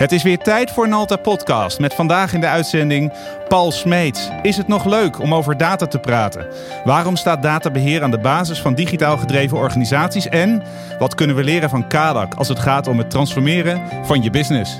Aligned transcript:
Het 0.00 0.12
is 0.12 0.22
weer 0.22 0.38
tijd 0.38 0.70
voor 0.70 0.88
Nalta 0.88 1.16
Podcast 1.16 1.78
met 1.78 1.94
vandaag 1.94 2.32
in 2.32 2.40
de 2.40 2.46
uitzending 2.46 3.12
Paul 3.48 3.72
Smeets. 3.72 4.28
Is 4.42 4.56
het 4.56 4.68
nog 4.68 4.84
leuk 4.84 5.18
om 5.18 5.34
over 5.34 5.56
data 5.56 5.86
te 5.86 5.98
praten? 5.98 6.46
Waarom 6.84 7.16
staat 7.16 7.42
databeheer 7.42 8.02
aan 8.02 8.10
de 8.10 8.18
basis 8.18 8.60
van 8.60 8.74
digitaal 8.74 9.16
gedreven 9.16 9.56
organisaties? 9.56 10.28
En 10.28 10.62
wat 10.98 11.14
kunnen 11.14 11.36
we 11.36 11.44
leren 11.44 11.70
van 11.70 11.88
Kadak 11.88 12.34
als 12.34 12.48
het 12.48 12.58
gaat 12.58 12.86
om 12.86 12.98
het 12.98 13.10
transformeren 13.10 13.80
van 14.02 14.22
je 14.22 14.30
business? 14.30 14.78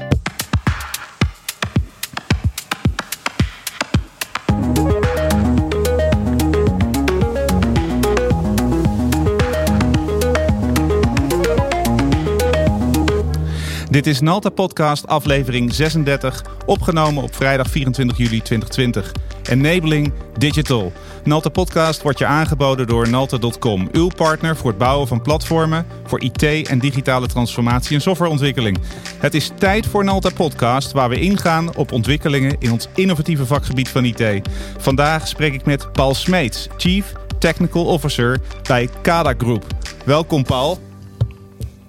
Dit 14.01 14.12
is 14.12 14.21
Nalta 14.21 14.51
Podcast, 14.51 15.06
aflevering 15.06 15.74
36, 15.74 16.45
opgenomen 16.66 17.22
op 17.22 17.34
vrijdag 17.34 17.70
24 17.70 18.16
juli 18.16 18.42
2020. 18.42 19.12
Enabling 19.42 20.12
Digital. 20.38 20.92
Nalta 21.24 21.48
Podcast 21.48 22.02
wordt 22.02 22.18
je 22.18 22.27
aangeboden 22.27 22.86
door 22.86 23.08
Nalta.com, 23.08 23.88
uw 23.92 24.08
partner 24.16 24.56
voor 24.56 24.70
het 24.70 24.78
bouwen 24.78 25.08
van 25.08 25.22
platformen 25.22 25.86
voor 26.06 26.20
IT 26.22 26.42
en 26.42 26.78
digitale 26.78 27.27
transformatie 27.27 27.94
en 27.94 28.02
softwareontwikkeling. 28.02 28.78
Het 29.18 29.34
is 29.34 29.50
tijd 29.58 29.86
voor 29.86 30.05
Nalta 30.05 30.30
Podcast, 30.30 30.92
waar 30.92 31.08
we 31.08 31.20
ingaan 31.20 31.77
op 31.77 31.92
ontwikkelingen 31.92 32.56
in 32.58 32.72
ons 32.72 32.88
innovatieve 32.94 33.46
vakgebied 33.46 33.88
van 33.88 34.05
IT. 34.05 34.48
Vandaag 34.78 35.28
spreek 35.28 35.55
ik 35.55 35.64
met 35.64 35.92
Paul 35.92 36.14
Smeets, 36.14 36.69
Chief 36.77 37.12
Technical 37.38 37.84
Officer 37.84 38.41
bij 38.62 38.88
Kada 39.02 39.34
Group. 39.38 39.66
Welkom 40.05 40.42
Paul. 40.42 40.78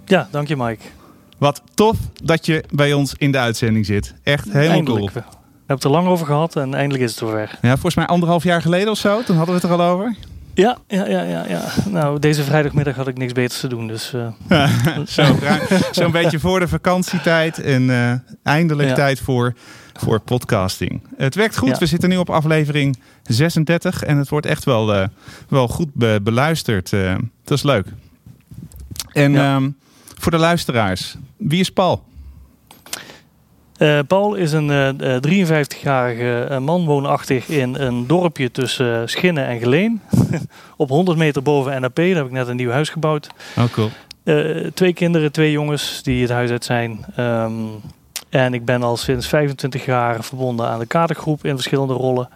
Ja, 0.06 0.28
dank 0.32 0.48
je 0.48 0.58
Mike. 0.58 1.01
Wat 1.42 1.62
tof 1.74 1.98
dat 2.24 2.46
je 2.46 2.64
bij 2.74 2.94
ons 2.94 3.14
in 3.18 3.32
de 3.32 3.38
uitzending 3.38 3.86
zit. 3.86 4.14
Echt 4.24 4.46
helemaal 4.52 4.70
eindelijk. 4.70 5.12
cool. 5.14 5.24
We 5.24 5.30
hebben 5.58 5.76
het 5.76 5.84
er 5.84 5.90
lang 5.90 6.08
over 6.08 6.26
gehad 6.26 6.56
en 6.56 6.74
eindelijk 6.74 7.04
is 7.04 7.10
het 7.10 7.20
zover. 7.20 7.58
Ja, 7.62 7.72
volgens 7.72 7.96
mij 7.96 8.06
anderhalf 8.06 8.44
jaar 8.44 8.62
geleden 8.62 8.92
of 8.92 8.98
zo. 8.98 9.24
Toen 9.24 9.36
hadden 9.38 9.56
we 9.56 9.62
het 9.62 9.72
er 9.72 9.78
al 9.80 9.86
over. 9.92 10.16
Ja, 10.54 10.78
ja, 10.88 11.08
ja, 11.08 11.22
ja, 11.22 11.46
ja. 11.48 11.62
Nou, 11.90 12.20
deze 12.20 12.44
vrijdagmiddag 12.44 12.96
had 12.96 13.08
ik 13.08 13.18
niks 13.18 13.34
beters 13.34 13.60
te 13.60 13.68
doen. 13.68 13.88
Dus, 13.88 14.14
uh... 14.14 14.28
Zo'n 15.06 15.40
zo 15.92 16.10
beetje 16.10 16.40
voor 16.40 16.60
de 16.60 16.68
vakantietijd 16.68 17.60
en 17.60 17.82
uh, 17.90 18.14
eindelijk 18.44 18.90
Ja. 18.90 18.96
tijd 18.96 19.20
voor, 19.20 19.54
voor 19.94 20.20
podcasting. 20.20 21.02
Het 21.18 21.36
werkt 21.36 21.58
goed. 21.58 21.70
Ja. 21.70 21.78
We 21.78 21.86
zitten 21.86 22.10
nu 22.10 22.18
op 22.18 22.30
aflevering 22.30 23.00
36 23.24 24.04
en 24.04 24.18
het 24.18 24.30
wordt 24.30 24.46
echt 24.46 24.64
wel, 24.66 24.94
eh, 24.94 25.08
wel 25.50 25.68
goed 25.68 25.94
be- 25.94 26.20
beluisterd. 26.24 26.94
Eh, 26.94 27.16
dat 27.44 27.58
is 27.58 27.64
leuk. 27.64 27.86
En 29.12 29.32
Ja. 29.32 29.60
Voor 30.22 30.32
de 30.32 30.38
luisteraars, 30.38 31.16
wie 31.38 31.60
is 31.60 31.70
Paul? 31.70 32.04
Eh, 33.78 34.00
Paul 34.08 34.36
is 34.36 34.52
een 34.52 34.70
eh, 34.70 35.16
eh, 35.16 35.68
53-jarige 35.68 36.44
eh, 36.50 36.58
man, 36.58 36.86
woonachtig 36.86 37.48
in 37.48 37.76
een 37.76 38.08
dorpje 38.08 38.52
tussen 38.52 39.10
Schinnen 39.10 39.48
en 39.48 39.60
Geleen. 39.60 40.02
Op 40.78 40.90
100 40.90 41.18
meter 41.18 41.42
boven 41.42 41.82
NAP, 41.82 41.96
daar 41.96 42.06
heb 42.06 42.26
ik 42.26 42.32
net 42.32 42.48
een 42.48 42.56
nieuw 42.56 42.70
huis 42.70 42.90
gebouwd. 42.90 43.28
Oh, 43.58 43.64
cool. 43.72 43.90
Twee 44.74 44.94
kinderen, 44.94 45.32
twee 45.32 45.52
jongens 45.52 46.04
die 46.04 46.22
het 46.22 46.32
huis 46.32 46.50
uit 46.50 46.66
zijn. 46.66 47.06
Ehm, 47.16 47.54
en 48.30 48.54
ik 48.54 48.66
ben 48.66 48.84
al 48.84 48.98
sinds 48.98 49.28
25 49.28 49.86
jaar 49.86 50.24
verbonden 50.24 50.68
aan 50.68 50.80
de 50.80 50.86
kadergroep 50.86 51.46
in 51.46 51.56
verschillende 51.56 51.94
rollen. 51.94 52.30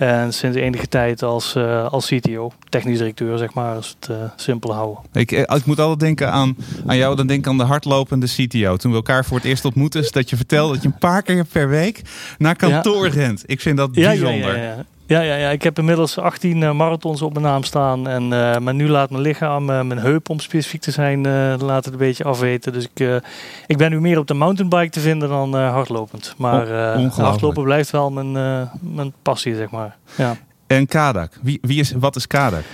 En 0.00 0.32
sinds 0.32 0.56
enige 0.56 0.88
tijd 0.88 1.22
als, 1.22 1.54
eh, 1.54 1.92
als 1.92 2.06
CTO, 2.06 2.52
technisch 2.68 2.98
directeur, 2.98 3.38
zeg 3.38 3.52
maar, 3.52 3.76
als 3.76 3.96
het 4.00 4.10
eh, 4.10 4.16
simpel 4.36 4.74
houden. 4.74 5.04
Ik, 5.12 5.32
eh, 5.32 5.56
ik 5.56 5.64
moet 5.64 5.80
altijd 5.80 6.00
denken 6.00 6.32
aan, 6.32 6.56
aan 6.86 6.96
jou, 6.96 7.16
dan 7.16 7.26
denk 7.26 7.40
ik 7.40 7.46
aan 7.46 7.58
de 7.58 7.64
hardlopende 7.64 8.26
CTO. 8.26 8.76
Toen 8.76 8.90
we 8.90 8.96
elkaar 8.96 9.24
voor 9.24 9.36
het 9.36 9.46
eerst 9.46 9.64
ontmoetten, 9.64 10.00
is 10.00 10.12
dat 10.12 10.30
je 10.30 10.36
vertelde 10.36 10.72
dat 10.72 10.82
je 10.82 10.88
een 10.88 10.98
paar 10.98 11.22
keer 11.22 11.44
per 11.44 11.68
week 11.68 12.02
naar 12.38 12.56
kantoor 12.56 13.08
rent. 13.08 13.42
Ik 13.46 13.60
vind 13.60 13.76
dat 13.76 13.92
bijzonder. 13.92 14.56
ja, 14.56 14.62
ja. 14.62 14.84
Ja, 15.10 15.20
ja, 15.20 15.34
ja, 15.34 15.50
ik 15.50 15.62
heb 15.62 15.78
inmiddels 15.78 16.18
18 16.18 16.62
eh, 16.62 16.72
marathons 16.72 17.22
op 17.22 17.32
mijn 17.32 17.44
naam 17.44 17.62
staan. 17.62 18.08
En, 18.08 18.22
eh, 18.22 18.58
maar 18.58 18.74
nu 18.74 18.88
laat 18.88 19.10
mijn 19.10 19.22
lichaam, 19.22 19.70
eh, 19.70 19.82
mijn 19.82 19.98
heup 19.98 20.28
om 20.28 20.40
specifiek 20.40 20.80
te 20.80 20.90
zijn, 20.90 21.22
laat 21.62 21.84
het 21.84 21.92
een 21.92 21.98
beetje 21.98 22.24
afweten. 22.24 22.72
Dus 22.72 22.88
ik, 22.92 23.22
ik 23.66 23.76
ben 23.76 23.90
nu 23.90 24.00
meer 24.00 24.18
op 24.18 24.26
de 24.26 24.34
mountainbike 24.34 24.90
te 24.90 25.00
vinden 25.00 25.28
dan 25.28 25.54
hardlopend. 25.54 26.34
Maar 26.36 26.68
hardlopen 27.10 27.62
blijft 27.62 27.90
wel 27.90 28.10
mijn, 28.10 28.32
mijn 28.80 29.12
passie, 29.22 29.54
zeg 29.54 29.70
maar. 29.70 29.96
Ja. 30.16 30.36
En 30.66 30.86
Kadak, 30.86 31.38
wie, 31.42 31.58
wie 31.62 31.80
is, 31.80 31.92
wat 31.92 32.16
is 32.16 32.26
Kadak? 32.26 32.64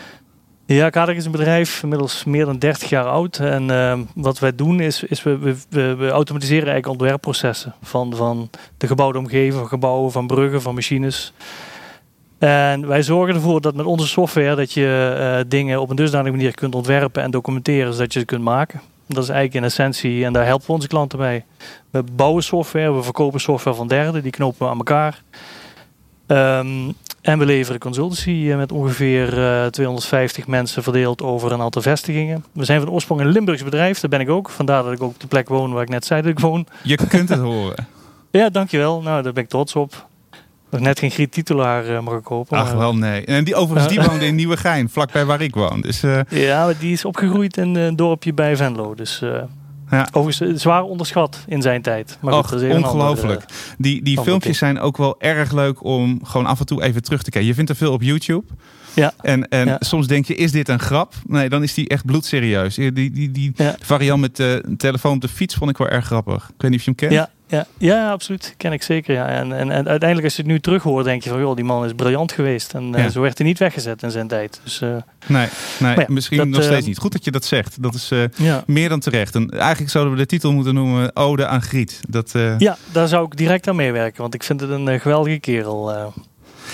Ja, 0.66 0.90
Kadak 0.90 1.16
is 1.16 1.24
een 1.24 1.30
bedrijf, 1.30 1.82
inmiddels 1.82 2.24
meer 2.24 2.44
dan 2.44 2.58
30 2.58 2.88
jaar 2.88 3.06
oud. 3.06 3.38
En 3.38 3.70
ehm, 3.70 4.00
wat 4.14 4.38
wij 4.38 4.54
doen 4.54 4.80
is, 4.80 5.02
is 5.02 5.22
we, 5.22 5.38
we, 5.38 5.56
we, 5.68 5.94
we 5.94 6.08
automatiseren 6.08 6.68
eigenlijk 6.68 7.00
ontwerpprocessen. 7.00 7.74
Van, 7.82 8.16
van 8.16 8.50
de 8.76 8.86
gebouwde 8.86 9.18
omgeving, 9.18 9.54
van 9.54 9.68
gebouwen, 9.68 10.12
van 10.12 10.26
bruggen, 10.26 10.62
van 10.62 10.74
machines. 10.74 11.32
En 12.38 12.86
wij 12.86 13.02
zorgen 13.02 13.34
ervoor 13.34 13.60
dat 13.60 13.74
met 13.74 13.86
onze 13.86 14.06
software 14.06 14.54
dat 14.54 14.72
je 14.72 15.16
eh, 15.18 15.44
dingen 15.48 15.80
op 15.80 15.90
een 15.90 15.96
dusdanige 15.96 16.36
manier 16.36 16.54
kunt 16.54 16.74
ontwerpen 16.74 17.22
en 17.22 17.30
documenteren 17.30 17.92
zodat 17.92 18.12
je 18.12 18.18
ze 18.18 18.24
kunt 18.24 18.42
maken. 18.42 18.80
Dat 19.08 19.22
is 19.22 19.28
eigenlijk 19.28 19.58
in 19.58 19.64
essentie, 19.64 20.24
en 20.24 20.32
daar 20.32 20.46
helpen 20.46 20.66
we 20.66 20.72
onze 20.72 20.88
klanten 20.88 21.18
bij. 21.18 21.44
We 21.90 22.04
bouwen 22.12 22.42
software, 22.42 22.92
we 22.92 23.02
verkopen 23.02 23.40
software 23.40 23.76
van 23.76 23.88
derden, 23.88 24.22
die 24.22 24.32
knopen 24.32 24.66
we 24.66 24.72
aan 24.72 24.78
elkaar. 24.78 25.22
Ehm, 26.26 26.90
en 27.20 27.38
we 27.38 27.44
leveren 27.44 27.80
consultancy 27.80 28.48
eh, 28.50 28.56
met 28.56 28.72
ongeveer 28.72 29.42
eh, 29.42 29.66
250 29.66 30.46
mensen 30.46 30.82
verdeeld 30.82 31.22
over 31.22 31.52
een 31.52 31.60
aantal 31.60 31.82
vestigingen. 31.82 32.44
We 32.52 32.64
zijn 32.64 32.80
van 32.80 32.90
oorsprong 32.90 33.20
een 33.20 33.28
Limburgs 33.28 33.64
bedrijf, 33.64 34.00
daar 34.00 34.10
ben 34.10 34.20
ik 34.20 34.30
ook. 34.30 34.50
Vandaar 34.50 34.82
dat 34.82 34.92
ik 34.92 35.02
ook 35.02 35.10
op 35.10 35.20
de 35.20 35.26
plek 35.26 35.48
woon 35.48 35.72
waar 35.72 35.82
ik 35.82 35.88
net 35.88 36.04
zei 36.04 36.22
dat 36.22 36.30
ik 36.30 36.40
woon. 36.40 36.66
Je 36.82 36.96
kunt 37.08 37.28
het 37.28 37.40
horen. 37.40 37.86
Ja, 38.30 38.50
dankjewel. 38.50 39.02
Nou, 39.02 39.22
daar 39.22 39.32
ben 39.32 39.42
ik 39.42 39.48
trots 39.48 39.74
op. 39.74 40.06
Nog 40.70 40.80
net 40.80 40.98
geen 40.98 41.10
Griet 41.10 41.32
titulaar 41.32 41.86
eh, 41.86 42.00
mag 42.00 42.14
ik 42.18 42.26
hopen. 42.26 42.58
Ach 42.58 42.64
maar- 42.68 42.76
wel, 42.78 42.96
nee. 42.96 43.24
En 43.24 43.44
die, 43.44 43.54
overigens, 43.54 43.92
die 43.92 44.02
woonde 44.02 44.26
in 44.26 44.34
Nieuwegein, 44.34 44.88
vlakbij 44.88 45.24
waar 45.24 45.40
ik 45.40 45.54
woon. 45.54 45.80
Dus 45.80 46.02
eh, 46.02 46.20
Ja, 46.46 46.64
maar 46.64 46.78
die 46.78 46.92
is 46.92 47.04
opgegroeid 47.04 47.56
in 47.56 47.74
een 47.74 47.96
dorpje 47.96 48.34
bij 48.34 48.56
Venlo. 48.56 48.94
Dus 48.94 49.22
eh 49.22 49.30
Ja. 49.90 50.08
overigens 50.12 50.50
eh, 50.54 50.58
zwaar 50.60 50.82
onderschat 50.82 51.44
in 51.46 51.62
zijn 51.62 51.82
tijd. 51.82 52.18
Maar 52.20 52.34
Och, 52.34 52.52
ongelooflijk. 52.52 53.40
eh, 53.40 53.46
die, 53.78 54.02
die 54.02 54.20
filmpjes 54.20 54.58
zijn 54.58 54.80
ook 54.80 54.96
wel 54.96 55.14
erg 55.20 55.52
leuk 55.52 55.84
om 55.84 56.20
gewoon 56.24 56.46
af 56.46 56.60
en 56.60 56.66
toe 56.66 56.82
even 56.82 57.02
terug 57.02 57.22
te 57.22 57.30
kijken. 57.30 57.48
Je 57.48 57.54
vindt 57.56 57.70
er 57.70 57.76
veel 57.76 57.92
op 57.92 58.02
YouTube. 58.02 58.44
Ja. 58.94 59.12
En, 59.20 59.48
en 59.48 59.66
Ja. 59.66 59.76
soms 59.80 60.06
denk 60.06 60.24
je, 60.26 60.34
is 60.34 60.52
dit 60.52 60.68
een 60.68 60.78
grap? 60.78 61.14
Nee, 61.26 61.48
dan 61.48 61.62
is 61.62 61.74
die 61.74 61.88
echt 61.88 62.04
bloedserieus. 62.04 62.74
Die, 62.74 62.92
die, 62.92 63.10
die, 63.10 63.30
die 63.30 63.52
Ja. 63.54 63.74
variant 63.80 64.20
met 64.20 64.36
de 64.36 64.74
telefoon 64.76 65.14
op 65.14 65.20
de 65.20 65.28
fiets 65.28 65.54
vond 65.54 65.70
ik 65.70 65.76
wel 65.78 65.88
erg 65.88 66.04
grappig. 66.06 66.44
Ik 66.56 66.62
weet 66.62 66.70
niet 66.70 66.78
of 66.80 66.84
je 66.86 66.92
hem 66.96 67.08
kent. 67.08 67.12
Ja, 67.12 67.30
ja, 67.46 67.66
ja, 67.78 68.10
absoluut. 68.10 68.54
Ken 68.56 68.72
ik 68.72 68.82
zeker. 68.82 69.14
Ja. 69.14 69.28
En, 69.28 69.52
en, 69.52 69.70
en 69.70 69.88
uiteindelijk 69.88 70.24
als 70.24 70.36
je 70.36 70.42
het 70.42 70.50
nu 70.50 70.60
terug 70.60 70.82
hoort, 70.82 71.04
denk 71.04 71.22
je 71.22 71.30
van... 71.30 71.40
joh, 71.40 71.56
die 71.56 71.64
man 71.64 71.84
is 71.84 71.92
briljant 71.92 72.32
geweest. 72.32 72.74
En 72.74 72.94
eh, 72.94 73.06
zo 73.06 73.20
werd 73.20 73.38
hij 73.38 73.46
niet 73.46 73.58
weggezet 73.58 74.02
in 74.02 74.10
zijn 74.10 74.28
tijd. 74.28 74.60
Dus 74.64 74.80
eh, 74.80 74.96
Nee, 75.26 75.48
nee 75.78 75.96
ja, 75.96 76.04
misschien 76.08 76.38
dat, 76.38 76.46
nog 76.46 76.62
steeds 76.62 76.80
eh, 76.80 76.86
niet. 76.86 76.98
Goed 76.98 77.12
dat 77.12 77.24
je 77.24 77.30
dat 77.30 77.44
zegt. 77.44 77.82
Dat 77.82 77.94
is 77.94 78.12
ja. 78.36 78.62
meer 78.66 78.88
dan 78.88 79.00
terecht. 79.00 79.34
En 79.34 79.50
eigenlijk 79.50 79.90
zouden 79.90 80.14
we 80.14 80.18
de 80.18 80.26
titel 80.26 80.52
moeten 80.52 80.74
noemen 80.74 81.16
Ode 81.16 81.46
aan 81.46 81.62
Griet. 81.62 82.00
Dat, 82.08 82.32
ja, 82.58 82.76
daar 82.92 83.08
zou 83.08 83.26
ik 83.26 83.36
direct 83.36 83.68
aan 83.68 83.76
meewerken. 83.76 84.22
Want 84.22 84.34
ik 84.34 84.42
vind 84.42 84.60
het 84.60 84.70
een 84.70 85.00
geweldige 85.00 85.38
kerel. 85.38 86.14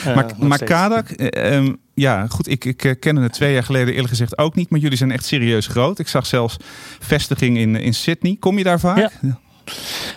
Maar, 0.04 0.26
maar 0.38 0.56
steeds. 0.56 0.70
Kadak, 0.70 1.10
eh, 1.10 1.54
ehm, 1.54 1.74
ja 1.94 2.26
goed, 2.26 2.48
ik, 2.48 2.64
ik 2.64 2.96
kende 3.00 3.20
het 3.20 3.32
twee 3.32 3.52
jaar 3.52 3.64
geleden 3.64 3.88
eerlijk 3.88 4.08
gezegd 4.08 4.38
ook 4.38 4.54
niet. 4.54 4.70
Maar 4.70 4.80
jullie 4.80 4.96
zijn 4.96 5.10
echt 5.10 5.24
serieus 5.24 5.66
groot. 5.66 5.98
Ik 5.98 6.08
zag 6.08 6.26
zelfs 6.26 6.56
vestiging 7.00 7.58
in, 7.58 7.76
in 7.76 7.94
Sydney. 7.94 8.36
Kom 8.40 8.58
je 8.58 8.64
daar 8.64 8.80
vaak? 8.80 9.10
Ja. 9.20 9.38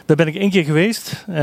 Daar 0.06 0.16
ben 0.16 0.28
ik 0.28 0.35
één 0.35 0.50
keer 0.50 0.63
geweest. 0.63 1.23
Eh, 1.28 1.35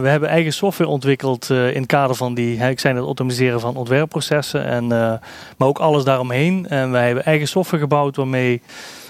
we 0.00 0.08
hebben 0.08 0.28
eigen 0.28 0.52
software 0.52 0.90
ontwikkeld 0.90 1.50
eh, 1.50 1.74
in 1.74 1.80
het 1.80 1.86
kader 1.86 2.16
van 2.16 2.34
die, 2.34 2.58
hè, 2.58 2.68
ik 2.68 2.80
zei 2.80 2.94
het 2.94 3.04
automatiseren 3.04 3.60
van 3.60 3.76
ontwerpprocessen, 3.76 4.64
en, 4.64 4.82
eh, 4.82 5.12
maar 5.56 5.68
ook 5.68 5.78
alles 5.78 6.04
daaromheen. 6.04 6.66
En 6.68 6.90
wij 6.90 7.06
hebben 7.06 7.24
eigen 7.24 7.48
software 7.48 7.82
gebouwd 7.82 8.16
waarmee 8.16 8.62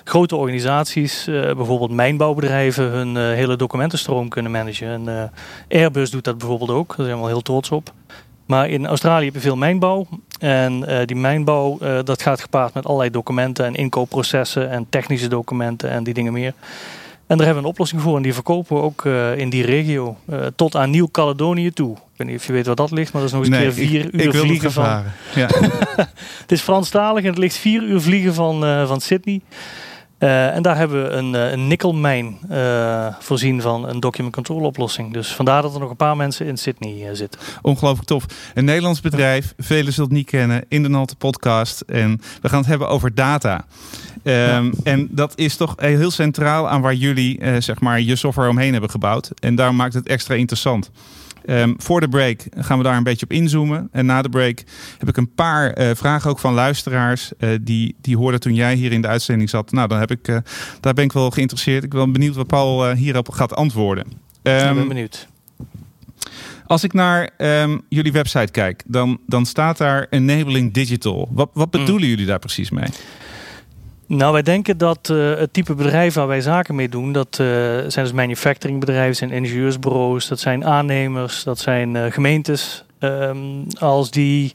grote 0.04 0.37
organisaties, 0.37 1.25
bijvoorbeeld 1.25 1.91
mijnbouwbedrijven, 1.91 2.84
hun 2.84 3.16
hele 3.16 3.56
documentenstroom 3.56 4.28
kunnen 4.28 4.53
managen. 4.53 4.89
En 4.89 5.33
Airbus 5.69 6.10
doet 6.10 6.24
dat 6.24 6.39
bijvoorbeeld 6.39 6.71
ook, 6.71 6.97
daar 6.97 7.07
zijn 7.07 7.19
we 7.19 7.22
wel 7.22 7.33
heel 7.33 7.42
trots 7.42 7.71
op. 7.71 7.92
Maar 8.47 8.69
in 8.69 8.86
Australië 8.86 9.24
heb 9.24 9.34
je 9.34 9.41
veel 9.41 9.57
mijnbouw. 9.57 10.07
En 10.39 10.84
die 11.07 11.16
mijnbouw, 11.16 11.78
dat 12.03 12.22
gaat 12.22 12.41
gepaard 12.41 12.74
met 12.74 12.84
allerlei 12.84 13.10
documenten 13.10 13.65
en 13.65 13.74
inkoopprocessen 13.74 14.71
en 14.71 14.86
technische 14.89 15.28
documenten 15.28 15.91
en 15.91 16.04
die 16.04 16.15
dingen 16.15 16.33
meer. 16.33 16.54
En 17.26 17.36
daar 17.36 17.47
hebben 17.47 17.62
we 17.62 17.68
een 17.68 17.74
oplossing 17.74 18.00
voor 18.00 18.16
en 18.16 18.22
die 18.22 18.34
verkopen 18.34 18.76
we 18.76 18.82
ook 18.82 19.04
eh, 19.04 19.38
in 19.38 19.50
die 19.50 19.65
regio. 19.65 20.16
eh, 20.26 20.38
tot 20.56 20.76
aan 20.76 20.91
Nieuw-Caledonië 20.91 21.71
toe. 21.71 21.92
Ik 21.97 22.00
weet 22.16 22.28
niet 22.28 22.36
of 22.36 22.47
je 22.47 22.53
weet 22.53 22.66
waar 22.66 22.74
dat 22.74 22.91
ligt, 22.91 23.12
maar 23.12 23.22
dat 23.22 23.30
is 23.30 23.36
nog 23.36 23.47
eens 23.47 23.56
een 23.56 23.62
keer 23.62 23.72
vier 23.72 24.04
ik, 24.04 24.12
uur 24.12 24.21
ik 24.21 24.32
wil 24.32 24.44
vliegen 24.44 24.72
van. 24.72 25.03
Ja. 25.34 25.48
Het 26.42 26.53
is 26.53 26.60
Franstalig 26.60 27.22
en 27.22 27.28
het 27.28 27.38
ligt 27.38 27.56
vier 27.56 27.82
uur 27.82 28.00
vliegen 28.00 28.34
van, 28.34 28.65
eh, 28.65 28.86
van 28.86 29.00
Sydney. 29.00 29.41
En 30.24 30.62
daar 30.62 30.76
hebben 30.76 31.03
we 31.03 31.10
een, 31.10 31.34
een 31.34 31.66
nikkelmijn 31.66 32.38
voorzien 33.18 33.60
van 33.60 33.88
een 33.88 34.00
document 34.00 34.34
control 34.34 34.60
oplossing. 34.60 35.12
Dus 35.12 35.34
vandaar 35.34 35.62
dat 35.62 35.74
er 35.74 35.80
nog 35.80 35.91
een 35.91 35.97
paar 35.97 36.16
mensen 36.16 36.47
in 36.47 36.56
Sydney 36.56 37.15
zitten. 37.15 37.41
Ongelooflijk 37.62 38.09
tof. 38.09 38.24
Een 38.54 38.65
Nederlands 38.65 39.00
bedrijf, 39.00 39.54
velen 39.56 39.92
zullen 39.92 40.09
het 40.09 40.18
niet 40.18 40.30
kennen, 40.30 40.65
in 40.68 40.82
de 40.82 40.88
Nalte 40.88 41.16
podcast. 41.16 41.80
En 41.80 42.21
we 42.42 42.48
gaan 42.48 42.59
het 42.59 42.68
hebben 42.68 42.88
over 42.88 43.15
data. 43.15 43.65
Um, 44.22 44.72
En 44.82 45.09
dat 45.10 45.32
is 45.34 45.56
toch 45.56 45.74
heel 45.76 46.10
centraal 46.10 46.68
aan 46.68 46.80
waar 46.80 46.94
jullie 46.94 47.41
zeg 47.59 47.80
maar 47.80 48.00
je 48.00 48.16
software 48.16 48.48
omheen 48.48 48.72
hebben 48.72 48.91
gebouwd. 48.91 49.30
En 49.41 49.54
daarom 49.54 49.76
maakt 49.76 49.94
het 49.94 50.09
extra 50.09 50.34
interessant. 50.34 50.91
Um, 51.47 51.75
voor 51.77 52.01
de 52.01 52.09
break 52.09 52.41
gaan 52.51 52.79
we 52.79 52.85
daar 52.85 52.97
een 52.97 53.03
beetje 53.03 53.25
op 53.25 53.33
inzoomen. 53.33 53.89
En 53.93 54.07
na 54.07 54.23
de 54.23 54.29
break 54.29 54.63
heb 54.99 55.09
ik 55.09 55.17
een 55.17 55.35
paar 55.35 55.79
uh, 55.79 55.91
vragen 55.95 56.31
ook 56.31 56.39
van 56.39 56.55
luisteraars. 56.55 57.33
Uh, 57.39 57.51
die, 57.63 57.97
die 58.01 58.17
hoorden 58.17 58.41
toen 58.41 58.55
jij 58.55 58.75
hier 58.75 58.93
in 58.93 59.01
de 59.01 59.09
uitzending 59.09 59.51
zat. 59.51 59.73
Nou, 59.73 59.89
dan 59.89 59.99
heb 59.99 60.11
ik, 60.11 60.29
uh, 60.29 60.37
daar 60.81 60.95
ben 60.95 61.05
ik 61.05 61.13
wel 61.13 61.31
geïnteresseerd. 61.31 61.85
Ik 61.85 61.91
ben 61.91 62.13
benieuwd 62.13 62.35
wat 62.35 62.47
Paul 62.47 62.93
hierop 62.93 63.29
gaat 63.29 63.55
antwoorden. 63.55 64.05
Um, 64.07 64.13
ik 64.13 64.43
ben 64.43 64.77
ehm, 64.77 64.89
benieuwd. 64.89 65.29
Als 66.67 66.85
ik 66.85 66.93
naar 66.93 67.31
um, 67.39 67.83
jullie 67.89 68.13
website 68.13 68.51
kijk, 68.51 68.83
dan, 68.87 69.19
dan 69.27 69.47
staat 69.47 69.79
daar 69.79 70.07
Enabling 70.11 70.73
Digital. 70.73 71.29
Wat, 71.33 71.51
wat 71.53 71.73
mm. 71.73 71.81
bedoelen 71.81 72.05
mm. 72.05 72.11
jullie 72.11 72.27
daar 72.27 72.39
precies 72.39 72.71
mee? 72.71 72.89
Nou, 74.06 74.33
wij 74.33 74.42
denken 74.42 74.78
dat 74.78 75.09
uh, 75.12 75.34
het 75.34 75.53
type 75.53 75.74
bedrijf 75.74 76.15
waar 76.15 76.27
wij 76.27 76.41
zaken 76.41 76.74
mee 76.74 76.89
doen, 76.89 77.12
dat 77.12 77.39
uh, 77.41 77.47
zijn 77.86 78.04
dus 78.04 78.12
manufacturingbedrijven, 78.12 79.16
zijn 79.16 79.30
ingenieursbureaus, 79.30 80.28
dat 80.28 80.41
zijn 80.41 80.65
aannemers, 80.65 81.45
dat 81.45 81.59
zijn 81.59 81.95
uh, 81.95 82.04
gemeentes. 82.09 82.84
Um, 83.01 83.66
als 83.78 84.10
die, 84.10 84.54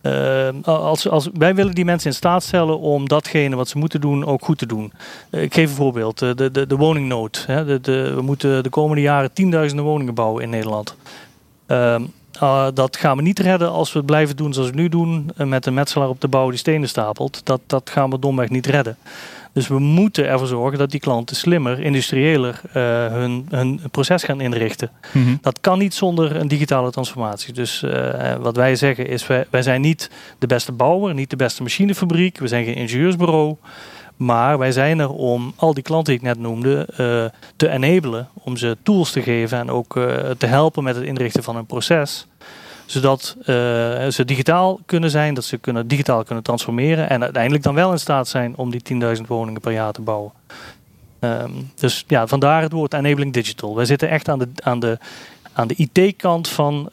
ehm, 0.00 0.54
als, 0.64 1.08
als, 1.08 1.28
wij 1.34 1.54
willen 1.54 1.74
die 1.74 1.84
mensen 1.84 2.10
in 2.10 2.16
staat 2.16 2.42
stellen 2.42 2.78
om 2.78 3.08
datgene 3.08 3.56
wat 3.56 3.68
ze 3.68 3.78
moeten 3.78 4.00
doen 4.00 4.26
ook 4.26 4.44
goed 4.44 4.58
te 4.58 4.66
doen. 4.66 4.92
ik 5.30 5.54
geef 5.54 5.68
een 5.68 5.76
voorbeeld, 5.76 6.18
de, 6.18 6.50
de, 6.52 6.66
de 6.66 6.76
woningnood. 6.76 7.44
Hè. 7.46 7.80
De, 7.80 8.14
we 8.14 8.22
moeten 8.22 8.62
de 8.62 8.68
komende 8.68 9.02
jaren 9.02 9.32
tienduizenden 9.32 9.84
woningen 9.84 10.14
bouwen 10.14 10.42
in 10.42 10.50
Nederland. 10.50 10.96
Um, 11.66 12.12
uh, 12.42 12.66
dat 12.74 12.96
gaan 12.96 13.16
we 13.16 13.22
niet 13.22 13.38
redden 13.38 13.70
als 13.70 13.92
we 13.92 13.98
het 13.98 14.06
blijven 14.06 14.36
doen 14.36 14.52
zoals 14.52 14.70
we 14.70 14.76
nu 14.76 14.88
doen. 14.88 15.30
Uh, 15.38 15.46
met 15.46 15.66
een 15.66 15.74
metselaar 15.74 16.08
op 16.08 16.20
de 16.20 16.28
bouw 16.28 16.48
die 16.48 16.58
stenen 16.58 16.88
stapelt. 16.88 17.40
Dat, 17.44 17.60
dat 17.66 17.90
gaan 17.90 18.10
we 18.10 18.18
domweg 18.18 18.48
niet 18.48 18.66
redden. 18.66 18.96
Dus 19.52 19.68
we 19.68 19.78
moeten 19.78 20.28
ervoor 20.28 20.46
zorgen 20.46 20.78
dat 20.78 20.90
die 20.90 21.00
klanten 21.00 21.36
slimmer, 21.36 21.80
industriëler 21.80 22.60
uh, 22.66 22.74
hun, 23.06 23.46
hun 23.50 23.80
proces 23.90 24.22
gaan 24.22 24.40
inrichten. 24.40 24.90
Mm 25.12 25.24
-hmm. 25.24 25.38
Dat 25.42 25.60
kan 25.60 25.78
niet 25.78 25.94
zonder 25.94 26.36
een 26.36 26.48
digitale 26.48 26.90
transformatie. 26.90 27.52
Dus 27.52 27.84
wat 28.40 28.56
wij 28.56 28.76
zeggen 28.76 29.06
is, 29.08 29.26
wij, 29.26 29.46
wij 29.50 29.62
zijn 29.62 29.80
niet 29.80 30.10
de 30.38 30.46
beste 30.46 30.72
bouwer, 30.72 31.14
niet 31.14 31.30
de 31.30 31.36
beste 31.36 31.62
machinefabriek. 31.62 32.38
We 32.38 32.48
zijn 32.48 32.64
geen 32.64 32.74
ingenieursbureau. 32.74 33.56
Maar 34.24 34.58
wij 34.58 34.72
zijn 34.72 34.98
er 34.98 35.10
om 35.10 35.52
al 35.56 35.74
die 35.74 35.82
klanten 35.82 36.12
die 36.12 36.22
ik 36.22 36.28
net 36.28 36.38
noemde 36.38 36.88
uh, 36.90 37.40
te 37.56 37.68
enablen, 37.68 38.28
om 38.34 38.56
ze 38.56 38.76
tools 38.82 39.10
te 39.10 39.22
geven 39.22 39.58
en 39.58 39.70
ook 39.70 39.96
uh, 39.96 40.30
te 40.38 40.46
helpen 40.46 40.84
met 40.84 40.94
het 40.94 41.04
inrichten 41.04 41.42
van 41.42 41.56
een 41.56 41.66
proces. 41.66 42.26
Zodat 42.86 43.36
uh, 43.38 43.44
ze 44.08 44.22
digitaal 44.24 44.80
kunnen 44.86 45.10
zijn, 45.10 45.34
dat 45.34 45.44
ze 45.44 45.58
kunnen, 45.58 45.88
digitaal 45.88 46.24
kunnen 46.24 46.44
transformeren 46.44 47.08
en 47.08 47.22
uiteindelijk 47.22 47.62
dan 47.62 47.74
wel 47.74 47.92
in 47.92 47.98
staat 47.98 48.28
zijn 48.28 48.56
om 48.56 48.70
die 48.70 48.82
10.000 49.16 49.22
woningen 49.26 49.60
per 49.60 49.72
jaar 49.72 49.92
te 49.92 50.00
bouwen. 50.00 50.32
Um, 51.20 51.70
dus 51.74 52.04
ja, 52.06 52.26
vandaar 52.26 52.62
het 52.62 52.72
woord 52.72 52.94
enabling 52.94 53.32
digital. 53.32 53.74
Wij 53.74 53.84
zitten 53.84 54.08
echt 54.08 54.28
aan 54.28 54.38
de, 54.38 54.48
aan 54.62 54.80
de, 54.80 54.98
aan 55.52 55.68
de 55.68 55.74
IT-kant 55.74 56.48
van, 56.48 56.88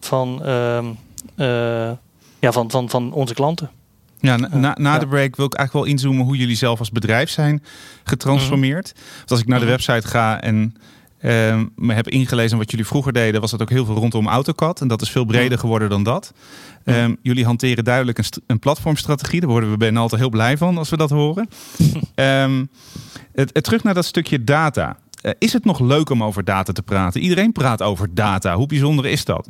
van, 0.00 0.40
uh, 0.42 1.90
ja, 2.38 2.52
van, 2.52 2.70
van, 2.70 2.90
van 2.90 3.12
onze 3.12 3.34
klanten. 3.34 3.70
Ja, 4.24 4.36
na, 4.36 4.76
na 4.80 4.98
de 4.98 5.06
break 5.06 5.36
wil 5.36 5.46
ik 5.46 5.54
eigenlijk 5.54 5.86
wel 5.86 5.94
inzoomen 5.94 6.24
hoe 6.24 6.36
jullie 6.36 6.56
zelf 6.56 6.78
als 6.78 6.90
bedrijf 6.90 7.30
zijn 7.30 7.62
getransformeerd. 8.04 8.92
Want 9.16 9.30
als 9.30 9.40
ik 9.40 9.46
naar 9.46 9.58
de 9.58 9.64
mhm. 9.64 9.74
website 9.74 10.08
ga 10.08 10.40
en 10.40 10.74
uh, 11.20 11.60
me 11.76 11.92
heb 11.94 12.08
ingelezen 12.08 12.58
wat 12.58 12.70
jullie 12.70 12.86
vroeger 12.86 13.12
deden, 13.12 13.40
was 13.40 13.50
dat 13.50 13.62
ook 13.62 13.70
heel 13.70 13.84
veel 13.84 13.94
rondom 13.94 14.28
AutoCAD. 14.28 14.80
En 14.80 14.88
dat 14.88 15.02
is 15.02 15.10
veel 15.10 15.24
breder 15.24 15.58
geworden 15.58 15.88
dan 15.88 16.02
dat. 16.02 16.32
Um, 16.84 17.16
jullie 17.22 17.44
hanteren 17.44 17.84
duidelijk 17.84 18.18
een, 18.18 18.24
een, 18.46 18.58
platformstrategie. 18.58 19.40
Daar 19.40 19.48
worden 19.50 19.70
we 19.70 19.76
bij 19.76 19.94
altijd 19.94 20.20
heel 20.20 20.30
blij 20.30 20.56
van 20.56 20.78
als 20.78 20.90
we 20.90 20.96
dat 20.96 21.10
horen. 21.10 21.48
um, 22.14 22.68
het, 23.32 23.50
het, 23.52 23.64
terug 23.64 23.82
naar 23.82 23.94
dat 23.94 24.04
stukje 24.04 24.44
data. 24.44 24.96
Uh, 25.22 25.32
is 25.38 25.52
het 25.52 25.64
nog 25.64 25.80
leuk 25.80 26.10
om 26.10 26.22
over 26.22 26.44
data 26.44 26.72
te 26.72 26.82
praten? 26.82 27.20
Iedereen 27.20 27.52
praat 27.52 27.82
over 27.82 28.14
data. 28.14 28.56
Hoe 28.56 28.66
bijzonder 28.66 29.06
is 29.06 29.24
dat? 29.24 29.48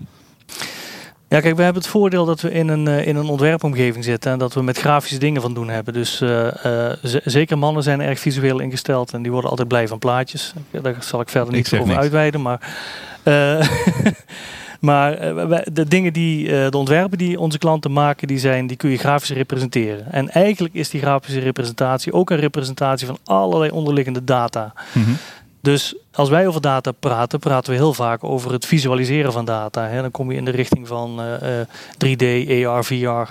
Ja, 1.29 1.41
kijk, 1.41 1.57
we 1.57 1.63
hebben 1.63 1.83
het 1.83 1.91
voordeel 1.91 2.25
dat 2.25 2.41
we 2.41 2.51
in 2.51 2.69
een, 2.69 2.87
uh, 2.87 3.07
in 3.07 3.17
een 3.17 3.29
ontwerpomgeving 3.29 4.05
zitten 4.05 4.33
en 4.33 4.39
dat 4.39 4.55
we 4.55 4.63
met 4.63 4.79
grafische 4.79 5.19
dingen 5.19 5.43
van 5.43 5.55
doen 5.55 5.69
hebben. 5.69 5.95
Dus 5.95 6.21
uh, 6.21 6.47
uh, 6.67 6.93
zeker 7.25 7.59
mannen 7.59 7.83
zijn 7.83 8.01
erg 8.01 8.19
visueel 8.19 8.61
ingesteld 8.61 9.13
en 9.13 9.23
die 9.23 9.33
worden 9.33 9.51
altijd 9.51 9.69
blij 9.69 9.89
van 9.89 9.99
plaatjes. 9.99 10.53
Daar 10.71 10.97
zal 11.01 11.21
ik 11.21 11.29
verder 11.29 11.55
niet 11.55 11.79
over 11.79 11.97
uitweiden, 11.97 12.43
maar. 12.43 12.61
maar 14.81 15.19
de 15.73 15.85
dingen 15.89 16.13
die, 16.13 16.47
de 16.47 16.77
ontwerpen 16.77 17.19
die 17.19 17.41
onze 17.41 17.59
klanten 17.59 17.93
maken, 17.93 18.29
die, 18.29 18.39
zijn, 18.39 18.67
die 18.67 18.77
kun 18.77 18.91
je 18.91 18.99
grafisch 18.99 19.31
representeren. 19.31 20.13
En 20.13 20.31
eigenlijk 20.31 20.75
is 20.75 20.91
die 20.91 21.01
grafische 21.01 21.41
representatie 21.41 22.13
ook 22.13 22.31
een 22.31 22.37
representatie 22.37 23.07
van 23.07 23.19
allerlei 23.25 23.71
onderliggende 23.71 24.25
data. 24.25 24.73
Mm 24.93 25.05
-hmm. 25.05 25.17
Dus 25.65 25.95
als 26.13 26.29
wij 26.29 26.47
over 26.47 26.61
data 26.61 26.93
praten, 26.93 27.39
praten 27.39 27.73
we 27.73 27.79
heel 27.79 27.95
vaak 27.95 28.25
over 28.25 28.53
het 28.53 28.67
visualiseren 28.67 29.33
van 29.33 29.45
data. 29.45 29.87
Hè. 29.87 30.01
Dan 30.01 30.11
kom 30.11 30.31
je 30.31 30.37
in 30.37 30.45
de 30.45 30.51
richting 30.51 30.89
van 30.89 31.21
uh, 31.21 31.61
3D, 32.07 32.67
AR, 32.67 32.85
VR. 32.85 32.95
Uh, 32.95 33.27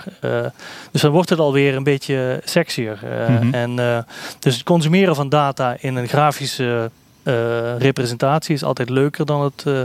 dus 0.90 1.00
dan 1.00 1.10
wordt 1.10 1.30
het 1.30 1.38
alweer 1.38 1.76
een 1.76 1.82
beetje 1.82 2.40
sexier. 2.44 2.98
Mm 3.28 3.36
-hmm. 3.36 3.54
En 3.54 4.04
dus 4.38 4.54
het 4.54 4.62
consumeren 4.62 5.14
van 5.14 5.28
data 5.28 5.76
in 5.80 5.96
een 5.96 6.08
grafische 6.08 6.90
uh, 7.24 7.78
representatie 7.78 8.54
is 8.54 8.64
altijd 8.64 8.90
leuker 8.90 9.26
dan 9.26 9.42
het 9.42 9.64
uh, 9.66 9.80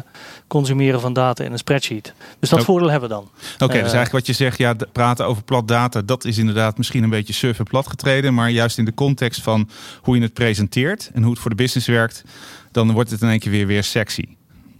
consumeren 0.48 1.02
van 1.02 1.14
data 1.14 1.44
in 1.44 1.52
een 1.52 1.58
spreadsheet. 1.58 2.14
Dus 2.40 2.50
dat 2.50 2.64
voordeel 2.64 2.90
hebben 2.90 3.10
we 3.10 3.16
dan. 3.16 3.24
Oké, 3.24 3.64
okay, 3.64 3.68
dus 3.68 3.94
eigenlijk 3.94 4.12
wat 4.12 4.28
je 4.28 4.34
zegt, 4.34 4.58
ja, 4.58 4.76
praten 4.92 5.26
over 5.26 5.44
plat 5.44 5.68
data, 5.68 6.02
dat 6.02 6.26
is 6.26 6.38
inderdaad 6.38 6.78
misschien 6.78 7.04
een 7.04 7.10
beetje 7.10 7.34
surf 7.34 7.60
en 7.60 7.66
plat 7.66 7.88
getreden. 7.88 8.34
Maar 8.34 8.50
juist 8.50 8.78
in 8.78 8.86
de 8.86 8.94
context 8.94 9.42
van 9.42 9.70
hoe 10.02 10.16
je 10.16 10.22
het 10.22 10.34
presenteert 10.34 11.10
en 11.14 11.22
hoe 11.22 11.32
het 11.32 11.42
voor 11.42 11.50
de 11.50 11.56
business 11.56 11.88
werkt, 11.88 12.24
dan 12.72 12.92
wordt 12.92 13.12
het 13.12 13.22
in 13.22 13.30
één 13.30 13.40
keer 13.40 13.52
weer, 13.52 13.68
weer 13.68 13.84
sexy. 13.84 14.26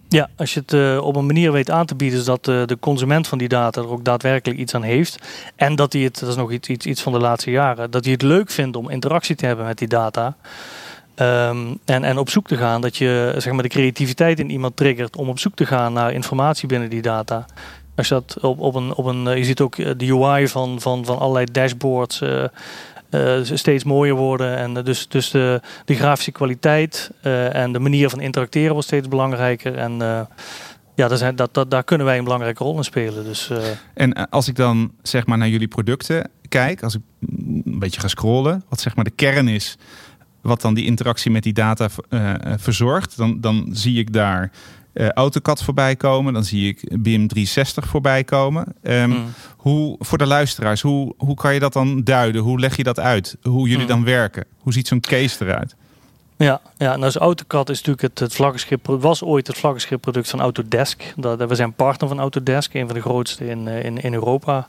Ja, 0.10 0.30
als 0.36 0.54
je 0.54 0.60
het 0.60 0.74
uh, 0.74 1.06
op 1.06 1.16
een 1.16 1.26
manier 1.26 1.52
weet 1.52 1.72
aan 1.72 1.86
te 1.86 1.96
bieden, 1.96 2.20
zodat 2.20 2.48
uh, 2.48 2.66
de 2.66 2.80
consument 2.80 3.28
van 3.28 3.38
die 3.38 3.48
data 3.48 3.82
er 3.82 3.90
ook 3.90 4.06
daadwerkelijk 4.06 4.60
iets 4.60 4.76
aan 4.76 4.84
heeft. 4.84 5.18
En 5.56 5.76
dat 5.76 5.94
hij 5.94 6.02
het, 6.02 6.20
dat 6.20 6.30
is 6.30 6.36
nog 6.36 6.52
iets, 6.52 6.68
iets, 6.68 6.86
iets 6.86 7.02
van 7.02 7.14
de 7.14 7.20
laatste 7.20 7.52
jaren, 7.52 7.92
dat 7.92 8.04
hij 8.04 8.14
het 8.14 8.22
leuk 8.22 8.50
vindt 8.50 8.78
om 8.78 8.90
interactie 8.90 9.36
te 9.36 9.46
hebben 9.46 9.66
met 9.66 9.78
die 9.78 9.88
data. 9.88 10.36
Um, 11.22 11.80
en, 11.86 12.04
en 12.04 12.18
op 12.18 12.30
zoek 12.30 12.48
te 12.48 12.58
gaan, 12.58 12.82
dat 12.82 12.98
je 12.98 13.34
zeg 13.38 13.54
maar, 13.54 13.64
de 13.64 13.70
creativiteit 13.70 14.40
in 14.40 14.50
iemand 14.50 14.76
triggert 14.76 15.16
om 15.16 15.30
op 15.30 15.40
zoek 15.40 15.56
te 15.56 15.66
gaan 15.66 15.94
naar 15.94 16.14
informatie 16.14 16.68
binnen 16.68 16.90
die 16.90 17.02
data. 17.02 17.46
Als 17.96 18.08
je 18.08 18.14
dat 18.14 18.38
op, 18.42 18.60
op 18.60 18.76
een, 18.76 18.94
op 18.96 19.06
een, 19.06 19.38
je 19.38 19.44
ziet 19.44 19.62
ook 19.62 19.76
de 19.76 20.12
UI 20.12 20.48
van, 20.48 20.82
van, 20.82 21.06
van 21.06 21.20
allerlei 21.20 21.46
dashboards 21.52 22.22
uh, 22.22 22.44
steeds 23.44 23.84
mooier 23.84 24.16
worden. 24.16 24.58
En 24.58 24.74
dus, 24.74 25.08
dus 25.08 25.30
de, 25.32 25.62
de 25.86 25.96
grafische 25.96 26.32
kwaliteit 26.32 27.12
en 27.52 27.72
de 27.72 27.80
manier 27.80 28.10
van 28.10 28.20
interacteren 28.20 28.72
wordt 28.72 28.88
steeds 28.88 29.08
belangrijker. 29.08 29.76
En 29.76 29.98
ja, 30.96 31.08
daar, 31.08 31.18
zijn, 31.18 31.36
dat, 31.36 31.54
dat, 31.54 31.72
daar 31.72 31.84
kunnen 31.84 32.06
wij 32.06 32.18
een 32.18 32.24
belangrijke 32.24 32.64
rol 32.64 32.78
in 32.78 32.84
spelen. 32.84 33.24
Dus, 33.24 33.52
En 33.94 34.30
als 34.30 34.48
ik 34.48 34.56
dan 34.56 34.92
zeg 35.02 35.26
maar 35.26 35.38
naar 35.38 35.50
jullie 35.50 35.68
producten 35.68 36.30
kijk, 36.50 36.84
als 36.84 36.96
ik 36.96 37.02
een 37.20 37.80
beetje 37.80 38.00
ga 38.00 38.08
scrollen, 38.08 38.64
wat 38.70 38.80
zeg 38.80 38.96
maar 38.96 39.04
de 39.04 39.12
kern 39.12 39.48
is 39.48 39.78
wat 40.42 40.62
dan 40.62 40.74
die 40.74 40.86
interactie 40.86 41.32
met 41.32 41.44
die 41.44 41.54
data 41.54 41.90
uh, 42.10 42.34
verzorgt, 42.58 43.18
dan, 43.18 43.42
dan 43.42 43.70
zie 43.72 44.00
ik 44.00 44.14
daar 44.14 44.52
uh, 44.94 45.10
AutoCAD 45.10 45.64
voorbij 45.64 45.96
komen. 45.96 46.34
Dan 46.34 46.44
zie 46.44 46.68
ik 46.68 46.80
BIM 46.84 47.28
360 47.28 47.88
voorbij 47.88 48.24
komen. 48.24 48.66
Um, 48.82 49.10
mm. 49.10 49.26
hoe, 49.58 49.96
voor 50.00 50.18
de 50.18 50.26
luisteraars, 50.26 50.82
hoe, 50.82 51.14
hoe 51.18 51.36
kan 51.36 51.54
je 51.54 51.60
dat 51.60 51.74
dan 51.74 52.04
duiden? 52.04 52.42
Hoe 52.42 52.60
leg 52.60 52.78
je 52.78 52.84
dat 52.84 53.00
uit? 53.00 53.38
Hoe 53.42 53.68
jullie 53.68 53.84
mm. 53.84 53.88
dan 53.88 54.04
werken? 54.04 54.46
Hoe 54.60 54.74
ziet 54.74 54.88
zo'n 54.88 55.00
case 55.00 55.46
eruit? 55.46 55.76
Ja, 56.38 56.62
ja 56.78 56.90
nou, 56.90 57.02
dus 57.02 57.18
AutoCAD 57.18 57.70
is 57.70 57.78
natuurlijk 57.78 58.02
het, 58.02 58.20
het 58.20 58.36
vlaggenschip, 58.36 58.88
was 58.88 59.24
ooit 59.24 59.48
het 59.48 59.58
vlaggenschipproduct 59.58 60.30
van 60.30 60.40
Autodesk. 60.40 61.14
Dat, 61.16 61.48
we 61.48 61.56
zijn 61.56 61.74
partner 61.74 62.10
van 62.10 62.20
Autodesk, 62.20 62.74
een 62.74 62.86
van 62.86 62.96
de 62.96 63.02
grootste 63.02 63.48
in, 63.48 63.68
in, 63.68 63.98
in 63.98 64.14
Europa. 64.14 64.68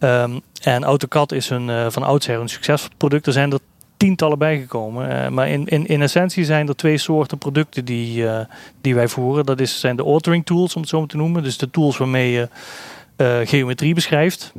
Um, 0.00 0.40
en 0.62 0.84
AutoCAD 0.84 1.32
is 1.32 1.50
een, 1.50 1.68
uh, 1.68 1.86
van 1.88 2.02
oudsher 2.02 2.40
een 2.40 2.48
succesvol 2.48 2.90
product. 2.96 3.26
Er 3.26 3.32
zijn 3.32 3.52
er 3.52 3.58
tientallen 4.04 4.38
bijgekomen. 4.38 5.10
Uh, 5.10 5.28
maar 5.28 5.48
in, 5.48 5.66
in, 5.66 5.86
in 5.86 6.02
essentie 6.02 6.44
zijn 6.44 6.68
er 6.68 6.76
twee 6.76 6.98
soorten 6.98 7.38
producten 7.38 7.84
die, 7.84 8.22
uh, 8.22 8.38
die 8.80 8.94
wij 8.94 9.08
voeren. 9.08 9.46
Dat 9.46 9.60
is, 9.60 9.80
zijn 9.80 9.96
de 9.96 10.02
authoring 10.02 10.46
tools, 10.46 10.74
om 10.74 10.80
het 10.80 10.90
zo 10.90 11.06
te 11.06 11.16
noemen. 11.16 11.42
Dus 11.42 11.58
de 11.58 11.70
tools 11.70 11.96
waarmee 11.96 12.30
je 12.30 12.48
uh, 13.16 13.36
geometrie 13.44 13.94
beschrijft. 13.94 14.52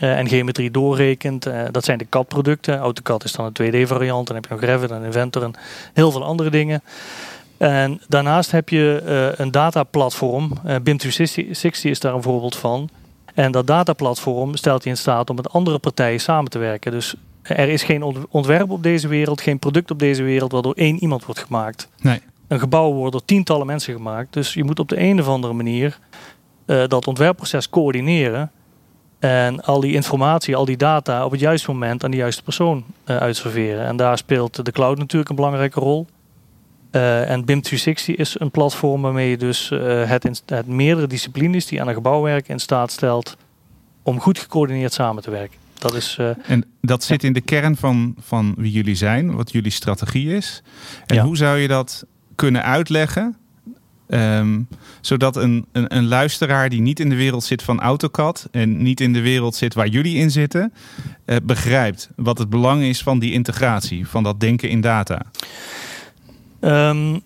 en 0.00 0.28
geometrie 0.28 0.70
doorrekent. 0.70 1.42
dat 1.70 1.84
zijn 1.84 1.98
de 1.98 2.06
CAD-producten. 2.08 2.78
AutoCAD 2.78 3.24
is 3.24 3.32
dan 3.32 3.50
een 3.52 3.86
2D-variant. 3.86 4.26
Dan 4.26 4.36
heb 4.36 4.44
je 4.44 4.50
nog 4.50 4.60
Revit 4.60 4.90
en 4.90 5.04
Inventor 5.04 5.42
en 5.42 5.54
heel 5.94 6.10
veel 6.10 6.24
andere 6.24 6.50
dingen. 6.50 6.82
En 7.56 8.00
daarnaast 8.08 8.50
heb 8.50 8.68
je 8.68 9.02
een 9.36 9.50
dataplatform. 9.50 10.52
BIM 10.82 10.98
360 10.98 11.84
is 11.84 12.00
daar 12.00 12.14
een 12.14 12.22
voorbeeld 12.22 12.56
van. 12.56 12.88
En 13.34 13.52
dat 13.52 13.66
dataplatform 13.66 14.56
stelt 14.56 14.84
je 14.84 14.90
in 14.90 14.96
staat 14.96 15.30
om 15.30 15.36
met 15.36 15.50
andere 15.50 15.78
partijen 15.78 16.20
samen 16.20 16.50
te 16.50 16.58
werken. 16.58 16.92
Dus 16.92 17.14
er 17.48 17.68
is 17.68 17.82
geen 17.82 18.26
ontwerp 18.28 18.70
op 18.70 18.82
deze 18.82 19.08
wereld, 19.08 19.40
geen 19.40 19.58
product 19.58 19.90
op 19.90 19.98
deze 19.98 20.22
wereld 20.22 20.52
waardoor 20.52 20.74
één 20.74 20.98
iemand 20.98 21.24
wordt 21.24 21.40
gemaakt. 21.40 21.88
Nee. 22.00 22.20
Een 22.48 22.58
gebouw 22.58 22.92
wordt 22.92 23.12
door 23.12 23.24
tientallen 23.24 23.66
mensen 23.66 23.94
gemaakt. 23.94 24.32
Dus 24.32 24.54
je 24.54 24.64
moet 24.64 24.78
op 24.78 24.88
de 24.88 25.00
een 25.00 25.20
of 25.20 25.28
andere 25.28 25.52
manier 25.52 25.98
uh, 26.66 26.86
dat 26.86 27.06
ontwerpproces 27.06 27.70
coördineren. 27.70 28.50
En 29.18 29.64
al 29.64 29.80
die 29.80 29.92
informatie, 29.92 30.56
al 30.56 30.64
die 30.64 30.76
data 30.76 31.24
op 31.24 31.30
het 31.30 31.40
juiste 31.40 31.70
moment 31.70 32.04
aan 32.04 32.10
de 32.10 32.16
juiste 32.16 32.42
persoon 32.42 32.84
uh, 33.06 33.16
uitserveren. 33.16 33.84
En 33.84 33.96
daar 33.96 34.18
speelt 34.18 34.64
de 34.64 34.72
cloud 34.72 34.98
natuurlijk 34.98 35.30
een 35.30 35.36
belangrijke 35.36 35.80
rol. 35.80 36.06
Uh, 36.92 37.30
en 37.30 37.44
BIM 37.44 37.62
360 37.62 38.16
is 38.16 38.40
een 38.40 38.50
platform 38.50 39.02
waarmee 39.02 39.30
je 39.30 39.36
dus 39.36 39.68
het, 40.04 40.24
in, 40.24 40.36
het 40.46 40.66
meerdere 40.66 41.06
disciplines 41.06 41.66
die 41.66 41.80
aan 41.80 41.88
een 41.88 41.94
gebouw 41.94 42.22
werken 42.22 42.50
in 42.50 42.60
staat 42.60 42.90
stelt 42.90 43.36
om 44.02 44.20
goed 44.20 44.38
gecoördineerd 44.38 44.92
samen 44.92 45.22
te 45.22 45.30
werken. 45.30 45.58
Dat 45.78 45.94
is, 45.94 46.16
uh, 46.20 46.30
en 46.46 46.64
dat 46.80 47.04
zit 47.04 47.24
in 47.24 47.32
de 47.32 47.40
kern 47.40 47.76
van, 47.76 48.14
van 48.20 48.54
wie 48.56 48.72
jullie 48.72 48.94
zijn, 48.94 49.34
wat 49.34 49.52
jullie 49.52 49.70
strategie 49.70 50.34
is. 50.34 50.62
En 51.06 51.16
ja. 51.16 51.24
hoe 51.24 51.36
zou 51.36 51.58
je 51.58 51.68
dat 51.68 52.06
kunnen 52.34 52.62
uitleggen? 52.62 53.36
Um, 54.10 54.68
zodat 55.00 55.36
een, 55.36 55.66
een, 55.72 55.96
een, 55.96 56.06
luisteraar 56.06 56.68
die 56.68 56.80
niet 56.80 57.00
in 57.00 57.08
de 57.08 57.14
wereld 57.14 57.44
zit 57.44 57.62
van 57.62 57.80
AutoCAD 57.80 58.48
en 58.50 58.82
niet 58.82 59.00
in 59.00 59.12
de 59.12 59.20
wereld 59.20 59.54
zit 59.54 59.74
waar 59.74 59.88
jullie 59.88 60.16
in 60.16 60.30
zitten, 60.30 60.72
uh, 61.26 61.36
begrijpt 61.42 62.08
wat 62.16 62.38
het 62.38 62.48
belang 62.48 62.82
is 62.82 63.02
van 63.02 63.18
die 63.18 63.32
integratie, 63.32 64.06
van 64.06 64.22
dat 64.22 64.40
denken 64.40 64.68
in 64.68 64.80
data. 64.80 65.22
Um, 66.60 67.22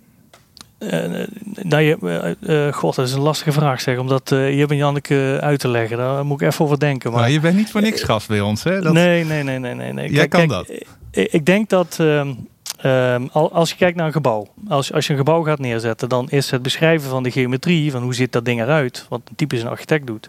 uh, 0.82 1.26
nou, 1.62 1.82
je, 1.82 2.36
uh, 2.40 2.72
god, 2.72 2.94
dat 2.94 3.06
is 3.06 3.12
een 3.12 3.20
lastige 3.20 3.52
vraag 3.52 3.80
zeg, 3.80 3.98
omdat 3.98 4.30
uh, 4.30 4.58
je 4.58 4.64
een 4.68 4.76
Janneke 4.76 5.38
uit 5.40 5.60
te 5.60 5.68
leggen. 5.68 5.96
Daar 5.96 6.26
moet 6.26 6.40
ik 6.40 6.46
even 6.46 6.64
over 6.64 6.78
denken. 6.78 7.10
Maar 7.10 7.20
nou, 7.20 7.32
je 7.32 7.40
bent 7.40 7.56
niet 7.56 7.70
voor 7.70 7.80
niks 7.80 8.02
gast 8.02 8.28
bij 8.28 8.40
ons, 8.40 8.62
hè? 8.62 8.80
Dat... 8.80 8.92
Nee, 8.92 9.24
nee, 9.24 9.42
nee, 9.42 9.58
nee, 9.58 9.74
nee. 9.74 10.12
Jij 10.12 10.28
kijk, 10.28 10.48
kan 10.48 10.48
dat. 10.48 10.70
Ik, 11.10 11.32
ik 11.32 11.46
denk 11.46 11.68
dat 11.68 11.96
ehm, 12.00 12.34
ehm, 12.80 13.26
als 13.32 13.70
je 13.70 13.76
kijkt 13.76 13.96
naar 13.96 14.06
een 14.06 14.12
gebouw, 14.12 14.46
als, 14.68 14.92
als 14.92 15.06
je 15.06 15.12
een 15.12 15.18
gebouw 15.18 15.42
gaat 15.42 15.58
neerzetten, 15.58 16.08
dan 16.08 16.30
is 16.30 16.50
het 16.50 16.62
beschrijven 16.62 17.10
van 17.10 17.22
de 17.22 17.30
geometrie, 17.30 17.90
van 17.90 18.02
hoe 18.02 18.14
ziet 18.14 18.32
dat 18.32 18.44
ding 18.44 18.60
eruit, 18.60 19.06
wat 19.08 19.20
een 19.28 19.36
typisch 19.36 19.62
een 19.62 19.68
architect 19.68 20.06
doet. 20.06 20.28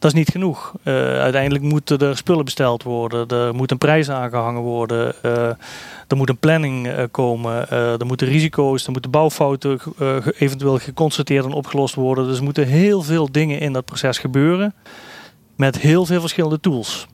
Dat 0.00 0.12
is 0.12 0.18
niet 0.18 0.28
genoeg. 0.28 0.74
uiteindelijk 0.84 1.64
moeten 1.64 1.98
er 1.98 2.16
spullen 2.16 2.44
besteld 2.44 2.82
worden, 2.82 3.28
er 3.28 3.54
moet 3.54 3.70
een 3.70 3.78
prijs 3.78 4.10
aangehangen 4.10 4.62
worden. 4.62 5.14
Er 6.08 6.16
moet 6.16 6.28
een 6.28 6.36
planning 6.36 6.86
uh, 6.86 7.02
komen, 7.10 7.70
er 7.70 8.06
moeten 8.06 8.26
risico's, 8.26 8.86
er 8.86 8.92
moeten 8.92 9.10
bouwfouten 9.10 9.80
eventueel 10.38 10.78
geconstateerd 10.78 11.44
en 11.44 11.52
opgelost 11.52 11.94
worden. 11.94 12.26
Dus 12.26 12.38
er 12.38 12.44
moeten 12.44 12.66
heel 12.66 13.02
veel 13.02 13.32
dingen 13.32 13.60
in 13.60 13.72
dat 13.72 13.84
proces 13.84 14.18
gebeuren 14.18 14.74
met 15.56 15.78
heel 15.78 16.06
veel 16.06 16.20
verschillende 16.20 16.60
tools. 16.60 17.06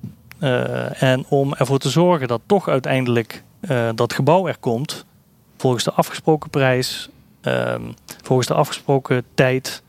en 0.99 1.25
om 1.29 1.55
ervoor 1.55 1.79
te 1.79 1.91
zorgen 1.91 2.29
dat 2.29 2.41
toch 2.47 2.69
uiteindelijk 2.69 3.43
dat 3.95 4.13
gebouw 4.13 4.47
er 4.47 4.59
komt, 4.61 5.07
volgens 5.57 5.85
de 5.85 5.93
afgesproken 5.93 6.51
prijs, 6.51 7.09
ehm, 7.41 7.83
volgens 8.23 8.49
de 8.49 8.55
afgesproken 8.55 9.25
tijd, 9.35 9.83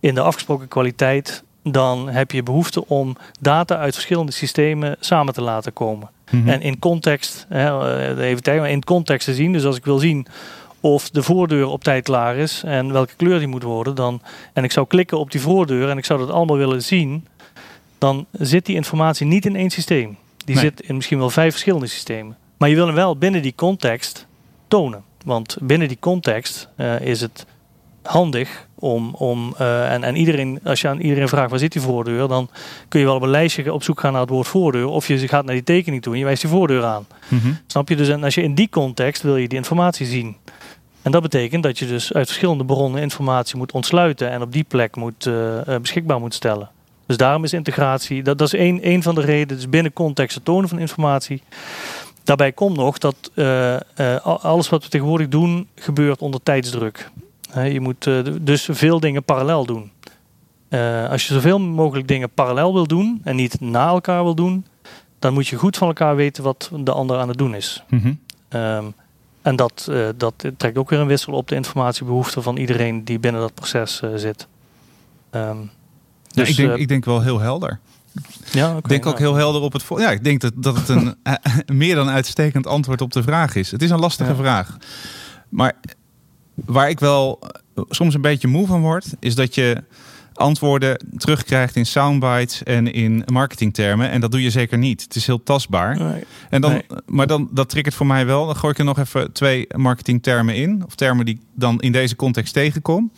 in 0.00 0.14
de 0.14 0.20
afgesproken 0.20 0.68
kwaliteit, 0.68 1.44
dan 1.64 2.08
heb 2.08 2.30
je 2.30 2.42
behoefte 2.42 2.86
om 2.86 3.16
data 3.40 3.76
uit 3.76 3.94
verschillende 3.94 4.32
systemen 4.32 4.96
samen 5.00 5.34
te 5.34 5.42
laten 5.42 5.72
komen. 5.72 6.10
Mhm. 6.30 6.48
En 6.48 6.60
in 6.60 6.78
context, 6.78 7.46
hè, 7.48 7.96
eh, 7.96 8.28
even 8.28 8.42
tijd, 8.42 8.60
maar 8.60 8.70
in 8.70 8.84
context 8.84 9.26
te 9.26 9.34
zien. 9.34 9.52
Dus 9.52 9.64
als 9.64 9.76
ik 9.76 9.84
wil 9.84 9.98
zien 9.98 10.26
of 10.80 11.10
de 11.10 11.22
voordeur 11.22 11.66
op 11.66 11.84
tijd 11.84 12.04
klaar 12.04 12.36
is 12.36 12.62
en 12.64 12.92
welke 12.92 13.14
kleur 13.16 13.38
die 13.38 13.48
moet 13.48 13.62
worden, 13.62 13.94
dan, 13.94 14.20
en 14.52 14.64
ik 14.64 14.72
zou 14.72 14.86
klikken 14.86 15.18
op 15.18 15.30
die 15.30 15.40
voordeur 15.40 15.88
en 15.88 15.98
ik 15.98 16.04
zou 16.04 16.18
dat 16.18 16.30
allemaal 16.30 16.56
willen 16.56 16.82
zien, 16.82 17.26
dan 17.98 18.26
zit 18.32 18.66
die 18.66 18.76
informatie 18.76 19.26
niet 19.26 19.46
in 19.46 19.56
één 19.56 19.70
systeem. 19.70 20.16
Die 20.44 20.58
zit 20.58 20.80
in 20.80 20.94
misschien 20.94 21.18
wel 21.18 21.30
vijf 21.30 21.50
verschillende 21.50 21.86
systemen. 21.86 22.36
Maar 22.56 22.68
je 22.68 22.74
wil 22.74 22.86
hem 22.86 22.94
wel 22.94 23.16
binnen 23.16 23.42
die 23.42 23.54
context 23.54 24.26
tonen. 24.68 25.04
Want 25.24 25.56
binnen 25.60 25.88
die 25.88 25.96
context 26.00 26.68
uh, 26.76 27.00
is 27.00 27.20
het 27.20 27.46
handig 28.02 28.66
om, 28.84 29.14
om 29.14 29.54
uh, 29.60 29.92
en, 29.92 30.04
en 30.04 30.16
iedereen, 30.16 30.60
als 30.64 30.80
je 30.80 30.88
aan 30.88 31.00
iedereen 31.00 31.28
vraagt 31.28 31.50
waar 31.50 31.58
zit 31.58 31.72
die 31.72 31.82
voordeur, 31.82 32.28
dan 32.28 32.48
kun 32.88 33.00
je 33.00 33.06
wel 33.06 33.14
op 33.14 33.22
een 33.22 33.28
lijstje 33.28 33.72
op 33.72 33.82
zoek 33.82 34.00
gaan 34.00 34.12
naar 34.12 34.20
het 34.20 34.30
woord 34.30 34.48
voordeur. 34.48 34.86
Of 34.86 35.08
je 35.08 35.28
gaat 35.28 35.44
naar 35.44 35.54
die 35.54 35.64
tekening 35.64 36.02
toe 36.02 36.12
en 36.12 36.18
je 36.18 36.24
wijst 36.24 36.40
die 36.40 36.50
voordeur 36.50 36.84
aan. 36.84 37.06
Mhm. 37.28 37.52
Snap 37.66 37.88
je? 37.88 37.96
Dus 37.96 38.08
en 38.08 38.24
als 38.24 38.34
je 38.34 38.42
in 38.42 38.54
die 38.54 38.68
context 38.68 39.22
wil 39.22 39.36
je 39.36 39.48
die 39.48 39.58
informatie 39.58 40.06
zien. 40.06 40.36
En 41.02 41.10
dat 41.10 41.22
betekent 41.22 41.62
dat 41.62 41.78
je 41.78 41.86
dus 41.86 42.12
uit 42.12 42.26
verschillende 42.26 42.64
bronnen 42.64 43.02
informatie 43.02 43.56
moet 43.56 43.72
ontsluiten 43.72 44.30
en 44.30 44.42
op 44.42 44.52
die 44.52 44.64
plek 44.68 44.96
moet, 44.96 45.26
uh, 45.26 45.60
beschikbaar 45.80 46.20
moet 46.20 46.34
stellen. 46.34 46.68
Dus 47.06 47.16
daarom 47.16 47.44
is 47.44 47.52
integratie, 47.52 48.22
dat, 48.22 48.38
dat 48.38 48.46
is 48.46 48.58
één, 48.58 48.82
één 48.82 49.02
van 49.02 49.14
de 49.14 49.20
redenen, 49.20 49.56
dus 49.56 49.68
binnen 49.68 49.92
context 49.92 50.34
het 50.34 50.44
tonen 50.44 50.68
van 50.68 50.78
informatie. 50.78 51.42
Daarbij 52.24 52.52
komt 52.52 52.76
nog 52.76 52.98
dat 52.98 53.30
uh, 53.34 53.76
alles 54.22 54.68
wat 54.68 54.82
we 54.84 54.88
tegenwoordig 54.88 55.28
doen 55.28 55.68
gebeurt 55.74 56.20
onder 56.20 56.42
tijdsdruk 56.42 57.10
je 57.62 57.80
moet 57.80 58.06
eh, 58.06 58.18
dus 58.40 58.68
veel 58.70 59.00
dingen 59.00 59.24
parallel 59.24 59.66
doen. 59.66 59.90
Uh, 60.68 61.10
als 61.10 61.26
je 61.26 61.34
zoveel 61.34 61.60
mogelijk 61.60 62.08
dingen 62.08 62.30
parallel 62.30 62.72
wil 62.72 62.86
doen 62.86 63.20
en 63.24 63.36
niet 63.36 63.60
na 63.60 63.86
elkaar 63.86 64.22
wil 64.22 64.34
doen, 64.34 64.66
dan 65.18 65.32
moet 65.32 65.46
je 65.46 65.56
goed 65.56 65.76
van 65.76 65.88
elkaar 65.88 66.16
weten 66.16 66.42
wat 66.42 66.70
de 66.74 66.92
ander 66.92 67.18
aan 67.18 67.28
het 67.28 67.38
doen 67.38 67.54
is. 67.54 67.84
Mm 67.88 68.18
um, 68.54 68.94
en 69.42 69.56
dat, 69.56 69.86
uh, 69.90 70.08
dat 70.16 70.34
trekt 70.56 70.78
ook 70.78 70.90
weer 70.90 70.98
een 70.98 71.06
wissel 71.06 71.32
op 71.32 71.48
de 71.48 71.54
informatiebehoeften 71.54 72.42
van 72.42 72.56
iedereen 72.56 73.04
die 73.04 73.18
binnen 73.18 73.40
dat 73.40 73.54
proces 73.54 74.00
uh, 74.04 74.10
zit. 74.14 74.46
Um, 75.30 75.70
dus, 76.28 76.48
ja, 76.48 76.62
ik, 76.62 76.68
denk, 76.68 76.80
ik 76.80 76.88
denk 76.88 77.04
wel 77.04 77.22
heel 77.22 77.40
helder. 77.40 77.80
Ja, 78.52 78.66
okay, 78.66 78.78
ik 78.78 78.88
denk 78.88 79.06
ook 79.06 79.18
heel 79.18 79.34
helder 79.34 79.60
op 79.60 79.72
het. 79.72 79.84
Ja, 79.96 80.10
ik 80.10 80.24
denk 80.24 80.40
dat, 80.40 80.52
dat 80.56 80.76
het 80.76 80.88
een 80.88 81.16
meer 81.78 81.94
dan 81.94 82.08
uitstekend 82.08 82.66
antwoord 82.66 83.00
op 83.00 83.12
de 83.12 83.22
vraag 83.22 83.54
is. 83.54 83.70
Het 83.70 83.82
is 83.82 83.90
een 83.90 83.98
lastige 83.98 84.30
ja. 84.30 84.36
vraag. 84.36 84.76
Maar 85.48 85.72
Waar 86.54 86.88
ik 86.88 87.00
wel 87.00 87.38
eh, 87.74 87.84
soms 87.88 88.14
een 88.14 88.20
beetje 88.20 88.48
moe 88.48 88.66
van 88.66 88.80
word, 88.80 89.06
is 89.20 89.34
dat 89.34 89.54
je 89.54 89.82
antwoorden 90.34 91.06
terugkrijgt 91.16 91.76
in 91.76 91.86
soundbites 91.86 92.62
en 92.62 92.92
in 92.92 93.22
marketingtermen. 93.26 94.10
En 94.10 94.20
dat 94.20 94.30
doe 94.30 94.42
je 94.42 94.50
zeker 94.50 94.78
niet. 94.78 95.02
Het 95.02 95.16
is 95.16 95.26
heel 95.26 95.42
tastbaar. 95.42 95.98
Nee. 95.98 96.24
En 96.50 96.60
dan, 96.60 96.82
Maar 97.06 97.26
dan, 97.26 97.48
dat 97.52 97.68
triggert 97.68 97.94
voor 97.94 98.06
mij 98.06 98.26
wel. 98.26 98.46
Dan 98.46 98.56
gooi 98.56 98.72
ik 98.72 98.78
er 98.78 98.84
nog 98.84 98.98
even 98.98 99.32
twee 99.32 99.66
marketingtermen 99.76 100.54
in. 100.54 100.82
Of 100.86 100.94
termen 100.94 101.24
die 101.24 101.34
ik 101.34 101.40
dan 101.54 101.80
in 101.80 101.92
deze 101.92 102.16
context 102.16 102.52
tegenkom. 102.52 103.12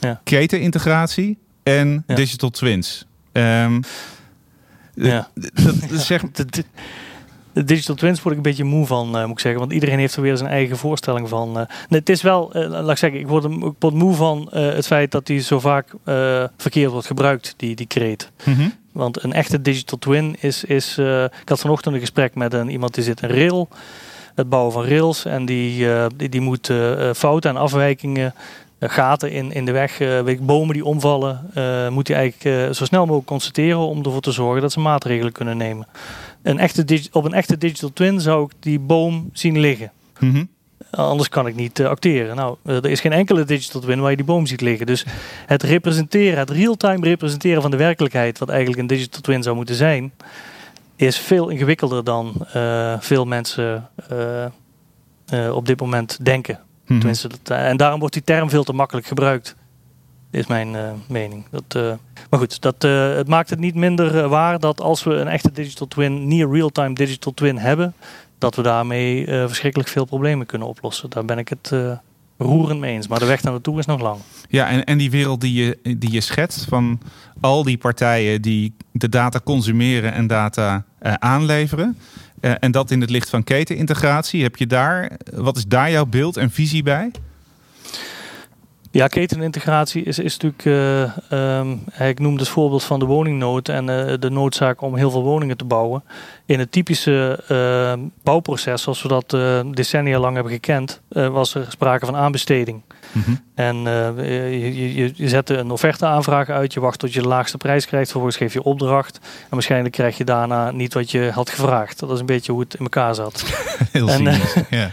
Ja. 0.00 0.20
Ketenintegratie 0.24 1.38
en 1.62 2.04
ja. 2.06 2.14
digital 2.14 2.50
twins. 2.50 3.06
Um, 3.32 3.80
ja. 4.94 5.30
Dat, 5.64 5.74
dat 5.90 6.00
zegt 6.00 6.44
de 7.52 7.64
digital 7.64 7.94
twins 7.94 8.22
word 8.22 8.30
ik 8.30 8.36
een 8.36 8.50
beetje 8.50 8.64
moe 8.64 8.86
van, 8.86 9.16
uh, 9.16 9.22
moet 9.22 9.30
ik 9.30 9.40
zeggen. 9.40 9.60
Want 9.60 9.72
iedereen 9.72 9.98
heeft 9.98 10.16
er 10.16 10.22
weer 10.22 10.36
zijn 10.36 10.50
eigen 10.50 10.76
voorstelling 10.76 11.28
van. 11.28 11.52
Nee, 11.52 11.66
het 11.88 12.08
is 12.08 12.22
wel, 12.22 12.56
uh, 12.56 12.68
laat 12.68 12.90
ik 12.90 12.96
zeggen, 12.96 13.20
ik 13.20 13.26
word, 13.26 13.44
ik 13.44 13.74
word 13.78 13.94
moe 13.94 14.14
van 14.14 14.48
het 14.50 14.86
feit 14.86 15.10
dat 15.10 15.26
die 15.26 15.40
zo 15.40 15.60
vaak 15.60 15.88
verkeerd 16.56 16.90
wordt 16.90 17.06
gebruikt, 17.06 17.54
die, 17.56 17.74
die. 17.74 18.16
Mm 18.44 18.54
-hmm. 18.54 18.72
Want 18.92 19.22
een 19.22 19.32
echte 19.32 19.62
digital 19.62 19.98
twin 19.98 20.36
is, 20.40 20.64
is 20.64 20.98
ik 21.42 21.48
had 21.48 21.60
vanochtend 21.60 21.94
een 21.94 22.00
gesprek 22.00 22.34
met 22.34 22.52
een, 22.52 22.70
iemand 22.70 22.94
die 22.94 23.04
zit 23.04 23.22
in 23.22 23.28
rail, 23.28 23.68
het 24.34 24.48
bouwen 24.48 24.72
van 24.72 24.84
rails. 24.84 25.24
En 25.24 25.44
die, 25.44 25.86
die, 26.16 26.28
die 26.28 26.40
moet 26.40 26.72
fouten 27.12 27.50
en 27.50 27.56
afwijkingen 27.56 28.34
gaten 28.90 29.30
in, 29.30 29.52
in 29.52 29.64
de 29.64 29.72
weg, 29.72 30.00
uh, 30.00 30.38
bomen 30.40 30.74
die 30.74 30.84
omvallen, 30.84 31.50
uh, 31.54 31.88
moet 31.88 32.08
hij 32.08 32.16
eigenlijk 32.16 32.74
zo 32.74 32.84
snel 32.84 33.02
mogelijk 33.02 33.26
constateren 33.26 33.78
om 33.78 34.04
ervoor 34.04 34.20
te 34.20 34.32
zorgen 34.32 34.62
dat 34.62 34.72
ze 34.72 34.80
maatregelen 34.80 35.32
kunnen 35.32 35.56
nemen 35.56 35.86
een 36.42 36.58
echte 36.58 37.08
op 37.12 37.24
een 37.24 37.32
echte 37.32 37.58
digital 37.58 37.92
twin 37.92 38.20
zou 38.20 38.44
ik 38.44 38.52
die 38.60 38.78
boom 38.78 39.30
zien 39.32 39.58
liggen. 39.58 39.92
Mhm. 40.18 40.44
Anders 40.90 41.28
kan 41.28 41.46
ik 41.46 41.54
niet 41.54 41.84
acteren. 41.84 42.36
Nou, 42.36 42.56
er 42.64 42.90
is 42.90 43.00
geen 43.00 43.12
enkele 43.12 43.44
digital 43.44 43.80
twin 43.80 44.00
waar 44.00 44.10
je 44.10 44.16
die 44.16 44.24
boom 44.24 44.46
ziet 44.46 44.60
liggen. 44.60 44.86
Dus 44.86 45.04
het 45.46 45.62
representeren, 45.62 46.38
het 46.38 46.50
real-time 46.50 47.04
representeren 47.04 47.62
van 47.62 47.70
de 47.70 47.76
werkelijkheid, 47.76 48.38
wat 48.38 48.48
eigenlijk 48.48 48.80
een 48.80 48.86
digital 48.86 49.20
twin 49.20 49.42
zou 49.42 49.56
moeten 49.56 49.74
zijn, 49.74 50.12
is 50.96 51.18
veel 51.18 51.48
ingewikkelder 51.48 52.04
dan 52.04 52.34
uh, 52.56 52.94
veel 53.00 53.24
mensen 53.24 53.88
op 55.52 55.66
dit 55.66 55.80
moment 55.80 56.24
denken. 56.24 56.58
Mhm. 56.86 56.98
Tenminste, 56.98 57.28
dat, 57.28 57.58
en 57.58 57.76
daarom 57.76 57.98
wordt 57.98 58.14
die 58.14 58.24
term 58.24 58.50
veel 58.50 58.64
te 58.64 58.72
makkelijk 58.72 59.06
gebruikt 59.06 59.56
is 60.32 60.46
mijn 60.46 60.74
uh, 60.74 60.90
mening. 61.08 61.44
Dat, 61.50 61.74
uh, 61.76 61.92
maar 62.30 62.40
goed, 62.40 62.60
dat, 62.60 62.84
uh, 62.84 63.14
het 63.14 63.28
maakt 63.28 63.50
het 63.50 63.58
niet 63.58 63.74
minder 63.74 64.28
waar 64.28 64.58
dat 64.58 64.80
als 64.80 65.02
we 65.02 65.14
een 65.14 65.28
echte 65.28 65.52
digital 65.52 65.88
twin, 65.88 66.28
near 66.28 66.50
real-time 66.50 66.94
digital 66.94 67.34
twin 67.34 67.58
hebben, 67.58 67.94
dat 68.38 68.54
we 68.54 68.62
daarmee 68.62 69.26
verschrikkelijk 69.26 69.90
veel 69.90 70.04
problemen 70.04 70.46
kunnen 70.46 70.68
oplossen. 70.68 71.10
Daar 71.10 71.24
ben 71.24 71.38
ik 71.38 71.48
het 71.48 71.72
roerend 72.38 72.80
mee 72.80 72.94
eens. 72.94 73.08
Maar 73.08 73.18
de 73.18 73.26
weg 73.26 73.42
naar 73.42 73.52
naartoe 73.52 73.78
is 73.78 73.86
nog 73.86 74.00
lang. 74.00 74.20
Ja, 74.48 74.68
en, 74.68 74.84
en 74.84 74.98
die 74.98 75.10
wereld 75.10 75.40
die 75.40 75.64
je, 75.64 75.96
die 75.98 76.12
je 76.12 76.20
schetst 76.20 76.64
van 76.64 77.00
al 77.40 77.62
die 77.62 77.78
partijen 77.78 78.42
die 78.42 78.74
de 78.92 79.08
data 79.08 79.40
consumeren 79.44 80.12
en 80.12 80.26
data 80.26 80.84
aanleveren. 81.00 81.98
En 82.42 82.70
dat 82.70 82.90
in 82.90 83.00
het 83.00 83.10
licht 83.10 83.30
van 83.30 83.44
ketenintegratie. 83.44 84.42
Heb 84.42 84.56
je 84.56 84.66
daar, 84.66 85.10
wat 85.34 85.56
is 85.56 85.66
daar 85.66 85.90
jouw 85.90 86.06
beeld 86.06 86.36
en 86.36 86.50
visie 86.50 86.82
bij? 86.82 87.10
Ja, 88.92 89.06
ketenintegratie 89.06 90.02
is, 90.02 90.18
is 90.18 90.36
natuurlijk, 90.36 90.64
uh, 90.64 91.58
um, 91.58 91.84
ik 91.98 92.18
noemde 92.18 92.40
het 92.40 92.48
voorbeeld 92.48 92.84
van 92.84 92.98
de 92.98 93.04
woningnood 93.04 93.68
en 93.68 93.88
uh, 93.88 94.12
de 94.18 94.30
noodzaak 94.30 94.80
om 94.80 94.96
heel 94.96 95.10
veel 95.10 95.22
woningen 95.22 95.56
te 95.56 95.64
bouwen. 95.64 96.04
In 96.46 96.58
het 96.58 96.72
typische 96.72 97.40
uh, 97.50 98.06
bouwproces, 98.22 98.82
zoals 98.82 99.02
we 99.02 99.08
dat 99.08 99.30
decennia 99.74 100.18
lang 100.18 100.34
hebben 100.34 100.52
gekend, 100.52 101.00
was 101.08 101.54
er 101.54 101.66
sprake 101.68 102.06
van 102.06 102.16
aanbesteding. 102.16 102.82
Mm 103.12 103.22
-hmm. 103.22 103.40
En 103.54 103.76
je, 104.16 104.94
je, 104.94 105.12
je 105.14 105.28
zette 105.28 105.56
een 105.56 105.70
offerteaanvraag 105.70 106.48
uit, 106.48 106.72
je 106.72 106.80
wacht 106.80 106.98
tot 106.98 107.12
je 107.12 107.20
de 107.20 107.28
laagste 107.28 107.56
prijs 107.56 107.86
krijgt, 107.86 108.10
vervolgens 108.10 108.36
geef 108.36 108.52
je 108.52 108.62
opdracht. 108.62 109.18
En 109.22 109.48
waarschijnlijk 109.50 109.94
krijg 109.94 110.16
je 110.16 110.24
daarna 110.24 110.70
niet 110.70 110.94
wat 110.94 111.10
je 111.10 111.30
had 111.34 111.50
gevraagd. 111.50 111.98
Dat 111.98 112.10
is 112.10 112.20
een 112.20 112.26
beetje 112.26 112.52
hoe 112.52 112.60
het 112.60 112.74
in 112.74 112.80
elkaar 112.80 113.14
zat. 113.14 113.44
heel 113.92 114.08
en, 114.08 114.40
ja. 114.70 114.90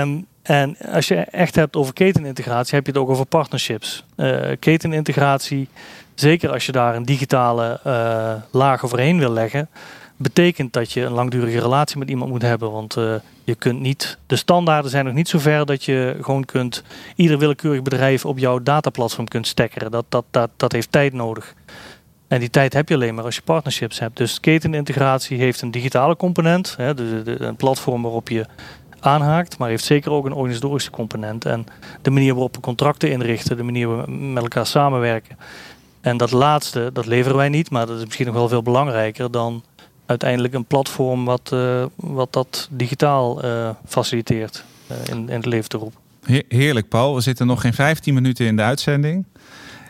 Um, 0.00 0.26
En 0.46 0.76
als 0.92 1.08
je 1.08 1.14
echt 1.14 1.54
hebt 1.54 1.76
over 1.76 1.92
ketenintegratie, 1.92 2.74
heb 2.74 2.86
je 2.86 2.92
het 2.92 3.00
ook 3.00 3.08
over 3.08 3.26
partnerships. 3.26 4.04
Uh, 4.16 4.40
ketenintegratie, 4.58 5.68
zeker 6.14 6.50
als 6.50 6.66
je 6.66 6.72
daar 6.72 6.96
een 6.96 7.04
digitale 7.04 7.80
uh, 7.86 8.32
laag 8.50 8.84
overheen 8.84 9.18
wil 9.18 9.32
leggen, 9.32 9.68
betekent 10.16 10.72
dat 10.72 10.92
je 10.92 11.02
een 11.02 11.12
langdurige 11.12 11.60
relatie 11.60 11.98
met 11.98 12.10
iemand 12.10 12.30
moet 12.30 12.42
hebben. 12.42 12.72
Want 12.72 12.96
uh, 12.96 13.14
je 13.44 13.54
kunt 13.54 13.80
niet, 13.80 14.18
de 14.26 14.36
standaarden 14.36 14.90
zijn 14.90 15.04
nog 15.04 15.14
niet 15.14 15.28
zo 15.28 15.38
ver 15.38 15.66
dat 15.66 15.84
je 15.84 16.16
gewoon 16.20 16.44
kunt, 16.44 16.82
ieder 17.16 17.38
willekeurig 17.38 17.82
bedrijf 17.82 18.24
op 18.24 18.38
jouw 18.38 18.62
dataplatform 18.62 19.28
kunt 19.28 19.46
stekkeren. 19.46 19.90
Dat, 19.90 20.04
dat, 20.08 20.24
dat, 20.30 20.50
dat 20.56 20.72
heeft 20.72 20.92
tijd 20.92 21.12
nodig. 21.12 21.54
En 22.28 22.40
die 22.40 22.50
tijd 22.50 22.72
heb 22.72 22.88
je 22.88 22.94
alleen 22.94 23.14
maar 23.14 23.24
als 23.24 23.36
je 23.36 23.42
partnerships 23.42 23.98
hebt. 23.98 24.16
Dus 24.16 24.40
ketenintegratie 24.40 25.38
heeft 25.38 25.60
een 25.62 25.70
digitale 25.70 26.16
component, 26.16 26.74
hè, 26.76 26.98
een 27.40 27.56
platform 27.56 28.02
waarop 28.02 28.28
je 28.28 28.46
aanhaakt, 29.00 29.58
maar 29.58 29.68
heeft 29.68 29.84
zeker 29.84 30.10
ook 30.10 30.26
een 30.26 30.32
organisatorische 30.32 30.90
component. 30.90 31.44
En 31.44 31.66
de 32.02 32.10
manier 32.10 32.32
waarop 32.32 32.54
we 32.54 32.60
contracten 32.60 33.10
inrichten, 33.10 33.56
de 33.56 33.62
manier 33.62 33.88
waarop 33.88 34.06
we 34.06 34.12
met 34.12 34.42
elkaar 34.42 34.66
samenwerken. 34.66 35.36
En 36.00 36.16
dat 36.16 36.30
laatste, 36.30 36.90
dat 36.92 37.06
leveren 37.06 37.36
wij 37.36 37.48
niet, 37.48 37.70
maar 37.70 37.86
dat 37.86 37.98
is 37.98 38.04
misschien 38.04 38.26
nog 38.26 38.34
wel 38.34 38.48
veel 38.48 38.62
belangrijker 38.62 39.30
dan 39.30 39.62
uiteindelijk 40.06 40.54
een 40.54 40.64
platform 40.64 41.24
wat, 41.24 41.50
uh, 41.54 41.84
wat 41.94 42.32
dat 42.32 42.68
digitaal 42.70 43.44
uh, 43.44 43.70
faciliteert 43.86 44.64
uh, 44.90 44.96
in, 45.08 45.28
in 45.28 45.36
het 45.36 45.46
leven 45.46 45.68
te 45.68 45.76
roepen. 45.76 45.98
Heerlijk, 46.48 46.88
Paul. 46.88 47.14
We 47.14 47.20
zitten 47.20 47.46
nog 47.46 47.60
geen 47.60 47.74
15 47.74 48.14
minuten 48.14 48.46
in 48.46 48.56
de 48.56 48.62
uitzending. 48.62 49.24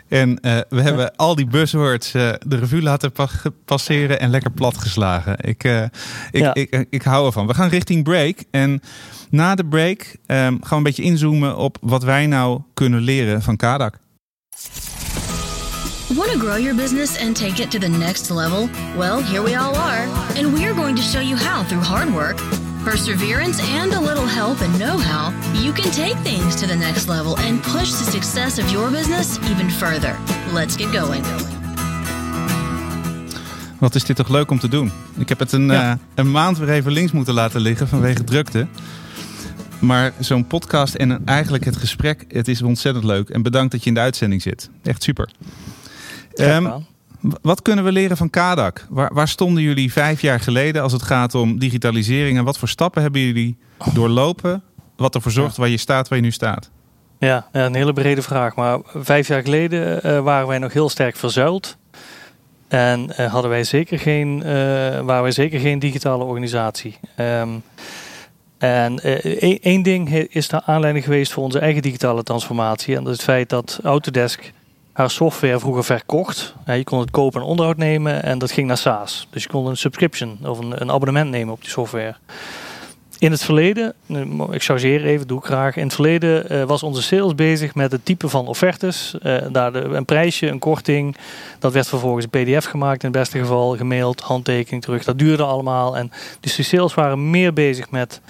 En 0.07 0.29
uh, 0.29 0.57
we 0.69 0.81
hebben 0.81 1.15
al 1.15 1.35
die 1.35 1.45
buzzwords 1.45 2.13
uh, 2.13 2.33
de 2.45 2.55
revue 2.55 2.81
laten 2.81 3.11
pa 3.11 3.27
passeren 3.65 4.19
en 4.19 4.29
lekker 4.29 4.51
platgeslagen. 4.51 5.37
Ik, 5.41 5.63
uh, 5.63 5.81
ik, 5.81 5.89
ja. 6.31 6.53
ik, 6.53 6.69
ik, 6.69 6.87
ik, 6.89 7.01
hou 7.01 7.25
ervan. 7.25 7.47
We 7.47 7.53
gaan 7.53 7.69
richting 7.69 8.03
break. 8.03 8.43
En 8.51 8.81
na 9.29 9.55
de 9.55 9.65
break 9.65 10.01
um, 10.01 10.17
gaan 10.27 10.59
we 10.69 10.75
een 10.75 10.83
beetje 10.83 11.03
inzoomen 11.03 11.57
op 11.57 11.77
wat 11.81 12.03
wij 12.03 12.27
nou 12.27 12.61
kunnen 12.73 13.01
leren 13.01 13.41
van 13.41 13.55
Kadak. 13.55 13.99
Want 16.07 16.31
to 16.31 16.39
grow 16.39 16.57
your 16.57 16.75
business 16.75 17.19
and 17.19 17.35
take 17.35 17.61
it 17.61 17.71
to 17.71 17.79
the 17.79 17.89
next 17.89 18.29
level? 18.29 18.69
Well, 18.95 19.23
here 19.23 19.43
we 19.43 19.57
all 19.57 19.75
are. 19.75 20.07
And 20.37 20.57
we're 20.57 20.73
going 20.73 20.95
to 20.95 21.01
show 21.01 21.21
you 21.21 21.37
how 21.37 21.67
through 21.67 21.85
hard 21.85 22.09
work 22.09 22.66
perseverance, 22.89 23.61
and 23.81 23.93
a 23.93 23.99
little 23.99 24.27
help 24.27 24.61
and 24.61 24.77
know 24.77 24.97
how, 24.99 25.31
you 25.53 25.73
can 25.73 25.91
take 25.91 26.15
things 26.23 26.55
to 26.55 26.65
the 26.67 26.75
next 26.75 27.07
level 27.07 27.37
and 27.37 27.61
push 27.61 27.91
the 27.91 28.11
success 28.11 28.59
of 28.59 28.71
your 28.71 28.91
business 28.91 29.39
even 29.39 29.71
further. 29.71 30.15
Let's 30.53 30.75
get 30.75 30.95
going. 30.95 31.25
Wat 33.77 33.95
is 33.95 34.03
dit 34.03 34.15
toch 34.15 34.29
leuk 34.29 34.51
om 34.51 34.59
te 34.59 34.67
doen? 34.67 34.91
Ik 35.17 35.29
heb 35.29 35.39
het 35.39 35.51
een, 35.51 35.65
ja. 35.65 35.91
uh, 35.91 35.99
een 36.15 36.31
maand 36.31 36.57
weer 36.57 36.69
even 36.69 36.91
links 36.91 37.11
moeten 37.11 37.33
laten 37.33 37.61
liggen 37.61 37.87
vanwege 37.87 38.23
drukte. 38.23 38.67
Maar 39.79 40.13
zo'n 40.19 40.47
podcast 40.47 40.95
en 40.95 41.25
eigenlijk 41.25 41.65
het 41.65 41.77
gesprek, 41.77 42.25
het 42.27 42.47
is 42.47 42.61
ontzettend 42.61 43.05
leuk. 43.05 43.29
En 43.29 43.41
bedankt 43.41 43.71
dat 43.71 43.83
je 43.83 43.87
in 43.87 43.93
de 43.93 43.99
uitzending 43.99 44.41
zit. 44.41 44.69
Echt 44.83 45.03
super. 45.03 45.29
Um, 46.35 46.85
wat 47.41 47.61
kunnen 47.61 47.83
we 47.83 47.91
leren 47.91 48.17
van 48.17 48.29
Kadak? 48.29 48.85
Waar, 48.89 49.13
waar, 49.13 49.27
stonden 49.27 49.63
jullie 49.63 49.91
vijf 49.91 50.21
jaar 50.21 50.39
geleden 50.39 50.81
als 50.81 50.91
het 50.91 51.01
gaat 51.01 51.35
om 51.35 51.59
digitalisering? 51.59 52.37
En 52.37 52.43
wat 52.43 52.57
voor 52.57 52.67
stappen 52.67 53.01
hebben 53.01 53.21
jullie 53.21 53.57
doorlopen? 53.93 54.63
Wat 54.95 55.15
ervoor 55.15 55.31
zorgt 55.31 55.57
waar 55.57 55.67
je 55.67 55.77
staat 55.77 56.07
waar 56.07 56.17
je 56.17 56.23
nu 56.23 56.31
staat? 56.31 56.69
Ja, 57.19 57.47
een 57.51 57.75
hele 57.75 57.93
brede 57.93 58.21
vraag. 58.21 58.55
Maar 58.55 58.79
vijf 58.95 59.27
jaar 59.27 59.41
geleden 59.41 59.99
uh, 60.05 60.19
waren 60.19 60.47
wij 60.47 60.57
nog 60.57 60.73
heel 60.73 60.89
sterk 60.89 61.15
verzuild. 61.15 61.77
En 62.67 63.09
uh, 63.19 63.31
hadden 63.31 63.51
wij 63.51 63.63
zeker 63.63 63.99
geen, 63.99 64.37
uh, 64.37 64.45
waren 64.99 65.21
wij 65.21 65.31
zeker 65.31 65.59
geen 65.59 65.79
digitale 65.79 66.23
organisatie. 66.23 66.97
Um, 67.19 67.63
en 68.57 68.99
één 69.61 69.81
ding 69.81 70.13
is 70.13 70.47
de 70.47 70.63
aanleiding 70.63 71.05
geweest 71.05 71.33
voor 71.33 71.43
onze 71.43 71.59
eigen 71.59 71.81
digitale 71.81 72.23
transformatie. 72.23 72.95
En 72.95 73.03
dat 73.03 73.11
is 73.11 73.17
het 73.17 73.27
feit 73.27 73.49
dat 73.49 73.79
Autodesk 73.83 74.51
haar 74.97 75.09
software 75.09 75.59
vroeger 75.59 75.83
verkocht. 75.83 76.55
je 76.65 76.83
kon 76.83 76.99
het 76.99 77.11
kopen 77.11 77.41
en 77.41 77.47
onderhoud 77.47 77.77
nemen 77.77 78.23
en 78.23 78.37
dat 78.37 78.51
ging 78.51 78.67
naar 78.67 78.77
SaaS. 78.77 79.27
Dus 79.29 79.43
je 79.43 79.49
kon 79.49 79.67
een 79.67 79.77
subscription 79.77 80.37
of 80.43 80.59
een, 80.59 80.81
een 80.81 80.91
abonnement 80.91 81.29
nemen 81.29 81.53
op 81.53 81.61
die 81.61 81.69
software. 81.69 82.15
In 83.19 83.31
het 83.31 83.43
verleden, 83.43 83.93
ik 84.51 84.63
chargeer 84.63 85.05
even, 85.05 85.27
doe 85.27 85.39
ik 85.39 85.45
graag. 85.45 85.75
In 85.75 85.83
het 85.83 85.93
verleden 85.93 86.53
uh, 86.53 86.63
was 86.63 86.83
onze 86.83 87.01
sales 87.01 87.35
bezig 87.35 87.75
met 87.75 87.91
het 87.91 88.05
type 88.05 88.29
van 88.29 88.47
offertes. 88.47 89.15
Uh, 89.23 89.37
daar 89.51 89.75
een 89.75 90.05
prijsje, 90.05 90.47
een 90.47 90.59
korting. 90.59 91.17
Dat 91.59 91.73
werd 91.73 91.87
vervolgens 91.87 92.25
PDF 92.25 92.65
gemaakt 92.65 93.03
in 93.03 93.09
het 93.09 93.19
beste 93.19 93.39
geval, 93.39 93.75
gemaild, 93.75 94.21
handtekening 94.21 94.83
terug. 94.83 95.03
Dat 95.03 95.19
duurde 95.19 95.43
allemaal. 95.43 95.97
En 95.97 96.11
dus 96.39 96.55
de 96.55 96.63
sales 96.63 96.93
waren 96.93 97.29
meer 97.29 97.53
bezig 97.53 97.89
met 97.89 98.21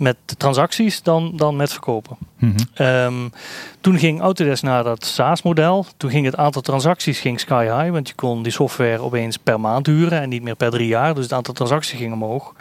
met 0.00 0.16
transacties 0.36 1.02
dan, 1.02 1.32
dan 1.36 1.56
met 1.56 1.72
verkopen. 1.72 2.16
Mm 2.38 2.54
-hmm. 2.56 2.86
um, 2.86 3.32
toen 3.80 3.98
ging 3.98 4.20
Autodesk 4.20 4.62
naar 4.62 4.84
dat 4.84 5.04
SaaS-model. 5.04 5.86
Toen 5.96 6.10
ging 6.10 6.24
het 6.24 6.36
aantal 6.36 6.62
transacties 6.62 7.20
ging 7.20 7.40
sky 7.40 7.64
high, 7.64 7.90
want 7.90 8.08
je 8.08 8.14
kon 8.14 8.42
die 8.42 8.52
software 8.52 9.02
opeens 9.02 9.36
per 9.36 9.60
maand 9.60 9.86
huren 9.86 10.20
en 10.20 10.28
niet 10.28 10.42
meer 10.42 10.56
per 10.56 10.70
drie 10.70 10.86
jaar. 10.86 11.14
Dus 11.14 11.24
het 11.24 11.32
aantal 11.32 11.54
transacties 11.54 11.98
ging 11.98 12.12
omhoog. 12.12 12.54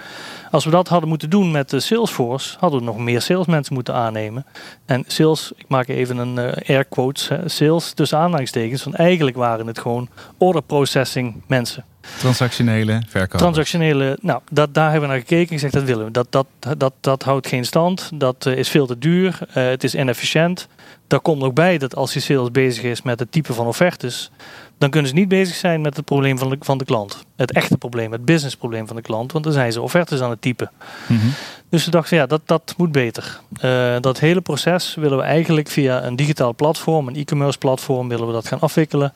Als 0.51 0.65
we 0.65 0.71
dat 0.71 0.87
hadden 0.87 1.09
moeten 1.09 1.29
doen 1.29 1.51
met 1.51 1.69
de 1.69 1.79
Salesforce, 1.79 2.57
hadden 2.59 2.79
we 2.79 2.85
nog 2.85 2.97
meer 2.97 3.21
salesmensen 3.21 3.73
moeten 3.73 3.93
aannemen. 3.93 4.45
En 4.85 5.03
sales, 5.07 5.51
ik 5.55 5.65
maak 5.67 5.87
even 5.87 6.17
een 6.17 6.37
uh, 6.39 6.75
air 6.75 6.85
quotes, 6.85 7.27
hè, 7.27 7.49
sales 7.49 7.93
tussen 7.93 8.17
aanhalingstekens, 8.17 8.83
want 8.83 8.95
eigenlijk 8.95 9.37
waren 9.37 9.67
het 9.67 9.79
gewoon 9.79 10.09
order 10.37 10.61
processing 10.61 11.41
mensen. 11.47 11.85
Transactionele 12.17 13.01
verkoop. 13.07 13.39
Transactionele, 13.39 14.17
nou, 14.21 14.41
dat, 14.51 14.73
daar 14.73 14.91
hebben 14.91 15.09
we 15.09 15.15
naar 15.15 15.25
gekeken 15.25 15.47
en 15.47 15.53
gezegd 15.53 15.73
dat 15.73 15.83
willen 15.83 16.05
we. 16.05 16.11
Dat, 16.11 16.27
dat, 16.29 16.47
dat, 16.77 16.93
dat 16.99 17.23
houdt 17.23 17.47
geen 17.47 17.65
stand, 17.65 18.09
dat 18.13 18.45
uh, 18.45 18.57
is 18.57 18.69
veel 18.69 18.87
te 18.87 18.97
duur, 18.97 19.39
uh, 19.49 19.53
het 19.53 19.83
is 19.83 19.95
inefficiënt. 19.95 20.67
Daar 21.07 21.19
komt 21.19 21.43
ook 21.43 21.53
bij 21.53 21.77
dat 21.77 21.95
als 21.95 22.13
je 22.13 22.19
sales 22.19 22.51
bezig 22.51 22.83
is 22.83 23.01
met 23.01 23.19
het 23.19 23.31
type 23.31 23.53
van 23.53 23.67
offertes, 23.67 24.31
dan 24.77 24.89
kunnen 24.89 25.09
ze 25.09 25.15
niet 25.15 25.27
bezig 25.27 25.55
zijn 25.55 25.81
met 25.81 25.95
het 25.95 26.05
probleem 26.05 26.37
van 26.37 26.49
de, 26.49 26.57
van 26.59 26.77
de 26.77 26.85
klant. 26.85 27.23
Het 27.35 27.51
echte 27.51 27.77
probleem, 27.77 28.11
het 28.11 28.25
businessprobleem 28.25 28.87
van 28.87 28.95
de 28.95 29.01
klant, 29.01 29.31
want 29.31 29.43
dan 29.43 29.53
zijn 29.53 29.71
ze 29.71 29.81
offertes 29.81 30.21
aan 30.21 30.29
het 30.29 30.41
typen. 30.41 30.71
Mm 31.07 31.19
-hmm. 31.19 31.33
Dus 31.69 31.85
we 31.85 31.91
dachten, 31.91 32.17
ja, 32.17 32.25
dat, 32.25 32.41
dat 32.45 32.73
moet 32.77 32.91
beter. 32.91 33.39
Uh, 33.63 33.95
dat 33.99 34.19
hele 34.19 34.41
proces 34.41 34.95
willen 34.95 35.17
we 35.17 35.23
eigenlijk 35.23 35.69
via 35.69 36.03
een 36.03 36.15
digitaal 36.15 36.55
platform, 36.55 37.07
een 37.07 37.15
e-commerce 37.15 37.57
platform, 37.57 38.07
willen 38.07 38.27
we 38.27 38.33
dat 38.33 38.47
gaan 38.47 38.59
afwikkelen. 38.59 39.13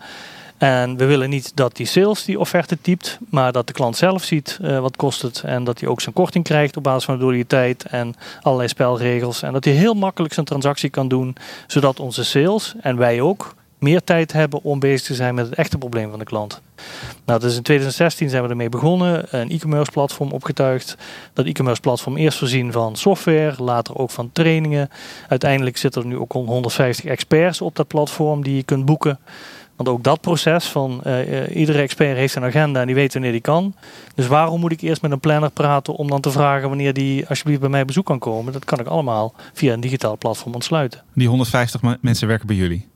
En 0.63 0.97
we 0.97 1.05
willen 1.05 1.29
niet 1.29 1.51
dat 1.55 1.75
die 1.75 1.85
sales 1.85 2.23
die 2.23 2.39
offerte 2.39 2.77
typt, 2.81 3.17
maar 3.29 3.51
dat 3.51 3.67
de 3.67 3.73
klant 3.73 3.97
zelf 3.97 4.23
ziet 4.23 4.59
uh, 4.61 4.79
wat 4.79 4.95
kost 4.95 5.21
het. 5.21 5.41
En 5.45 5.63
dat 5.63 5.79
hij 5.79 5.89
ook 5.89 6.01
zijn 6.01 6.15
korting 6.15 6.43
krijgt 6.43 6.77
op 6.77 6.83
basis 6.83 7.03
van 7.03 7.17
de 7.17 7.23
loyaliteit 7.23 7.83
en 7.83 8.13
allerlei 8.41 8.69
spelregels. 8.69 9.41
En 9.41 9.53
dat 9.53 9.63
hij 9.63 9.73
heel 9.73 9.93
makkelijk 9.93 10.33
zijn 10.33 10.45
transactie 10.45 10.89
kan 10.89 11.07
doen, 11.07 11.35
zodat 11.67 11.99
onze 11.99 12.23
sales 12.23 12.73
en 12.81 12.97
wij 12.97 13.21
ook 13.21 13.55
meer 13.77 14.03
tijd 14.03 14.31
hebben 14.31 14.63
om 14.63 14.79
bezig 14.79 15.07
te 15.07 15.13
zijn 15.13 15.35
met 15.35 15.45
het 15.45 15.55
echte 15.55 15.77
probleem 15.77 16.09
van 16.09 16.19
de 16.19 16.25
klant. 16.25 16.61
Nou, 17.25 17.39
dus 17.39 17.55
in 17.55 17.63
2016 17.63 18.29
zijn 18.29 18.43
we 18.43 18.49
ermee 18.49 18.69
begonnen, 18.69 19.25
een 19.29 19.49
e-commerce 19.49 19.91
platform 19.91 20.31
opgetuigd. 20.31 20.97
Dat 21.33 21.45
e-commerce 21.45 21.81
platform 21.81 22.17
eerst 22.17 22.37
voorzien 22.37 22.71
van 22.71 22.95
software, 22.95 23.63
later 23.63 23.97
ook 23.97 24.11
van 24.11 24.29
trainingen. 24.31 24.89
Uiteindelijk 25.27 25.77
zitten 25.77 26.01
er 26.01 26.07
nu 26.07 26.17
ook 26.17 26.31
150 26.31 27.05
experts 27.05 27.61
op 27.61 27.75
dat 27.75 27.87
platform 27.87 28.43
die 28.43 28.55
je 28.55 28.63
kunt 28.63 28.85
boeken. 28.85 29.19
Ook 29.87 30.03
dat 30.03 30.21
proces 30.21 30.65
van 30.65 31.01
uh, 31.07 31.55
iedere 31.55 31.81
expert 31.81 32.17
heeft 32.17 32.35
een 32.35 32.43
agenda 32.43 32.79
en 32.79 32.85
die 32.85 32.95
weet 32.95 33.13
wanneer 33.13 33.31
die 33.31 33.41
kan. 33.41 33.75
Dus 34.15 34.27
waarom 34.27 34.59
moet 34.59 34.71
ik 34.71 34.81
eerst 34.81 35.01
met 35.01 35.11
een 35.11 35.19
planner 35.19 35.51
praten 35.51 35.95
om 35.95 36.09
dan 36.09 36.21
te 36.21 36.31
vragen 36.31 36.67
wanneer 36.69 36.93
die 36.93 37.27
alsjeblieft 37.27 37.59
bij 37.59 37.69
mij 37.69 37.85
bezoek 37.85 38.05
kan 38.05 38.19
komen? 38.19 38.53
Dat 38.53 38.65
kan 38.65 38.79
ik 38.79 38.87
allemaal 38.87 39.33
via 39.53 39.73
een 39.73 39.79
digitaal 39.79 40.17
platform 40.17 40.53
ontsluiten. 40.53 41.03
Die 41.13 41.27
150 41.27 41.81
mensen 42.01 42.27
werken 42.27 42.47
bij 42.47 42.55
jullie? 42.55 42.91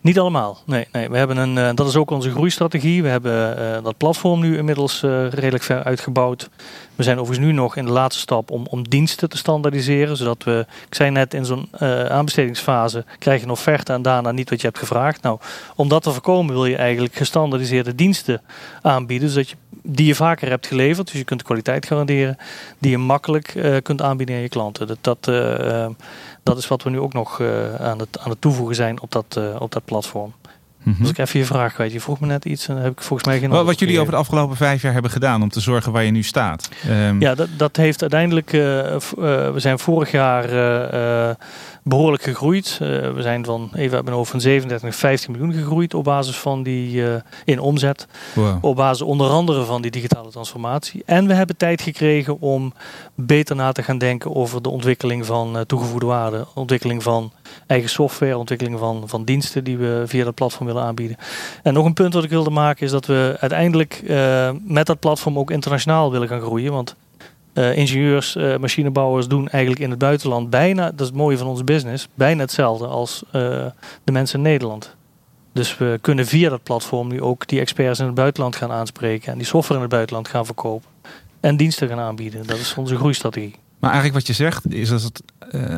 Niet 0.00 0.18
allemaal. 0.18 0.58
Nee, 0.66 0.86
nee. 0.92 1.08
We 1.08 1.16
hebben 1.16 1.36
een, 1.36 1.56
uh, 1.56 1.70
dat 1.74 1.88
is 1.88 1.96
ook 1.96 2.10
onze 2.10 2.30
groeistrategie. 2.30 3.02
We 3.02 3.08
hebben 3.08 3.58
uh, 3.58 3.84
dat 3.84 3.96
platform 3.96 4.40
nu 4.40 4.56
inmiddels 4.56 5.02
uh, 5.02 5.30
redelijk 5.30 5.64
ver 5.64 5.84
uitgebouwd. 5.84 6.48
We 6.94 7.02
zijn 7.02 7.18
overigens 7.18 7.46
nu 7.46 7.52
nog 7.52 7.76
in 7.76 7.84
de 7.84 7.90
laatste 7.90 8.20
stap 8.20 8.50
om, 8.50 8.66
om 8.70 8.88
diensten 8.88 9.28
te 9.28 9.36
standaardiseren. 9.36 10.16
Zodat 10.16 10.44
we, 10.44 10.66
ik 10.88 10.94
zei 10.94 11.10
net, 11.10 11.34
in 11.34 11.44
zo'n 11.44 11.68
aanbestedingsfase 12.08 13.04
krijg 13.18 13.38
je 13.38 13.44
een 13.44 13.52
offerte 13.52 13.92
en 13.92 14.02
daarna 14.02 14.30
niet 14.30 14.50
wat 14.50 14.60
je 14.60 14.66
hebt 14.66 14.78
gevraagd. 14.78 15.22
Nou, 15.22 15.38
om 15.76 15.88
dat 15.88 16.02
te 16.02 16.12
voorkomen 16.12 16.54
wil 16.54 16.66
je 16.66 16.76
eigenlijk 16.76 17.14
gestandaardiseerde 17.14 17.94
diensten 17.94 18.42
aanbieden. 18.82 19.28
Zodat 19.28 19.48
je 19.48 19.56
die 19.82 20.06
je 20.06 20.14
vaker 20.14 20.48
hebt 20.48 20.66
geleverd, 20.66 21.06
dus 21.06 21.16
je 21.18 21.24
kunt 21.24 21.40
de 21.40 21.46
kwaliteit 21.46 21.86
garanderen, 21.86 22.36
die 22.78 22.90
je 22.90 22.98
makkelijk 22.98 23.80
kunt 23.82 24.02
aanbieden 24.02 24.34
aan 24.34 24.42
je 24.42 24.48
klanten. 24.48 24.86
Dat, 24.86 24.98
dat 25.00 25.26
dat 26.42 26.58
is 26.58 26.68
wat 26.68 26.82
we 26.82 26.90
nu 26.90 27.00
ook 27.00 27.12
nog 27.12 27.40
aan, 27.78 27.98
het, 27.98 28.18
aan 28.18 28.30
het 28.30 28.40
toevoegen 28.40 28.74
zijn 28.74 29.00
op 29.00 29.12
dat, 29.12 29.40
op 29.58 29.72
dat 29.72 29.84
platform. 29.84 30.34
Mhm. 30.82 31.00
Dus 31.00 31.10
ik 31.10 31.18
even 31.18 31.38
je 31.38 31.46
vraag 31.46 31.74
kwijt. 31.74 31.92
Je 31.92 32.00
vroeg 32.00 32.20
me 32.20 32.26
net 32.26 32.44
iets 32.44 32.68
en 32.68 32.76
heb 32.76 32.92
ik 32.92 33.00
volgens 33.00 33.28
mij 33.28 33.38
geen 33.38 33.50
Wat, 33.50 33.64
wat 33.64 33.78
jullie 33.78 34.00
over 34.00 34.12
de 34.12 34.18
afgelopen 34.18 34.56
vijf 34.56 34.82
jaar 34.82 34.92
hebben 34.92 35.10
gedaan 35.10 35.42
om 35.42 35.48
te 35.48 35.60
zorgen 35.60 35.92
waar 35.92 36.04
je 36.04 36.10
nu 36.10 36.22
staat. 36.22 36.68
Um... 36.88 37.20
Ja, 37.20 37.34
dat, 37.34 37.48
dat 37.56 37.76
heeft 37.76 38.00
uiteindelijk. 38.00 38.52
Uh, 38.52 38.62
uh, 38.62 38.98
we 39.16 39.52
zijn 39.56 39.78
vorig 39.78 40.10
jaar 40.10 40.52
uh, 40.52 41.34
behoorlijk 41.82 42.22
gegroeid. 42.22 42.76
we 42.78 43.18
zijn 43.18 43.44
van 43.44 43.70
even 43.74 43.96
uit 43.96 44.04
mijn 44.04 44.16
hoofd 44.16 44.30
van 44.30 44.40
37 44.40 44.88
naar 44.88 44.98
15 44.98 45.32
miljoen 45.32 45.52
gegroeid 45.52 45.94
op 45.94 46.04
basis 46.04 46.36
van 46.36 46.62
die 46.62 47.04
in 47.44 47.60
omzet. 47.60 48.06
Wow. 48.34 48.64
Op 48.64 48.76
basis 48.76 49.02
onder 49.02 49.28
andere 49.28 49.64
van 49.64 49.82
die 49.82 49.90
digitale 49.90 50.30
transformatie. 50.30 51.02
En 51.06 51.26
we 51.26 51.34
hebben 51.34 51.56
tijd 51.56 51.82
gekregen 51.82 52.40
om 52.40 52.72
beter 53.14 53.56
na 53.56 53.72
te 53.72 53.82
gaan 53.82 53.98
denken 53.98 54.34
over 54.34 54.62
de 54.62 54.68
ontwikkeling 54.68 55.26
van 55.26 55.64
toegevoegde 55.66 56.06
waarde, 56.06 56.46
ontwikkeling 56.54 57.02
van 57.02 57.32
eigen 57.66 57.90
software, 57.90 58.38
ontwikkeling 58.38 58.78
van, 58.78 59.02
van 59.06 59.24
diensten 59.24 59.64
die 59.64 59.76
we 59.76 60.02
via 60.06 60.24
dat 60.24 60.34
platform 60.34 60.66
willen 60.66 60.82
aanbieden. 60.82 61.16
En 61.62 61.74
nog 61.74 61.84
een 61.84 61.92
punt 61.92 62.14
wat 62.14 62.24
ik 62.24 62.30
wilde 62.30 62.50
maken 62.50 62.84
is 62.84 62.90
dat 62.90 63.06
we 63.06 63.36
uiteindelijk 63.40 64.02
uh, 64.04 64.50
met 64.64 64.86
dat 64.86 64.98
platform 64.98 65.38
ook 65.38 65.50
internationaal 65.50 66.10
willen 66.10 66.28
gaan 66.28 66.40
groeien. 66.40 66.72
Want 66.72 66.94
uh, 67.54 67.76
ingenieurs, 67.76 68.36
uh, 68.36 68.56
machinebouwers 68.56 69.28
doen 69.28 69.48
eigenlijk 69.48 69.82
in 69.82 69.90
het 69.90 69.98
buitenland 69.98 70.50
bijna, 70.50 70.90
dat 70.90 71.00
is 71.00 71.06
het 71.06 71.16
mooie 71.16 71.38
van 71.38 71.46
onze 71.46 71.64
business, 71.64 72.08
bijna 72.14 72.40
hetzelfde 72.40 72.86
als 72.86 73.24
de 74.04 74.12
mensen 74.12 74.38
in 74.38 74.44
Nederland. 74.44 74.96
Dus 75.52 75.78
we 75.78 75.98
kunnen 76.00 76.26
via 76.26 76.48
dat 76.48 76.62
platform 76.62 77.08
nu 77.08 77.22
ook 77.22 77.46
die 77.46 77.60
experts 77.60 77.98
in 77.98 78.06
het 78.06 78.14
buitenland 78.14 78.56
gaan 78.56 78.70
aanspreken 78.70 79.32
en 79.32 79.38
die 79.38 79.46
software 79.46 79.74
in 79.74 79.80
het 79.80 79.90
buitenland 79.90 80.28
gaan 80.28 80.46
verkopen 80.46 80.88
en 81.40 81.56
diensten 81.56 81.88
gaan 81.88 81.98
aanbieden. 81.98 82.46
Dat 82.46 82.58
is 82.58 82.74
onze 82.74 82.96
groeistrategie. 82.96 83.54
Maar 83.78 83.90
eigenlijk 83.90 84.26
wat 84.26 84.36
je 84.36 84.42
zegt 84.42 84.72
is 84.72 84.92
als 84.92 85.02
het 85.02 85.22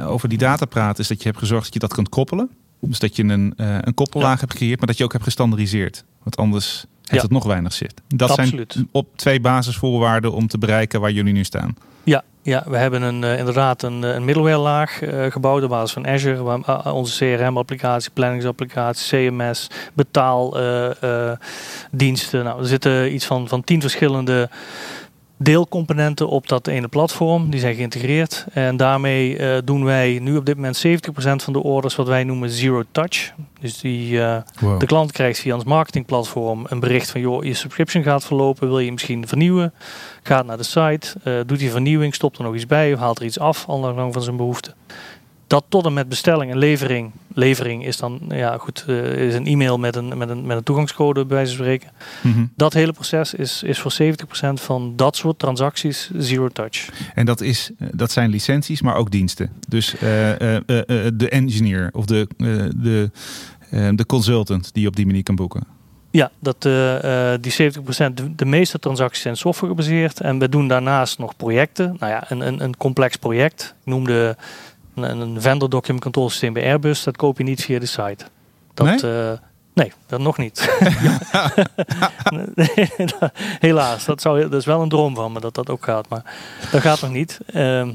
over 0.06 0.28
die 0.28 0.38
data 0.38 0.64
praat, 0.64 0.98
is 0.98 1.08
dat 1.08 1.22
je 1.22 1.28
hebt 1.28 1.38
gezorgd 1.38 1.64
dat 1.64 1.72
je 1.72 1.78
dat 1.78 1.94
kunt 1.94 2.08
koppelen. 2.08 2.50
Dus 2.80 2.98
dat 2.98 3.16
je 3.16 3.22
een, 3.22 3.54
een 3.56 3.94
koppellaag 3.94 4.40
hebt 4.40 4.52
gecreëerd, 4.52 4.78
maar 4.78 4.88
dat 4.88 4.98
je 4.98 5.04
ook 5.04 5.12
hebt 5.12 5.24
gestandardiseerd. 5.24 6.04
Want 6.22 6.36
anders 6.36 6.84
heeft 7.02 7.14
Ja. 7.14 7.20
het 7.20 7.30
nog 7.30 7.44
weinig 7.44 7.72
zit. 7.72 7.94
Dat 8.08 8.30
Absoluut. 8.30 8.72
zijn 8.72 8.88
op 8.92 9.06
twee 9.16 9.40
basisvoorwaarden 9.40 10.32
om 10.32 10.46
te 10.46 10.58
bereiken 10.58 11.00
waar 11.00 11.10
jullie 11.12 11.32
nu 11.32 11.44
staan. 11.44 11.76
Ja, 12.04 12.22
ja 12.42 12.62
we 12.66 12.76
hebben 12.76 13.02
een, 13.02 13.22
uh, 13.22 13.38
inderdaad 13.38 13.82
een, 13.82 14.02
een 14.02 14.24
middleware 14.24 14.56
laag 14.58 15.02
uh, 15.02 15.26
gebouwd 15.30 15.62
op 15.62 15.68
basis 15.68 15.92
van 15.92 16.06
Azure. 16.06 16.42
Waar, 16.42 16.58
uh, 16.68 16.94
onze 16.94 17.36
CRM-applicatie, 17.36 18.10
planningsapplicatie, 18.12 19.28
CMS, 19.30 19.70
betaaldiensten. 19.92 22.44
nou, 22.44 22.60
er 22.60 22.66
zitten 22.66 23.14
iets 23.14 23.26
van, 23.26 23.48
van 23.48 23.64
tien 23.64 23.80
verschillende 23.80 24.48
deelcomponenten 25.42 26.28
op 26.28 26.48
dat 26.48 26.66
ene 26.66 26.88
platform. 26.88 27.50
Die 27.50 27.60
zijn 27.60 27.74
geïntegreerd. 27.74 28.46
En 28.52 28.76
daarmee 28.76 29.38
uh, 29.38 29.56
doen 29.64 29.84
wij 29.84 30.18
nu 30.22 30.36
op 30.36 30.46
dit 30.46 30.56
moment 30.56 30.84
70% 30.86 30.90
van 31.16 31.52
de 31.52 31.62
orders 31.62 31.96
wat 31.96 32.06
wij 32.06 32.24
noemen 32.24 32.50
zero 32.50 32.82
touch. 32.92 33.32
Dus 33.60 33.78
die, 33.78 34.12
uh, 34.12 34.36
wow. 34.60 34.80
de 34.80 34.86
klant 34.86 35.12
krijgt 35.12 35.38
via 35.38 35.54
ons 35.54 35.64
marketingplatform 35.64 36.66
een 36.68 36.80
bericht 36.80 37.10
van 37.10 37.20
joh, 37.20 37.44
je 37.44 37.54
subscription 37.54 38.02
gaat 38.02 38.24
verlopen, 38.24 38.68
wil 38.68 38.78
je 38.78 38.92
misschien 38.92 39.28
vernieuwen? 39.28 39.72
Gaat 40.22 40.46
naar 40.46 40.56
de 40.56 40.62
site, 40.62 41.14
uh, 41.24 41.40
doet 41.46 41.58
die 41.58 41.70
vernieuwing, 41.70 42.14
stopt 42.14 42.38
er 42.38 42.44
nog 42.44 42.54
iets 42.54 42.66
bij 42.66 42.92
of 42.92 42.98
haalt 42.98 43.18
er 43.18 43.24
iets 43.24 43.38
af, 43.38 43.58
afhankelijk 43.68 44.12
van 44.12 44.22
zijn 44.22 44.36
behoefte. 44.36 44.74
Dat 45.52 45.64
tot 45.68 45.86
en 45.86 45.92
met 45.92 46.08
bestelling 46.08 46.50
en 46.50 46.58
levering. 46.58 47.10
Levering 47.34 47.86
is 47.86 47.96
dan, 47.96 48.20
ja 48.28 48.58
goed, 48.58 48.84
uh, 48.88 49.26
is 49.26 49.34
een 49.34 49.46
e-mail 49.46 49.78
met 49.78 49.96
een, 49.96 50.18
met, 50.18 50.28
een, 50.28 50.46
met 50.46 50.56
een 50.56 50.62
toegangscode 50.62 51.24
bij 51.26 51.36
wijze 51.36 51.56
van 51.56 51.64
spreken. 51.64 51.90
Mm 52.22 52.32
-hmm. 52.32 52.52
Dat 52.56 52.72
hele 52.72 52.92
proces 52.92 53.34
is, 53.34 53.62
is 53.62 53.78
voor 53.78 53.92
70% 54.02 54.06
van 54.54 54.92
dat 54.96 55.16
soort 55.16 55.38
transacties 55.38 56.10
zero 56.16 56.48
touch. 56.48 56.88
En 57.14 57.26
dat, 57.26 57.40
is, 57.40 57.70
dat 57.78 58.10
zijn 58.10 58.30
licenties, 58.30 58.82
maar 58.82 58.94
ook 58.94 59.10
diensten. 59.10 59.50
Dus 59.68 59.94
uh, 60.02 60.30
uh, 60.30 60.36
de 61.14 61.28
engineer 61.28 61.90
of 61.92 62.04
de, 62.04 62.28
de, 62.76 63.10
de 63.94 64.06
consultant 64.06 64.72
die 64.72 64.82
je 64.82 64.88
op 64.88 64.96
die 64.96 65.06
manier 65.06 65.22
kan 65.22 65.34
boeken. 65.34 65.66
Ja, 66.10 66.30
dat, 66.38 66.64
uh, 66.64 67.32
die 67.40 67.52
70%, 67.52 68.14
de, 68.14 68.34
de, 68.34 68.44
meeste 68.44 68.78
transacties 68.78 69.22
zijn 69.22 69.36
software 69.36 69.72
gebaseerd. 69.72 70.20
En 70.20 70.38
we 70.38 70.48
doen 70.48 70.68
daarnaast 70.68 71.18
nog 71.18 71.36
projecten. 71.36 71.96
Nou 71.98 72.12
ja, 72.12 72.30
een, 72.30 72.40
een, 72.40 72.62
een 72.62 72.76
complex 72.76 73.16
project. 73.16 73.74
Ik 73.80 73.86
noemde 73.86 74.36
een, 74.94 75.20
een 75.20 75.40
vendor 75.40 75.68
document 75.68 76.02
control 76.02 76.30
systeem 76.30 76.52
bij 76.52 76.64
Airbus. 76.64 77.02
Dat 77.02 77.16
koop 77.16 77.38
je 77.38 77.44
niet 77.44 77.64
via 77.64 77.78
de 77.78 77.86
site. 77.86 78.24
Dat, 78.74 78.86
nee? 78.86 79.30
Uh, 79.30 79.32
nee, 79.72 79.92
dat 80.06 80.20
nog 80.20 80.38
niet. 80.38 80.68
Helaas, 83.66 84.04
dat, 84.04 84.20
zou, 84.20 84.40
dat 84.40 84.60
is 84.60 84.66
wel 84.66 84.82
een 84.82 84.88
droom 84.88 85.14
van 85.14 85.32
me 85.32 85.40
dat 85.40 85.54
dat 85.54 85.70
ook 85.70 85.84
gaat. 85.84 86.08
Maar 86.08 86.34
dat 86.70 86.80
gaat 86.80 87.00
nog 87.00 87.10
niet. 87.10 87.40
Uh, 87.54 87.88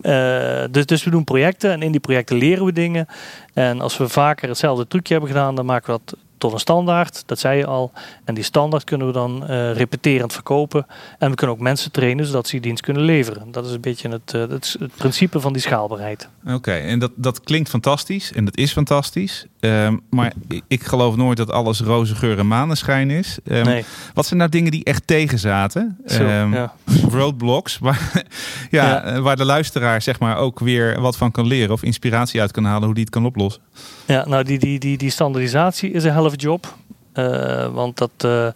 uh, 0.00 0.64
dus, 0.70 0.86
dus 0.86 1.04
we 1.04 1.10
doen 1.10 1.24
projecten 1.24 1.70
en 1.70 1.82
in 1.82 1.90
die 1.90 2.00
projecten 2.00 2.36
leren 2.36 2.64
we 2.64 2.72
dingen. 2.72 3.06
En 3.54 3.80
als 3.80 3.96
we 3.96 4.08
vaker 4.08 4.48
hetzelfde 4.48 4.86
trucje 4.86 5.12
hebben 5.12 5.30
gedaan, 5.32 5.54
dan 5.54 5.66
maken 5.66 5.94
we 5.94 6.00
dat 6.04 6.18
tot 6.44 6.52
een 6.52 6.58
standaard. 6.58 7.22
Dat 7.26 7.38
zei 7.38 7.58
je 7.58 7.66
al. 7.66 7.92
En 8.24 8.34
die 8.34 8.44
standaard 8.44 8.84
kunnen 8.84 9.06
we 9.06 9.12
dan 9.12 9.42
uh, 9.42 9.72
repeterend 9.72 10.32
verkopen. 10.32 10.86
En 11.18 11.30
we 11.30 11.36
kunnen 11.36 11.56
ook 11.56 11.62
mensen 11.62 11.92
trainen 11.92 12.26
zodat 12.26 12.46
ze 12.46 12.52
die 12.52 12.60
dienst 12.60 12.82
kunnen 12.82 13.02
leveren. 13.02 13.52
Dat 13.52 13.66
is 13.66 13.72
een 13.72 13.80
beetje 13.80 14.08
het, 14.08 14.32
uh, 14.34 14.48
het, 14.48 14.76
het 14.78 14.94
principe 14.94 15.40
van 15.40 15.52
die 15.52 15.62
schaalbaarheid. 15.62 16.28
Oké, 16.46 16.72
en 16.72 16.98
dat, 16.98 17.10
dat 17.14 17.40
klinkt 17.40 17.68
fantastisch 17.68 18.32
en 18.32 18.44
dat 18.44 18.56
is 18.56 18.72
fantastisch. 18.72 19.46
Um, 19.64 20.00
maar 20.10 20.32
ik, 20.68 20.84
geloof 20.84 21.16
nooit 21.16 21.36
dat 21.36 21.50
alles 21.50 21.80
roze 21.80 22.14
geur 22.14 22.38
en 22.38 22.46
maneschijn 22.46 23.10
is. 23.10 23.38
Um, 23.44 23.64
nee. 23.64 23.84
Wat 24.14 24.26
zijn 24.26 24.38
nou 24.38 24.50
dingen 24.50 24.70
die 24.70 24.84
echt 24.84 25.06
tegen 25.06 25.38
zaten? 25.38 25.98
Zo, 26.06 26.22
um, 26.22 26.54
ja. 26.54 26.72
Roadblocks, 27.10 27.78
waar, 27.78 28.10
ja, 28.70 29.06
ja. 29.06 29.20
waar 29.20 29.36
de 29.36 29.44
luisteraar 29.44 30.02
zeg 30.02 30.18
maar 30.18 30.36
ook 30.36 30.60
weer 30.60 31.00
wat 31.00 31.16
van 31.16 31.30
kan 31.30 31.46
leren 31.46 31.72
of 31.72 31.82
inspiratie 31.82 32.40
uit 32.40 32.50
kan 32.50 32.64
halen 32.64 32.84
hoe 32.84 32.94
die 32.94 33.04
het 33.04 33.12
kan 33.12 33.26
oplossen. 33.26 33.62
Ja, 34.06 34.24
nou 34.28 34.44
die, 34.44 34.58
die, 34.58 34.78
die, 34.78 34.98
die 34.98 35.10
standaardisatie 35.10 35.90
is 35.90 36.04
een 36.04 36.12
helft 36.12 36.40
job. 36.40 36.76
Uh, 37.14 37.66
want 37.74 37.98
dat, 37.98 38.10
uh, 38.24 38.48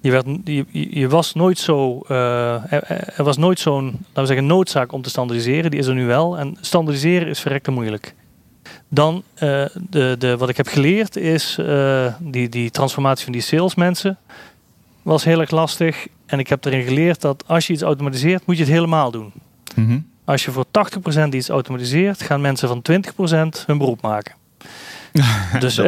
je, 0.00 0.10
werd, 0.10 0.26
je, 0.44 0.64
je, 0.70 1.08
was 1.08 1.34
nooit 1.34 1.58
zo, 1.58 2.02
uh, 2.10 2.72
er, 2.72 2.90
er, 3.16 3.24
was 3.24 3.36
nooit 3.36 3.60
zo'n, 3.60 3.84
laten 3.84 4.02
we 4.14 4.26
zeggen, 4.26 4.46
noodzaak 4.46 4.92
om 4.92 5.02
te 5.02 5.10
standaardiseren. 5.10 5.70
Die 5.70 5.80
is 5.80 5.86
er 5.86 5.94
nu 5.94 6.06
wel. 6.06 6.38
En 6.38 6.56
standaardiseren 6.60 7.28
is 7.28 7.40
verrekte 7.40 7.70
moeilijk. 7.70 8.14
Dan, 8.88 9.22
de, 9.90 10.16
de, 10.18 10.36
wat 10.36 10.48
ik 10.48 10.56
heb 10.56 10.68
geleerd 10.68 11.16
is, 11.16 11.58
die, 12.18 12.48
die 12.48 12.70
transformatie 12.70 13.24
van 13.24 13.32
die 13.32 13.42
salesmensen 13.42 14.18
was 15.02 15.24
heel 15.24 15.40
erg 15.40 15.50
lastig. 15.50 16.06
En 16.26 16.38
ik 16.38 16.48
heb 16.48 16.64
erin 16.64 16.82
geleerd 16.82 17.20
dat 17.20 17.44
als 17.46 17.66
je 17.66 17.72
iets 17.72 17.82
automatiseert, 17.82 18.46
moet 18.46 18.56
je 18.56 18.62
het 18.62 18.72
helemaal 18.72 19.10
doen. 19.10 19.32
Mm 19.74 19.86
-hmm. 19.86 20.06
Als 20.24 20.44
je 20.44 20.50
voor 20.50 20.64
80% 21.26 21.28
iets 21.30 21.48
automatiseert, 21.48 22.22
gaan 22.22 22.40
mensen 22.40 22.68
van 22.68 22.82
20% 22.92 23.66
hun 23.66 23.78
beroep 23.78 24.00
maken. 24.00 24.34
dus, 25.60 25.80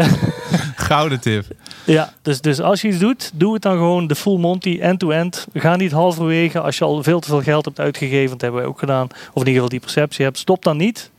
Gouden 0.76 1.20
tip. 1.20 1.44
Ja, 1.84 2.12
dus, 2.22 2.40
dus 2.40 2.60
als 2.60 2.80
je 2.80 2.88
iets 2.88 2.98
doet, 2.98 3.30
doe 3.34 3.52
het 3.52 3.62
dan 3.62 3.72
gewoon 3.72 4.06
de 4.06 4.14
full 4.14 4.38
Monty, 4.38 4.78
end-to-end. 4.80 5.46
-end. 5.52 5.62
Ga 5.62 5.76
niet 5.76 5.92
halverwege 5.92 6.60
als 6.60 6.78
je 6.78 6.84
al 6.84 7.02
veel 7.02 7.20
te 7.20 7.28
veel 7.28 7.42
geld 7.42 7.64
hebt 7.64 7.80
uitgegeven. 7.80 8.30
Dat 8.30 8.40
hebben 8.40 8.60
wij 8.60 8.68
ook 8.68 8.78
gedaan. 8.78 9.06
Of 9.06 9.12
in 9.12 9.38
ieder 9.38 9.52
geval 9.52 9.68
die 9.68 9.80
perceptie 9.80 10.24
hebt. 10.24 10.38
Stop 10.38 10.62
dan 10.62 10.76
niet, 10.76 11.10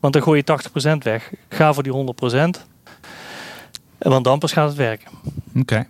want 0.00 0.12
dan 0.12 0.22
gooi 0.22 0.42
je 0.44 0.58
80% 0.94 1.02
weg. 1.02 1.32
Ga 1.48 1.72
voor 1.72 1.82
die 1.82 1.92
100%. 1.92 1.96
Want 3.98 4.24
dan 4.24 4.38
pas 4.38 4.52
gaat 4.52 4.68
het 4.68 4.76
werken. 4.76 5.10
Oké. 5.48 5.58
Okay. 5.58 5.86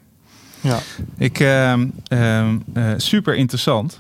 Ja. 0.61 0.79
Ik, 1.17 1.41
uh, 1.41 1.75
uh, 2.13 2.49
uh, 2.75 2.93
super 2.97 3.35
interessant. 3.35 3.99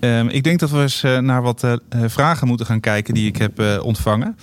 Um, 0.00 0.28
ik 0.28 0.44
denk 0.44 0.58
dat 0.58 0.70
we 0.70 0.80
eens 0.80 1.04
uh, 1.04 1.18
naar 1.18 1.42
wat 1.42 1.64
uh, 1.64 1.74
vragen 2.06 2.46
moeten 2.46 2.66
gaan 2.66 2.80
kijken 2.80 3.14
die 3.14 3.28
ik 3.28 3.36
heb 3.36 3.80
ontvangen. 3.82 4.36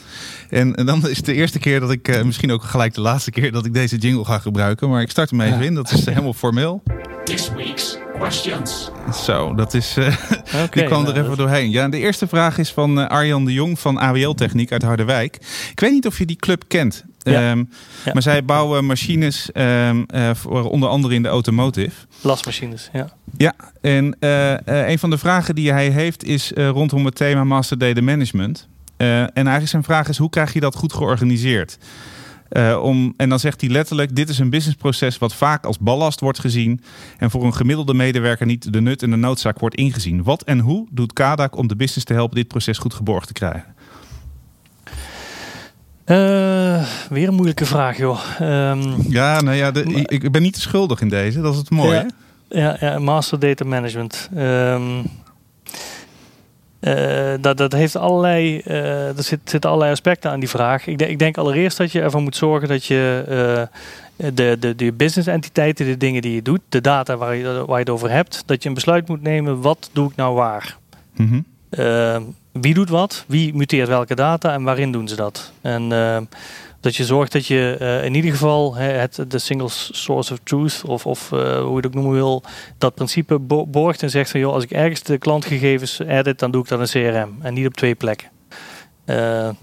En, 0.49 0.75
en, 0.75 0.85
dan 0.85 1.09
is 1.09 1.17
het 1.17 1.25
de 1.25 1.33
eerste 1.33 1.59
keer 1.59 1.79
dat 1.79 1.91
ik, 1.91 2.23
misschien 2.23 2.51
ook 2.51 2.63
gelijk 2.63 2.93
de 2.93 3.01
laatste 3.01 3.31
keer 3.31 3.51
dat 3.51 3.65
ik 3.65 3.73
deze 3.73 3.97
jingle 3.97 4.25
ga 4.25 4.39
gebruiken. 4.39 4.89
Maar 4.89 5.01
ik 5.01 5.09
start 5.09 5.29
hem 5.29 5.41
even 5.41 5.59
ja. 5.59 5.65
in, 5.65 5.73
dat 5.73 5.91
is 5.91 6.05
helemaal 6.05 6.33
formeel. 6.33 6.83
This 7.23 7.51
week's 7.53 7.97
questions. 8.19 8.89
Zo, 9.13 9.55
dat 9.55 9.73
is, 9.73 9.97
okay, 9.97 10.67
die 10.69 10.83
kwam 10.83 11.03
nou, 11.03 11.15
er 11.15 11.23
even 11.23 11.37
doorheen. 11.37 11.71
Ja, 11.71 11.89
de 11.89 11.97
eerste 11.97 12.27
vraag 12.27 12.57
is 12.57 12.71
van 12.71 13.09
Arjan 13.09 13.45
de 13.45 13.53
Jong 13.53 13.79
van 13.79 13.99
AWL 13.99 14.33
Techniek 14.33 14.71
uit 14.71 14.81
Harderwijk. 14.81 15.35
Ik 15.71 15.79
weet 15.79 15.91
niet 15.91 16.07
of 16.07 16.17
je 16.17 16.25
die 16.25 16.35
club 16.35 16.63
kent. 16.67 17.03
Ja. 17.17 17.51
Um, 17.51 17.69
ja. 18.05 18.13
Maar 18.13 18.21
zij 18.21 18.45
bouwen 18.45 18.85
machines 18.85 19.49
um, 19.53 20.05
uh, 20.15 20.29
voor 20.33 20.69
onder 20.69 20.89
andere 20.89 21.13
in 21.13 21.23
de 21.23 21.29
automotive. 21.29 21.95
Lasmachines, 22.21 22.89
ja. 22.93 23.09
Ja, 23.37 23.53
en 23.81 24.15
uh, 24.19 24.51
uh, 24.51 24.57
een 24.65 24.99
van 24.99 25.09
de 25.09 25.17
vragen 25.17 25.55
die 25.55 25.71
hij 25.71 25.89
heeft 25.89 26.23
is 26.23 26.51
rondom 26.55 27.05
het 27.05 27.15
thema 27.15 27.43
Master 27.43 27.77
Data 27.77 28.01
Management. 28.01 28.67
en 28.97 29.31
eigenlijk 29.33 29.67
zijn 29.67 29.83
vraag 29.83 30.07
is, 30.07 30.17
hoe 30.17 30.29
krijg 30.29 30.53
je 30.53 30.59
dat 30.59 30.75
goed 30.75 30.93
georganiseerd? 30.93 31.77
Om, 32.81 33.13
en 33.17 33.29
dan 33.29 33.39
zegt 33.39 33.61
hij 33.61 33.69
letterlijk, 33.69 34.15
dit 34.15 34.29
is 34.29 34.39
een 34.39 34.49
businessproces 34.49 35.17
wat 35.17 35.35
vaak 35.35 35.65
als 35.65 35.79
ballast 35.79 36.19
wordt 36.19 36.39
gezien 36.39 36.81
en 37.17 37.31
voor 37.31 37.43
een 37.43 37.53
gemiddelde 37.53 37.93
medewerker 37.93 38.45
niet 38.45 38.73
de 38.73 38.81
nut 38.81 39.03
en 39.03 39.09
de 39.09 39.15
noodzaak 39.15 39.59
wordt 39.59 39.75
ingezien. 39.75 40.23
Wat 40.23 40.43
en 40.43 40.59
hoe 40.59 40.87
doet 40.91 41.13
Kadak 41.13 41.57
om 41.57 41.67
de 41.67 41.75
business 41.75 42.05
te 42.05 42.13
helpen 42.13 42.35
dit 42.35 42.47
proces 42.47 42.77
goed 42.77 42.93
geborgd 42.93 43.27
te 43.27 43.33
krijgen? 43.33 43.75
Uh, 46.05 46.85
weer 47.09 47.27
een 47.27 47.33
moeilijke 47.33 47.65
vraag, 47.65 47.97
joh. 47.97 48.19
Um, 48.41 48.95
ja, 49.09 49.41
nou 49.41 49.57
ja, 49.57 49.71
de, 49.71 49.83
ik, 49.83 50.23
ik 50.23 50.31
ben 50.31 50.41
niet 50.41 50.53
te 50.53 50.61
schuldig 50.61 51.01
in 51.01 51.09
deze. 51.09 51.41
Dat 51.41 51.53
is 51.53 51.59
het 51.59 51.69
mooie. 51.69 52.05
Ja, 52.49 52.77
ja, 52.77 52.77
ja 52.79 52.99
master 52.99 53.39
data 53.39 53.65
management. 53.65 54.29
Um, 54.37 55.03
Uh, 56.87 57.33
dat, 57.41 57.57
dat 57.57 57.71
heeft 57.71 57.95
allerlei, 57.95 58.61
uh, 58.67 59.17
er 59.17 59.23
zit, 59.23 59.39
zitten 59.43 59.69
allerlei 59.69 59.91
aspecten 59.91 60.31
aan 60.31 60.39
die 60.39 60.49
vraag. 60.49 60.87
Ik, 60.87 60.97
de, 60.97 61.09
ik, 61.09 61.19
denk 61.19 61.37
allereerst 61.37 61.77
dat 61.77 61.91
je 61.91 62.01
ervoor 62.01 62.21
moet 62.21 62.35
zorgen 62.35 62.67
dat 62.67 62.85
je 62.85 63.23
uh, 64.17 64.31
de, 64.33 64.57
de, 64.59 64.75
de 64.75 64.91
business 64.91 65.27
entiteiten, 65.27 65.85
de 65.85 65.97
dingen 65.97 66.21
die 66.21 66.35
je 66.35 66.41
doet, 66.41 66.61
de 66.69 66.81
data 66.81 67.17
waar 67.17 67.35
je, 67.35 67.43
waar 67.43 67.67
je 67.67 67.83
het 67.83 67.89
over 67.89 68.11
hebt, 68.11 68.43
dat 68.45 68.63
je 68.63 68.69
een 68.69 68.75
besluit 68.75 69.07
moet 69.07 69.21
nemen, 69.21 69.61
wat 69.61 69.89
doe 69.93 70.09
ik 70.09 70.15
nou 70.15 70.35
waar? 70.35 70.77
Mm 71.15 71.27
-hmm. 71.69 72.35
Wie 72.53 72.73
doet 72.73 72.89
wat? 72.89 73.23
Wie 73.27 73.53
muteert 73.53 73.87
welke 73.87 74.15
data 74.15 74.53
en 74.53 74.63
waarin 74.63 74.91
doen 74.91 75.07
ze 75.07 75.15
dat? 75.15 75.51
En 75.61 75.91
dat 76.83 76.95
je 76.95 77.05
zorgt 77.05 77.31
dat 77.31 77.45
je 77.45 77.77
uh, 77.81 78.05
in 78.05 78.15
ieder 78.15 78.31
geval 78.31 78.75
het, 78.75 79.25
de 79.27 79.39
single 79.39 79.69
source 79.69 80.33
of 80.33 80.39
truth, 80.43 80.81
of, 80.85 81.05
of 81.05 81.31
uh, 81.31 81.39
hoe 81.59 81.69
je 81.69 81.75
het 81.75 81.85
ook 81.85 81.93
noemen 81.93 82.13
wil, 82.13 82.43
dat 82.77 82.95
principe 82.95 83.39
bo 83.39 83.67
borgt 83.67 84.03
en 84.03 84.09
zegt 84.09 84.31
van 84.31 84.39
joh, 84.39 84.53
als 84.53 84.63
ik 84.63 84.71
ergens 84.71 85.03
de 85.03 85.17
klantgegevens 85.17 85.99
edit, 85.99 86.39
dan 86.39 86.51
doe 86.51 86.61
ik 86.61 86.67
dat 86.67 86.79
in 86.79 87.11
CRM 87.11 87.35
en 87.41 87.53
niet 87.53 87.67
op 87.67 87.73
twee 87.73 87.95
plekken. 87.95 88.27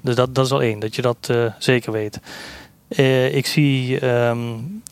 Dus 0.01 0.15
dat, 0.15 0.35
dat 0.35 0.45
is 0.47 0.53
al 0.53 0.63
één, 0.63 0.79
dat 0.79 0.95
je 0.95 1.03
dat 1.03 1.33
zeker 1.59 1.93
weet. 1.93 2.21
Ik 3.33 3.47
zie. 3.47 4.05
Um, 4.07 4.83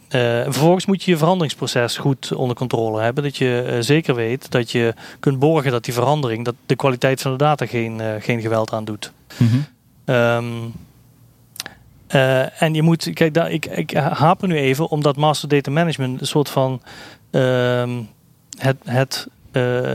vervolgens 0.44 0.86
moet 0.86 1.02
je 1.02 1.10
je 1.10 1.16
veranderingsproces 1.16 1.96
goed 1.96 2.32
onder 2.32 2.56
controle 2.56 3.00
hebben. 3.00 3.22
Dat 3.22 3.36
je 3.36 3.76
zeker 3.80 4.14
weet 4.14 4.50
dat 4.50 4.70
je 4.70 4.94
kunt 5.20 5.38
borgen 5.38 5.70
dat 5.70 5.84
die 5.84 5.94
verandering, 5.94 6.44
dat 6.44 6.54
de 6.66 6.76
kwaliteit 6.76 7.22
van 7.22 7.30
de 7.30 7.38
data 7.38 7.66
geen, 7.66 8.00
geen 8.20 8.40
geweld 8.40 8.72
aan 8.72 8.84
doet. 8.84 9.12
Mm 9.36 9.48
-hmm. 9.48 10.14
um, 10.14 10.72
uh, 12.14 12.62
en 12.62 12.74
je 12.74 12.82
moet, 12.82 13.10
kijk, 13.12 13.34
daar, 13.34 13.50
ik, 13.50 13.66
ik 13.66 13.92
haper 13.92 14.48
nu 14.48 14.56
even, 14.56 14.88
omdat 14.88 15.16
master 15.16 15.48
data 15.48 15.70
management 15.70 16.20
een 16.20 16.26
soort 16.26 16.48
van. 16.48 16.82
Uh, 17.30 17.98
het 18.58 18.76
het 18.84 19.28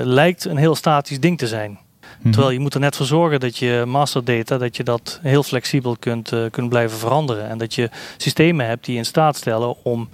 lijkt 0.04 0.46
een 0.46 0.58
heel 0.58 0.76
statisch 0.76 1.20
ding 1.20 1.38
te 1.38 1.48
zijn. 1.48 1.80
Mm 2.24 2.32
Terwijl 2.32 2.54
je 2.54 2.60
moet 2.60 2.74
er 2.74 2.80
net 2.80 2.96
voor 2.96 3.06
zorgen 3.06 3.40
dat 3.40 3.58
je 3.58 3.84
master 3.88 4.24
data, 4.24 4.58
dat 4.58 4.78
je 4.78 4.84
dat 4.84 5.20
heel 5.22 5.44
flexibel 5.44 5.96
kunt, 6.00 6.32
uh, 6.32 6.46
kunt 6.52 6.70
blijven 6.70 6.98
veranderen. 6.98 7.50
En 7.50 7.58
dat 7.58 7.76
je 7.76 7.90
systemen 8.18 8.68
hebt 8.68 8.86
die 8.86 8.98
in 8.98 9.06
staat 9.06 9.36
stellen 9.36 9.84
om. 9.84 10.10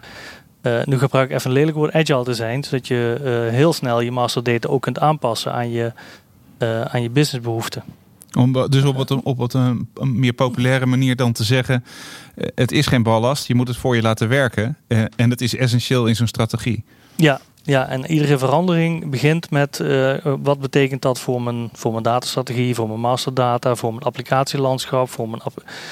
nu 0.84 0.98
gebruik 0.98 1.30
ik 1.30 1.36
even 1.36 1.50
een 1.50 1.58
lelijk 1.58 1.78
woord 1.78 1.94
agile 1.94 2.24
te 2.24 2.34
zijn, 2.34 2.64
zodat 2.64 2.88
je 2.88 3.50
heel 3.52 3.74
snel 3.74 4.02
je 4.02 4.12
master 4.12 4.44
data 4.44 4.70
ook 4.70 4.82
kunt 4.82 5.00
aanpassen 5.00 5.54
aan 5.54 5.72
je, 5.72 5.92
aan 6.92 7.02
je 7.02 7.10
businessbehoeften. 7.10 7.84
Om, 8.38 8.70
dus 8.70 8.84
op, 8.84 8.96
wat, 8.96 9.12
op 9.12 9.38
wat 9.38 9.54
een, 9.54 9.90
een, 9.94 10.20
meer 10.20 10.34
populaire 10.34 10.86
manier 10.86 11.16
dan 11.16 11.32
te 11.32 11.44
zeggen: 11.44 11.84
eh, 12.36 12.48
het 12.56 12.72
is 12.72 12.88
geen 12.88 13.04
ballast, 13.04 13.48
je 13.48 13.56
moet 13.56 13.68
het 13.68 13.78
voor 13.78 13.96
je 13.96 14.02
laten 14.02 14.28
werken. 14.28 14.78
Eh, 14.88 15.04
en 15.16 15.30
dat 15.30 15.42
is 15.42 15.56
essentieel 15.56 16.06
in 16.06 16.16
zo'n 16.16 16.28
strategie. 16.28 16.84
Ja, 17.16 17.42
ja, 17.64 17.88
en 17.88 18.06
iedere 18.06 18.38
verandering 18.38 19.10
begint 19.10 19.52
met 19.52 19.80
uh, 19.82 20.14
wat 20.24 20.60
betekent 20.60 21.02
dat 21.02 21.20
voor 21.20 21.42
mijn, 21.42 21.70
voor 21.74 21.92
mijn 21.92 22.04
datastrategie, 22.04 22.76
voor 22.76 22.88
mijn 22.88 23.00
masterdata, 23.00 23.76
voor 23.76 23.92
mijn 23.94 24.06
applicatielandschap, 24.06 25.10
voor 25.10 25.30
mijn, 25.30 25.42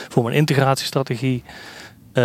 voor 0.07 0.23
mijn 0.23 0.35
integratiestrategie. 0.35 1.43
Uh, 2.13 2.23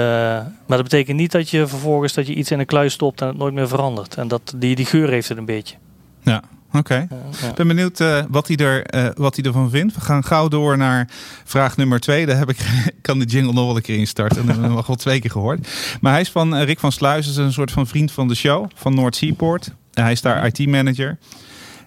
maar 0.66 0.76
dat 0.76 0.82
betekent 0.82 1.16
niet 1.16 1.32
dat 1.32 1.50
je 1.50 1.66
vervolgens 1.66 2.12
dat 2.12 2.26
je 2.26 2.34
iets 2.34 2.50
in 2.50 2.58
een 2.58 2.66
kluis 2.66 2.92
stopt 2.92 3.20
en 3.20 3.26
het 3.26 3.36
nooit 3.36 3.54
meer 3.54 3.68
verandert. 3.68 4.16
En 4.16 4.28
dat, 4.28 4.54
die, 4.56 4.76
die 4.76 4.86
geur 4.86 5.08
heeft 5.08 5.28
het 5.28 5.38
een 5.38 5.44
beetje. 5.44 5.76
Ja, 6.22 6.42
Oké. 6.72 7.08
Ik 7.48 7.54
ben 7.54 7.66
benieuwd 7.66 8.00
uh, 8.00 8.22
wat, 8.28 8.48
hij 8.48 8.56
er, 8.56 8.94
uh, 8.94 9.08
wat 9.14 9.36
hij 9.36 9.44
ervan 9.44 9.70
vindt. 9.70 9.94
We 9.94 10.00
gaan 10.00 10.24
gauw 10.24 10.48
door 10.48 10.76
naar 10.76 11.08
vraag 11.44 11.76
nummer 11.76 12.00
twee. 12.00 12.26
Daar 12.26 12.36
heb 12.36 12.50
ik, 12.50 12.58
kan 13.00 13.18
de 13.18 13.24
jingle 13.24 13.52
nog 13.52 13.66
wel 13.66 13.76
een 13.76 13.82
keer 13.82 13.98
instarten. 13.98 14.36
Dat 14.36 14.46
hebben 14.46 14.68
we 14.68 14.74
nog 14.74 14.86
wel 14.86 14.96
twee 14.96 15.20
keer 15.20 15.30
gehoord. 15.30 15.68
Maar 16.00 16.12
hij 16.12 16.20
is 16.20 16.30
van 16.30 16.54
uh, 16.56 16.64
Rick 16.64 16.78
van 16.78 16.92
Sluis. 16.92 17.28
is 17.28 17.36
een 17.36 17.52
soort 17.52 17.70
van 17.70 17.86
vriend 17.86 18.12
van 18.12 18.28
de 18.28 18.34
show. 18.34 18.70
Van 18.74 18.94
Noord 18.94 19.16
Seaport. 19.16 19.72
hij 19.92 20.12
is 20.12 20.20
daar 20.20 20.46
IT-manager. 20.46 21.18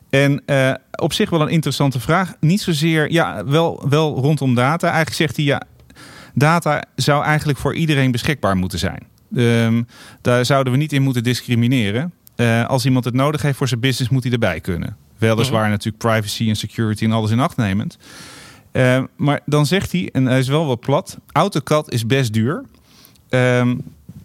En 0.10 0.44
op 0.96 1.14
zich 1.14 1.30
wel 1.30 1.42
een 1.42 1.48
interessante 1.48 2.00
vraag. 2.00 2.34
Niet 2.40 2.62
zozeer, 2.62 3.12
ja, 3.12 3.46
wel, 3.46 3.86
wel 3.90 4.16
rondom 4.16 4.56
data. 4.56 4.88
Eigenlijk 4.88 5.16
zegt 5.16 5.36
hij, 5.36 5.46
ja, 5.46 5.62
data 6.34 6.84
zou 6.96 7.24
eigenlijk 7.24 7.60
voor 7.60 7.76
iedereen 7.76 8.12
beschikbaar 8.12 8.58
moeten 8.58 8.80
zijn. 8.80 9.08
Um, 9.36 9.88
daar 10.22 10.46
zouden 10.46 10.74
we 10.74 10.80
niet 10.80 10.94
in 10.94 11.02
moeten 11.02 11.24
discrimineren. 11.24 12.14
Uh, 12.36 12.66
als 12.66 12.86
iemand 12.86 13.06
het 13.06 13.14
nodig 13.14 13.42
heeft 13.42 13.58
voor 13.58 13.68
zijn 13.68 13.80
business, 13.80 14.12
moet 14.12 14.24
hij 14.24 14.32
erbij 14.32 14.60
kunnen. 14.60 14.98
Weliswaar 15.18 15.66
mm 15.66 15.70
natuurlijk 15.70 16.04
privacy 16.04 16.50
en 16.50 16.56
security 16.56 17.04
en 17.04 17.12
alles 17.12 17.32
in 17.32 17.40
acht 17.40 17.58
nemend. 17.58 17.98
Uh, 18.72 19.04
maar 19.16 19.40
dan 19.46 19.66
zegt 19.66 19.92
hij, 19.92 20.10
en 20.12 20.26
hij 20.26 20.40
is 20.40 20.48
wel 20.48 20.66
wat 20.66 20.80
plat: 20.80 21.18
AutoCAD 21.32 21.92
is 21.92 22.06
best 22.06 22.34
duur. 22.34 22.64
Uh, 23.30 23.72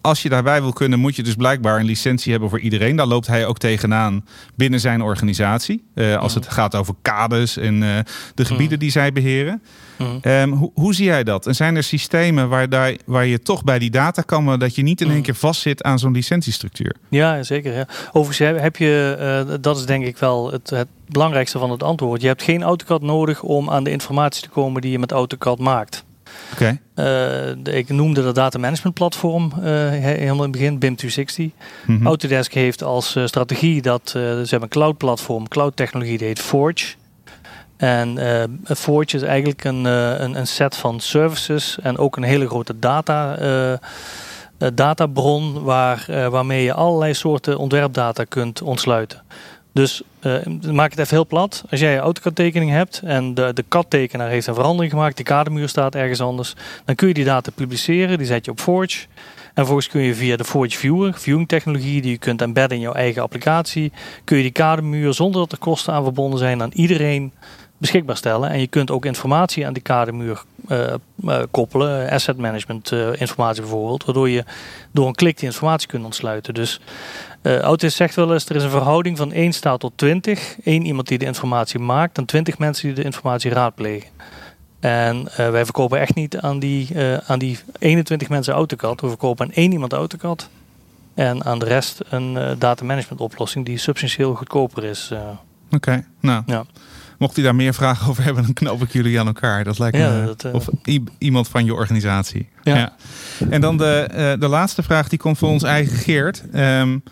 als 0.01 0.23
je 0.23 0.29
daarbij 0.29 0.63
wil 0.63 0.73
kunnen, 0.73 0.99
moet 0.99 1.17
je 1.17 1.23
dus 1.23 1.35
blijkbaar 1.35 1.81
een 1.81 1.87
licentie 1.87 2.31
hebben 2.31 2.51
voor 2.51 2.61
iedereen. 2.61 2.97
Daar 2.97 3.07
loopt 3.07 3.27
hij 3.27 3.47
ook 3.47 3.59
tegenaan 3.59 4.25
binnen 4.55 4.81
zijn 4.81 5.03
organisatie. 5.03 5.85
Uh, 5.95 6.17
als 6.17 6.35
het 6.35 6.49
gaat 6.49 6.75
over 6.75 6.95
kades 7.03 7.57
en 7.57 7.83
uh, 7.83 7.99
de 8.35 8.45
gebieden 8.45 8.79
die 8.79 8.91
zij 8.91 9.13
beheren. 9.13 9.63
Um, 10.23 10.53
hoe, 10.53 10.71
hoe, 10.75 10.95
zie 10.95 11.05
jij 11.05 11.25
dat? 11.25 11.47
En 11.47 11.55
zijn 11.55 11.77
er 11.77 11.83
systemen 11.83 12.49
waar, 12.49 12.69
daar, 12.69 12.97
waar 13.07 13.27
je 13.27 13.41
toch 13.41 13.65
bij 13.65 13.79
die 13.79 13.91
data 13.91 14.23
kan, 14.23 14.59
dat 14.59 14.75
je 14.75 14.83
niet 14.83 15.01
in 15.01 15.11
één 15.11 15.23
keer 15.23 15.35
vastzit 15.35 15.83
aan 15.83 15.99
zo'n 15.99 16.13
licentiestructuur? 16.13 16.97
Ja, 17.09 17.43
zeker. 17.43 17.75
Ja. 17.75 17.89
Overigens 18.13 18.61
heb 18.63 18.77
je, 18.77 19.17
uh, 19.49 19.55
dat 19.61 19.77
is 19.77 19.87
denk 19.87 20.05
ik 20.05 20.19
wel 20.19 20.53
het, 20.53 20.71
het 20.71 20.89
belangrijkste 21.07 21.59
van 21.59 21.71
het 21.71 21.83
antwoord. 21.83 22.21
Je 22.21 22.27
hebt 22.27 22.43
geen 22.43 22.63
AutoCAD 22.63 23.03
nodig 23.03 23.43
om 23.43 23.71
aan 23.71 23.85
de 23.85 23.91
informatie 23.91 24.43
te 24.43 24.49
komen 24.49 24.81
die 24.81 24.91
je 24.91 24.99
met 24.99 25.13
AutoCAD 25.13 25.59
maakt. 25.59 26.05
Okay. 26.53 26.81
Uh, 26.95 27.77
ik 27.77 27.89
noemde 27.89 28.23
dat 28.23 28.35
data 28.35 28.59
management 28.59 28.95
platform 28.95 29.53
uh, 29.59 29.63
helemaal 29.91 30.35
in 30.35 30.41
het 30.43 30.51
begin, 30.51 30.79
BIM 30.79 30.97
260. 30.97 31.45
Mm 31.45 31.97
-hmm. 31.97 32.07
Autodesk 32.07 32.53
heeft 32.53 32.83
als 32.83 33.17
uh, 33.17 33.27
strategie 33.27 33.83
dat 33.83 34.03
ze 34.11 34.19
hebben 34.41 34.63
een 34.63 34.69
cloud 34.69 34.97
platform, 34.97 35.49
cloud 35.49 35.77
technologie, 35.77 36.19
die 36.19 36.27
heet 36.27 36.41
Forge. 36.41 36.95
En 37.77 38.19
Forge 38.65 39.17
is 39.17 39.23
eigenlijk 39.23 39.65
een, 39.65 39.85
een, 39.85 40.37
een, 40.37 40.47
set 40.47 40.77
van 40.77 41.01
services 41.01 41.79
en 41.83 41.99
ook 41.99 42.17
een 42.17 42.23
hele 42.23 42.47
grote 42.47 42.79
data, 42.79 43.37
databron 44.75 45.63
waar, 45.63 46.05
waarmee 46.31 46.65
je 46.65 46.75
allerlei 46.75 47.15
soorten 47.15 47.59
ontwerpdata 47.59 48.25
kunt 48.25 48.63
ontsluiten. 48.63 49.23
Dus 49.73 50.03
uh, 50.23 50.47
maak 50.73 50.91
het 50.91 50.99
even 50.99 51.15
heel 51.15 51.27
plat. 51.27 51.65
Als 51.71 51.81
jij 51.81 51.93
je 51.93 51.99
AutoCAD-tekening 51.99 52.71
hebt 52.71 53.01
en 53.05 53.35
de, 53.35 53.53
de 53.53 53.65
CAD-tekenaar 53.69 54.29
heeft 54.29 54.47
een 54.47 54.55
verandering 54.55 54.93
gemaakt, 54.93 55.17
die 55.17 55.25
kadermuur 55.25 55.69
staat 55.69 55.95
ergens 55.95 56.21
anders, 56.21 56.55
dan 56.85 56.95
kun 56.95 57.09
je 57.09 57.15
die 57.15 57.25
data 57.25 57.51
publiceren, 57.55 58.19
die 58.19 58.27
zet 58.27 58.45
je 58.45 58.51
op 58.51 58.61
Forge. 58.61 59.07
En 59.51 59.67
vervolgens 59.67 59.89
kun 59.89 60.01
je 60.01 60.15
via 60.15 60.37
de 60.37 60.45
Forge 60.45 60.79
Viewer, 60.79 61.15
viewing 61.15 61.49
technologie 61.49 62.01
die 62.01 62.11
je 62.11 62.19
kunt 62.19 62.43
embedden 62.43 62.77
in 62.77 62.83
jouw 62.83 62.93
eigen 62.93 63.23
applicatie, 63.23 63.93
kun 64.25 64.37
je 64.37 64.43
die 64.43 64.53
kadermuur 64.53 65.15
zonder 65.15 65.41
dat 65.41 65.53
er 65.53 65.59
kosten 65.59 65.93
aan 65.93 66.03
verbonden 66.03 66.39
zijn 66.39 66.63
aan 66.63 66.73
iedereen 66.73 67.33
beschikbaar 67.81 68.17
stellen. 68.17 68.51
En 68.51 68.61
je 68.61 68.67
kunt 68.67 68.91
ook 68.91 69.05
informatie 69.05 69.67
aan 69.67 69.73
die 69.73 69.83
kadermuur 69.83 70.43
uh, 70.69 70.95
uh, 71.25 71.43
koppelen, 71.51 72.11
asset 72.11 72.37
management 72.37 72.91
uh, 72.91 73.21
informatie 73.21 73.61
bijvoorbeeld, 73.61 74.05
waardoor 74.05 74.29
je 74.29 74.45
door 74.91 75.07
een 75.07 75.15
klik 75.15 75.39
die 75.39 75.47
informatie 75.47 75.89
kunt 75.89 76.05
ontsluiten. 76.05 76.55
Dus 76.55 76.81
uh, 77.43 77.59
Autis 77.59 77.97
zegt 77.97 78.15
wel 78.15 78.33
eens, 78.33 78.49
er 78.49 78.57
is 78.57 78.63
een 78.63 78.71
verhouding 78.71 79.17
van 79.17 79.33
1 79.33 79.53
staat 79.53 79.81
tot 79.81 79.93
20. 79.97 80.57
Eén 80.65 80.87
iemand 80.87 81.09
die 81.09 81.19
de 81.19 81.25
informatie 81.25 81.79
maakt 81.79 82.19
en 82.19 82.25
20 82.25 82.59
mensen 82.59 82.87
die 82.87 82.97
de 82.97 83.05
informatie 83.05 83.51
raadplegen. 83.51 84.09
En 84.81 85.17
uh, 85.17 85.51
wij 85.51 85.65
verkopen 85.65 86.01
echt 86.01 86.15
niet 86.15 86.39
aan 86.39 86.59
die, 86.59 86.89
uh, 86.95 87.17
aan 87.17 87.39
die 87.39 87.59
21 87.79 88.29
mensen 88.29 88.55
AutoCAD. 88.55 89.01
We 89.01 89.09
verkopen 89.09 89.47
aan 89.47 89.53
één 89.53 89.73
iemand 89.73 89.93
AutoCAD. 89.93 90.49
En 91.15 91.45
aan 91.45 91.59
de 91.59 91.65
rest 91.65 92.01
een 92.09 92.57
data 92.59 92.85
management 92.85 93.21
oplossing 93.21 93.67
die 93.67 93.79
substantieel 93.79 94.35
goedkoper 94.35 94.85
is. 94.85 95.11
Oké, 95.13 95.77
okay, 95.77 96.05
nou. 96.21 96.43
Ja. 96.47 96.65
Mocht 97.21 97.39
u 97.39 97.43
daar 97.43 97.55
meer 97.55 97.75
vragen 97.75 98.09
over 98.09 98.25
hebben, 98.25 98.43
dan 98.43 98.53
knoop 98.53 98.83
ik 98.83 98.93
jullie 98.93 99.21
aan 99.21 99.27
elkaar. 99.27 99.65
Dat 99.65 99.79
lijkt 99.79 99.97
ja, 99.97 100.11
me. 100.11 100.27
Dat, 100.27 100.45
uh... 100.45 100.55
Of 100.55 100.69
iemand 101.19 101.49
van 101.49 101.65
je 101.65 101.75
organisatie. 101.75 102.49
Ja. 102.63 102.77
ja. 102.77 102.97
En 103.51 103.61
dan 103.61 103.77
de, 103.77 104.09
uh, 104.11 104.41
de 104.41 104.49
laatste 104.49 104.83
vraag, 104.83 105.09
die 105.09 105.19
komt 105.19 105.39
van 105.39 105.49
ons 105.49 105.63
eigen 105.63 105.97
Geert. 105.97 106.43
Um, 106.55 107.03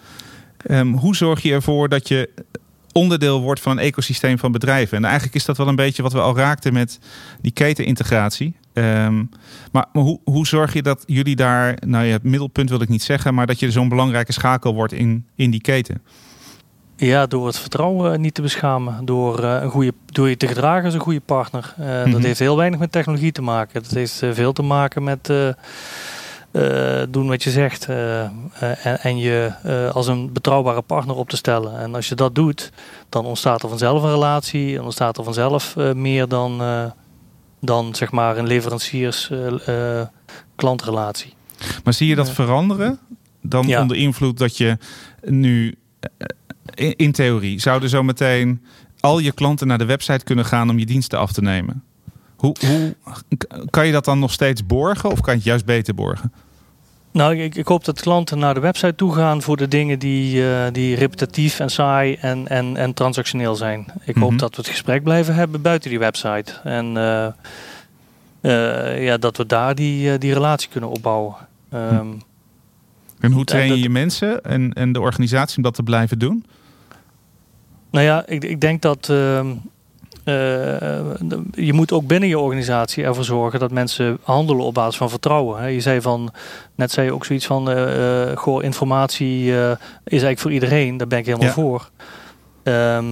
um, 0.71 0.95
hoe 0.95 1.17
zorg 1.17 1.43
je 1.43 1.53
ervoor 1.53 1.89
dat 1.89 2.09
je 2.09 2.31
onderdeel 2.93 3.41
wordt 3.41 3.61
van 3.61 3.73
een 3.73 3.85
ecosysteem 3.85 4.39
van 4.39 4.53
bedrijven? 4.53 4.97
En 4.97 5.05
eigenlijk 5.05 5.35
is 5.35 5.45
dat 5.45 5.57
wel 5.57 5.69
een 5.69 5.77
beetje 5.77 6.03
wat 6.03 6.13
we 6.13 6.21
al 6.21 6.37
raakten 6.37 6.73
met 6.73 6.99
die 7.41 7.53
ketenintegratie. 7.53 8.57
Um, 8.73 9.31
maar, 9.73 9.87
maar 9.93 10.03
hoe, 10.03 10.21
hoe 10.25 10.47
zorg 10.47 10.73
je 10.73 10.83
dat 10.83 11.03
jullie 11.07 11.37
daar, 11.37 11.77
nou 11.87 12.05
ja, 12.05 12.13
het 12.13 12.23
middelpunt 12.23 12.71
wil 12.71 12.83
ik 12.83 12.89
niet 12.89 13.03
zeggen, 13.03 13.35
maar 13.35 13.47
dat 13.47 13.59
je 13.59 13.71
zo'n 13.71 13.89
belangrijke 13.89 14.33
schakel 14.33 14.75
wordt 14.75 14.93
in, 14.93 15.27
in 15.35 15.51
die 15.51 15.61
keten? 15.61 16.03
Ja, 17.01 17.27
door 17.27 17.47
het 17.47 17.59
vertrouwen 17.59 18.13
eh, 18.13 18.19
niet 18.19 18.35
te 18.35 18.43
beschamen. 18.43 19.05
Door, 19.05 19.45
uh, 19.45 19.63
een 19.63 19.71
goede, 19.71 19.93
door 20.07 20.29
je 20.29 20.37
te 20.37 20.47
gedragen 20.47 20.85
als 20.85 20.95
een 20.95 21.01
goede 21.01 21.21
partner. 21.21 21.75
Uh, 21.81 21.87
mm 21.87 21.93
-hmm. 21.93 22.05
Dat 22.05 22.19
mhm. 22.19 22.27
heeft 22.27 22.39
heel 22.39 22.57
weinig 22.57 22.79
met 22.79 22.93
technologie 22.93 23.33
te 23.33 23.43
maken. 23.43 23.83
Dat 23.83 23.91
heeft 23.91 24.23
veel 24.33 24.53
te 24.53 24.63
maken 24.63 25.03
met 25.03 25.33
doen 27.09 27.29
wat 27.29 27.43
je 27.43 27.51
zegt. 27.51 27.89
En, 27.89 28.53
en, 29.03 29.19
je 29.19 29.53
als 29.93 30.07
een 30.07 30.33
betrouwbare 30.33 30.83
partner 30.83 31.17
op 31.17 31.29
te 31.29 31.37
stellen. 31.37 31.79
En 31.79 31.95
als 31.95 32.09
je 32.09 32.15
dat 32.15 32.35
doet, 32.35 32.73
dan 33.09 33.25
ontstaat 33.25 33.63
er 33.63 33.69
vanzelf 33.69 34.03
een 34.03 34.11
relatie. 34.11 34.77
En 34.77 34.83
ontstaat 34.83 35.19
er 35.19 35.25
vanzelf 35.25 35.77
meer 35.77 36.29
dan, 36.29 36.63
dan 37.61 37.95
zeg 37.95 38.11
maar 38.11 38.37
een 38.37 38.47
leveranciers-klantrelatie. 38.47 41.35
maar 41.85 41.93
zie 41.93 42.09
je 42.09 42.15
dat 42.15 42.31
veranderen? 42.31 42.99
Dan 43.43 43.77
onder 43.77 43.97
invloed 43.97 44.39
dat 44.39 44.57
je 44.57 44.79
nu 45.21 45.79
in, 46.75 46.97
in 46.97 47.13
theorie 47.13 47.61
zouden 47.61 47.89
zo 47.89 48.03
meteen 48.03 48.63
al 49.01 49.19
je 49.19 49.33
klanten 49.33 49.67
naar 49.67 49.79
de 49.79 49.85
website 49.85 50.25
kunnen 50.25 50.45
gaan 50.45 50.71
om 50.71 50.79
je 50.79 50.87
diensten 50.87 51.19
af 51.19 51.33
te 51.33 51.41
nemen. 51.43 51.83
Hoe, 52.37 52.57
hoe 52.67 52.97
kan 53.71 53.87
je 53.87 53.93
dat 53.93 54.05
dan 54.05 54.19
nog 54.19 54.33
steeds 54.33 54.67
borgen 54.67 55.11
of 55.11 55.21
kan 55.21 55.33
je 55.33 55.39
het 55.39 55.49
juist 55.49 55.65
beter 55.65 55.95
borgen? 55.95 56.33
Nou, 57.13 57.37
ik, 57.37 57.55
ik 57.55 57.67
hoop 57.67 57.85
dat 57.85 58.01
klanten 58.01 58.39
naar 58.39 58.55
de 58.55 58.61
website 58.61 58.95
toe 58.95 59.15
gaan 59.15 59.43
voor 59.43 59.57
de 59.57 59.69
dingen 59.69 59.99
die, 59.99 60.43
uh, 60.43 60.61
die 60.73 60.97
repetitief 60.97 61.61
en 61.61 61.71
saai 61.71 62.15
en, 62.21 62.49
en, 62.49 62.77
en 62.77 62.95
transactioneel 62.95 63.55
zijn. 63.55 63.87
Ik 64.05 64.17
hoop 64.17 64.31
Mhm. 64.31 64.39
dat 64.39 64.51
we 64.51 64.57
het 64.63 64.71
gesprek 64.71 65.03
blijven 65.03 65.35
hebben 65.35 65.63
buiten 65.63 65.91
die 65.91 65.99
website. 65.99 66.53
En 66.65 66.97
eh, 66.97 67.27
eh, 68.41 69.05
ja, 69.05 69.17
dat 69.17 69.37
we 69.37 69.47
daar 69.47 69.75
die, 69.75 70.19
die 70.19 70.33
relatie 70.33 70.69
kunnen 70.69 70.91
opbouwen. 70.91 71.35
Ehm, 71.71 72.07
En 73.21 73.33
hoe 73.33 73.45
train 73.45 73.69
je 73.69 73.81
je 73.83 73.89
mensen 73.91 74.45
en, 74.45 74.73
en 74.73 74.93
de 74.93 75.01
organisatie 75.01 75.57
om 75.57 75.63
dat 75.63 75.75
te 75.75 75.83
blijven 75.83 76.19
doen? 76.19 76.45
Nou 77.91 78.05
ja, 78.05 78.27
ik, 78.27 78.45
ik 78.45 78.61
denk 78.61 78.83
dat 78.83 79.09
ehm, 79.09 79.47
eh, 80.25 80.35
je 81.53 81.73
moet 81.73 81.93
ook 81.93 82.07
binnen 82.07 82.29
je 82.29 82.39
organisatie 82.39 83.05
ervoor 83.05 83.25
zorgen 83.25 83.61
dat 83.61 83.71
mensen 83.71 84.19
handelen 84.23 84.65
op 84.65 84.75
basis 84.75 84.97
van 84.97 85.11
vertrouwen. 85.11 85.61
Hè. 85.61 85.67
Je 85.67 85.81
zei 85.81 86.01
van, 86.01 86.33
net 86.75 86.91
zei 86.91 87.07
je 87.07 87.13
ook 87.13 87.25
zoiets 87.25 87.47
van, 87.47 87.71
eh, 87.71 88.31
eh, 88.31 88.37
goh, 88.37 88.63
informatie 88.63 89.51
is 89.51 89.79
eigenlijk 90.05 90.39
voor 90.39 90.53
iedereen. 90.53 90.97
Daar 90.97 91.07
ben 91.07 91.19
ik 91.19 91.27
helemaal 91.27 91.47
Ja. 91.47 91.53
voor. 91.53 91.91
Ehm, 92.63 93.07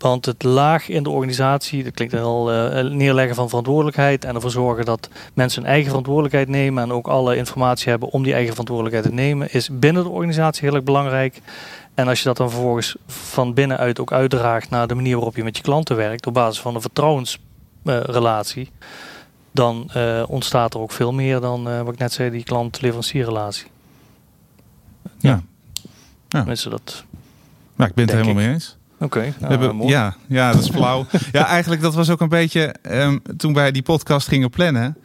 want 0.00 0.26
het 0.26 0.42
laag 0.42 0.88
in 0.88 1.02
de 1.02 1.10
organisatie, 1.10 1.84
dat 1.84 1.94
klinkt 1.94 2.14
eh, 2.14 2.80
neerleggen 2.80 3.34
van 3.34 3.48
verantwoordelijkheid 3.48 4.24
en 4.24 4.34
ervoor 4.34 4.50
zorgen 4.50 4.84
dat 4.84 5.08
mensen 5.34 5.62
hun 5.62 5.70
eigen 5.70 5.88
verantwoordelijkheid 5.88 6.48
nemen 6.48 6.82
en 6.82 6.92
ook 6.92 7.08
alle 7.08 7.36
informatie 7.36 7.90
hebben 7.90 8.08
om 8.08 8.22
die 8.22 8.32
eigen 8.32 8.50
verantwoordelijkheid 8.50 9.08
te 9.08 9.22
nemen, 9.22 9.52
is 9.52 9.68
binnen 9.72 10.02
de 10.02 10.08
organisatie 10.08 10.64
heel 10.64 10.74
erg 10.74 10.84
belangrijk. 10.84 11.40
En 12.00 12.08
als 12.08 12.18
je 12.18 12.24
dat 12.24 12.36
dan 12.36 12.50
vervolgens 12.50 12.96
van 13.06 13.54
binnenuit 13.54 14.00
ook 14.00 14.12
uitdraagt 14.12 14.70
naar 14.70 14.86
de 14.86 14.94
manier 14.94 15.14
waarop 15.14 15.36
je 15.36 15.44
met 15.44 15.56
je 15.56 15.62
klanten 15.62 15.96
werkt, 15.96 16.26
op 16.26 16.34
basis 16.34 16.60
van 16.60 16.74
een 16.74 16.80
vertrouwensrelatie, 16.80 18.70
dan 19.50 19.90
eh, 19.92 20.22
ontstaat 20.26 20.74
er 20.74 20.80
ook 20.80 20.92
veel 20.92 21.12
meer 21.12 21.40
dan 21.40 21.68
eh, 21.68 21.80
wat 21.82 21.92
ik 21.92 21.98
net 21.98 22.12
zei, 22.12 22.30
die 22.30 22.44
klant-leverancierrelatie. 22.44 23.66
Ja. 25.18 25.42
Ja. 26.28 26.38
Tenminste, 26.38 26.68
dat. 26.68 27.04
Nou, 27.76 27.90
ik 27.90 27.96
ben 27.96 28.04
het 28.04 28.14
helemaal 28.14 28.40
ik. 28.40 28.46
mee 28.46 28.54
eens. 28.54 28.76
Oké, 28.98 29.20
We 29.20 29.32
nou, 29.38 29.50
hebben, 29.50 29.86
ja, 29.86 30.16
ja, 30.26 30.52
dat 30.52 30.60
is 30.62 30.70
flauw. 30.70 31.06
ja, 31.32 31.46
eigenlijk 31.46 31.82
dat 31.82 31.94
was 31.94 32.10
ook 32.10 32.20
een 32.20 32.28
beetje 32.28 32.74
ehm, 32.82 33.18
toen 33.36 33.54
wij 33.54 33.70
die 33.72 33.82
podcast 33.82 34.28
gingen 34.28 34.50
plannen. 34.50 34.96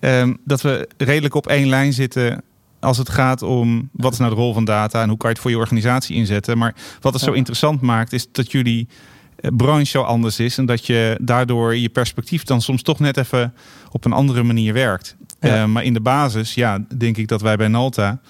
ehm, 0.00 0.34
dat 0.44 0.60
we 0.60 0.88
redelijk 0.96 1.34
op 1.34 1.46
één 1.46 1.68
lijn 1.68 1.92
zitten 1.92 2.42
als 2.82 2.98
het 2.98 3.08
gaat 3.08 3.42
om 3.42 3.88
wat 3.92 4.12
is 4.12 4.18
nou 4.18 4.30
de 4.30 4.36
rol 4.36 4.52
van 4.52 4.64
data 4.64 5.02
en 5.02 5.08
hoe 5.08 5.16
kan 5.18 5.28
je 5.28 5.34
het 5.34 5.42
voor 5.42 5.50
je 5.52 5.58
organisatie 5.58 6.16
inzetten. 6.16 6.58
Maar 6.58 6.74
wat 7.00 7.12
het 7.12 7.22
zo 7.22 7.32
interessant 7.32 7.80
maakt 7.80 8.12
is 8.12 8.26
dat 8.32 8.52
jullie 8.52 8.88
eh, 9.36 9.50
branche 9.56 9.84
zo 9.84 10.02
anders 10.02 10.38
is 10.38 10.58
en 10.58 10.66
dat 10.66 10.86
je 10.86 11.16
daardoor 11.20 11.76
je 11.76 11.88
perspectief 11.88 12.42
dan 12.42 12.60
soms 12.60 12.82
toch 12.82 12.98
net 12.98 13.16
even 13.16 13.54
op 13.90 14.04
een 14.04 14.12
andere 14.12 14.42
manier 14.42 14.72
werkt. 14.72 15.16
Ja. 15.40 15.62
Eh, 15.62 15.68
maar 15.68 15.84
in 15.84 15.92
de 15.92 16.00
basis, 16.00 16.54
ja, 16.54 16.84
denk 16.96 17.16
ik 17.16 17.28
dat 17.28 17.40
wij 17.40 17.56
bij 17.56 17.68
Nalta 17.68 18.20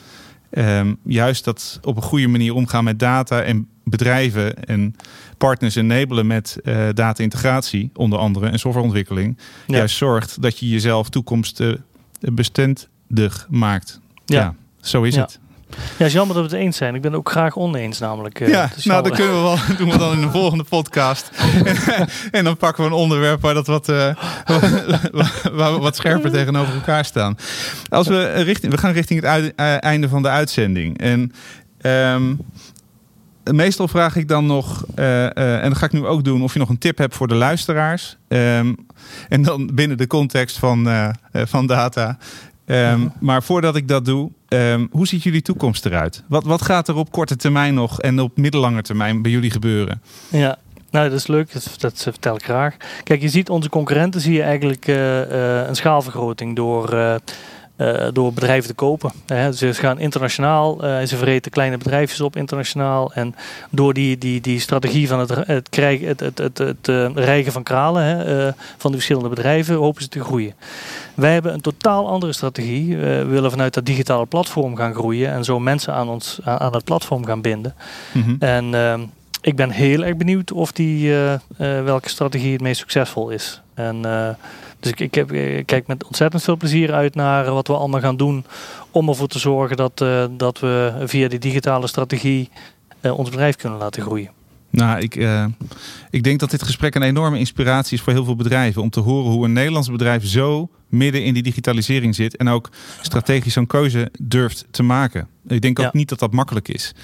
ehm, 0.50 0.94
juist 1.04 1.44
dat 1.44 1.78
op 1.82 1.96
een 1.96 2.02
goede 2.02 2.28
manier 2.28 2.54
omgaan 2.54 2.84
met 2.84 2.98
data 2.98 3.42
en 3.42 3.68
bedrijven 3.84 4.64
en 4.64 4.94
partners 5.38 5.74
enabelen 5.74 6.26
met 6.26 6.58
eh 6.64 6.88
data-integratie, 6.94 7.90
onder 7.94 8.18
andere 8.18 8.46
en 8.48 8.58
softwareontwikkeling, 8.58 9.38
Ja. 9.66 9.76
juist 9.76 9.96
zorgt 9.96 10.42
dat 10.42 10.58
je 10.58 10.68
jezelf 10.68 11.08
toekomstbestendig 11.08 13.46
maakt. 13.50 14.00
Ja, 14.26 14.40
Ja. 14.40 14.54
zo 14.80 15.02
is 15.02 15.14
Ja. 15.14 15.20
het. 15.20 15.40
Ja, 15.70 15.78
het 15.96 16.06
is 16.06 16.12
jammer 16.12 16.36
dat 16.36 16.50
we 16.50 16.56
het 16.56 16.64
eens 16.64 16.76
zijn. 16.76 16.94
Ik 16.94 17.00
ben 17.02 17.10
het 17.10 17.20
ook 17.20 17.30
graag 17.30 17.56
oneens 17.56 17.98
namelijk. 17.98 18.40
eh, 18.40 18.48
ja, 18.48 18.70
nou, 18.84 19.02
dat 19.02 19.12
kunnen 19.14 19.34
we 19.34 19.40
wel 19.40 19.56
doen 19.78 19.90
we 19.90 19.98
dan 19.98 20.12
in 20.12 20.20
de 20.20 20.30
volgende 20.30 20.64
podcast. 20.64 21.30
en 22.30 22.44
dan 22.44 22.56
pakken 22.56 22.84
we 22.84 22.90
een 22.90 22.96
onderwerp 22.96 23.40
waar 23.40 23.54
dat 23.54 23.66
wat, 23.66 23.88
eh, 23.88 24.14
waar 25.52 25.72
we 25.74 25.78
wat 25.80 25.96
scherper 25.96 26.30
tegenover 26.30 26.74
elkaar 26.74 27.04
staan. 27.04 27.36
Als 27.88 28.06
we 28.08 28.24
richting, 28.32 28.72
we 28.72 28.78
gaan 28.78 28.92
richting 28.92 29.20
het 29.20 29.28
uit- 29.28 29.52
eh, 29.56 29.82
einde 29.82 30.08
van 30.08 30.22
de 30.22 30.28
uitzending. 30.28 30.98
En 30.98 31.32
ehm, 31.80 32.34
meestal 33.44 33.88
vraag 33.88 34.16
ik 34.16 34.28
dan 34.28 34.46
nog, 34.46 34.84
en 34.94 35.68
dat 35.68 35.78
ga 35.78 35.86
ik 35.86 35.92
nu 35.92 36.06
ook 36.06 36.24
doen, 36.24 36.42
of 36.42 36.52
je 36.52 36.58
nog 36.58 36.68
een 36.68 36.78
tip 36.78 36.98
hebt 36.98 37.14
voor 37.14 37.28
de 37.28 37.34
luisteraars. 37.34 38.16
Ehm, 38.28 38.72
en 39.28 39.42
dan 39.42 39.70
binnen 39.74 39.96
de 39.96 40.06
context 40.06 40.58
van, 40.58 40.88
van 41.32 41.66
data. 41.66 42.18
Ehm. 42.72 43.08
Maar 43.20 43.42
voordat 43.42 43.76
ik 43.76 43.88
dat 43.88 44.04
doe, 44.04 44.30
ehm, 44.48 44.86
hoe 44.90 45.06
ziet 45.06 45.22
jullie 45.22 45.42
toekomst 45.42 45.86
eruit? 45.86 46.22
Wat, 46.28 46.44
wat 46.44 46.62
gaat 46.62 46.88
er 46.88 46.96
op 46.96 47.10
korte 47.12 47.36
termijn 47.36 47.74
nog 47.74 48.00
en 48.00 48.20
op 48.20 48.36
middellange 48.36 48.82
termijn 48.82 49.22
bij 49.22 49.30
jullie 49.30 49.50
gebeuren? 49.50 50.02
Ja, 50.28 50.58
nou 50.90 51.08
dat 51.08 51.18
is 51.18 51.26
leuk. 51.26 51.52
Dat, 51.52 51.74
dat 51.78 52.02
vertel 52.02 52.34
ik 52.34 52.44
graag. 52.44 52.76
Kijk, 53.02 53.20
je 53.20 53.28
ziet 53.28 53.50
onze 53.50 53.68
concurrenten 53.68 54.20
zie 54.20 54.32
je 54.32 54.42
eigenlijk 54.42 54.86
eh, 54.86 55.22
eh, 55.60 55.68
een 55.68 55.76
schaalvergroting 55.76 56.56
door, 56.56 56.92
eh, 56.92 57.14
door 58.12 58.32
bedrijven 58.32 58.68
te 58.68 58.74
kopen. 58.74 59.12
Hè. 59.26 59.52
Ze 59.52 59.74
gaan 59.74 59.98
internationaal, 59.98 60.84
eh, 60.84 61.06
ze 61.06 61.16
verreten 61.16 61.50
kleine 61.50 61.76
bedrijfjes 61.78 62.20
op 62.20 62.36
internationaal. 62.36 63.12
En 63.12 63.34
door 63.70 63.94
die, 63.94 64.18
die, 64.18 64.40
die 64.40 64.60
strategie 64.60 65.08
van 65.08 65.18
het, 65.18 65.46
het, 65.46 65.68
krijgen, 65.68 66.06
het, 66.06 66.20
het, 66.20 66.38
het, 66.38 66.58
het 66.58 66.88
eh, 66.88 67.10
rijgen 67.14 67.52
van 67.52 67.62
kralen 67.62 68.04
hè, 68.04 68.46
eh, 68.46 68.52
van 68.76 68.90
de 68.90 68.96
verschillende 68.96 69.28
bedrijven, 69.28 69.74
hopen 69.74 70.02
ze 70.02 70.08
te 70.08 70.24
groeien. 70.24 70.54
Wij 71.14 71.32
hebben 71.32 71.52
een 71.52 71.60
totaal 71.60 72.08
andere 72.08 72.32
strategie. 72.32 72.94
Eh, 72.94 73.00
we 73.00 73.24
willen 73.24 73.50
vanuit 73.50 73.74
dat 73.74 73.86
digitale 73.86 74.26
platform 74.26 74.76
gaan 74.76 74.94
groeien 74.94 75.32
en 75.32 75.44
zo 75.44 75.60
mensen 75.60 75.94
aan, 75.94 76.08
ons, 76.08 76.40
aan, 76.44 76.74
het 76.74 76.84
platform 76.84 77.24
gaan 77.24 77.40
binden. 77.40 77.74
Mhm. 78.12 78.34
En 78.38 78.74
ehm, 78.74 79.00
ik 79.42 79.56
ben 79.56 79.70
heel 79.70 80.04
erg 80.04 80.16
benieuwd 80.16 80.52
of 80.52 80.72
die, 80.72 81.12
eh, 81.12 81.32
eh, 81.32 81.40
welke 81.84 82.08
strategie 82.08 82.52
het 82.52 82.60
meest 82.60 82.80
succesvol 82.80 83.30
is. 83.30 83.62
En, 83.74 84.04
eh, 84.04 84.28
dus 84.82 84.90
ik, 84.90 85.00
ik, 85.00 85.14
heb, 85.14 85.32
ik 85.32 85.66
kijk 85.66 85.86
met 85.86 86.04
ontzettend 86.04 86.42
veel 86.42 86.56
plezier 86.56 86.92
uit 86.92 87.14
naar 87.14 87.50
wat 87.50 87.66
we 87.66 87.74
allemaal 87.76 88.00
gaan 88.00 88.16
doen 88.16 88.44
om 88.90 89.08
ervoor 89.08 89.28
te 89.28 89.38
zorgen 89.38 89.76
dat, 89.76 90.00
eh, 90.00 90.24
dat 90.30 90.58
we 90.60 91.02
via 91.04 91.28
die 91.28 91.38
digitale 91.38 91.86
strategie 91.86 92.50
eh, 93.00 93.18
ons 93.18 93.30
bedrijf 93.30 93.56
kunnen 93.56 93.78
laten 93.78 94.02
groeien. 94.02 94.30
Nou, 94.70 95.00
ik, 95.00 95.16
eh, 95.16 95.44
ik 96.10 96.22
denk 96.22 96.40
dat 96.40 96.50
dit 96.50 96.62
gesprek 96.62 96.94
een 96.94 97.02
enorme 97.02 97.38
inspiratie 97.38 97.96
is 97.96 98.02
voor 98.02 98.12
heel 98.12 98.24
veel 98.24 98.36
bedrijven. 98.36 98.82
Om 98.82 98.90
te 98.90 99.00
horen 99.00 99.32
hoe 99.32 99.44
een 99.44 99.52
Nederlands 99.52 99.90
bedrijf 99.90 100.26
zo 100.26 100.68
midden 100.88 101.24
in 101.24 101.34
die 101.34 101.42
digitalisering 101.42 102.14
zit. 102.14 102.36
En 102.36 102.48
ook 102.48 102.70
strategisch 103.00 103.52
zo'n 103.52 103.66
keuze 103.66 104.10
durft 104.20 104.66
te 104.70 104.82
maken. 104.82 105.28
Ik 105.46 105.60
denk 105.60 105.78
ook 105.78 105.84
Ja. 105.84 105.90
niet 105.92 106.08
dat 106.08 106.18
dat 106.18 106.32
makkelijk 106.32 106.68
is. 106.68 106.94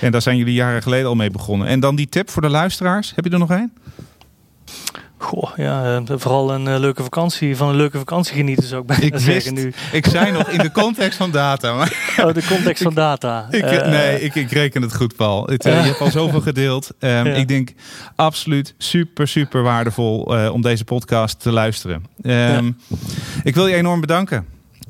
En 0.00 0.12
daar 0.12 0.22
zijn 0.22 0.36
jullie 0.36 0.54
jaren 0.54 0.82
geleden 0.82 1.08
al 1.08 1.14
mee 1.14 1.30
begonnen. 1.30 1.68
En 1.68 1.80
dan 1.80 1.96
die 1.96 2.08
tip 2.08 2.30
voor 2.30 2.42
de 2.42 2.48
luisteraars. 2.48 3.12
Heb 3.14 3.24
je 3.24 3.30
er 3.30 3.38
nog 3.38 3.50
één? 3.50 3.72
Goh, 5.18 5.50
ja, 5.56 5.96
eh, 5.96 6.02
vooral 6.16 6.52
een 6.52 6.68
eh, 6.68 6.78
leuke 6.78 7.02
vakantie. 7.02 7.56
Van 7.56 7.68
een 7.68 7.76
leuke 7.76 7.98
vakantie 7.98 8.34
genieten 8.34 8.66
zou 8.66 8.80
ik 8.80 8.86
bijna 8.86 9.02
Ik 9.04 9.18
zeggen 9.18 9.54
nu. 9.54 9.72
Ik 9.92 10.06
zei 10.06 10.32
nog 10.32 10.48
in 10.48 10.58
de 10.58 10.70
context 10.72 11.16
van 11.18 11.30
data. 11.30 11.74
Maar 11.74 11.92
Oh, 12.26 12.34
de 12.34 12.46
context 12.48 12.82
van 12.82 12.94
data. 13.04 13.46
ik, 13.50 13.62
Eh, 13.64 13.88
nee, 13.90 14.20
ik, 14.20 14.34
ik 14.34 14.50
reken 14.50 14.82
het 14.82 14.94
goed, 14.96 15.16
Paul. 15.16 15.46
Het, 15.46 15.64
Ja. 15.64 15.70
Je 15.70 15.76
hebt 15.86 16.00
al 16.00 16.10
zoveel 16.10 16.40
gedeeld. 16.40 16.90
Ehm, 16.98 17.26
Ja. 17.26 17.34
Ik 17.34 17.48
denk 17.48 17.72
absoluut 18.16 18.74
super, 18.78 19.28
super 19.28 19.62
waardevol 19.62 20.20
om 20.52 20.62
deze 20.62 20.84
podcast 20.84 21.40
te 21.40 21.50
luisteren. 21.52 22.04
Ehm, 22.22 22.70
Ik 23.42 23.54
wil 23.54 23.66
je 23.66 23.74
enorm 23.74 24.00
bedanken. 24.00 24.46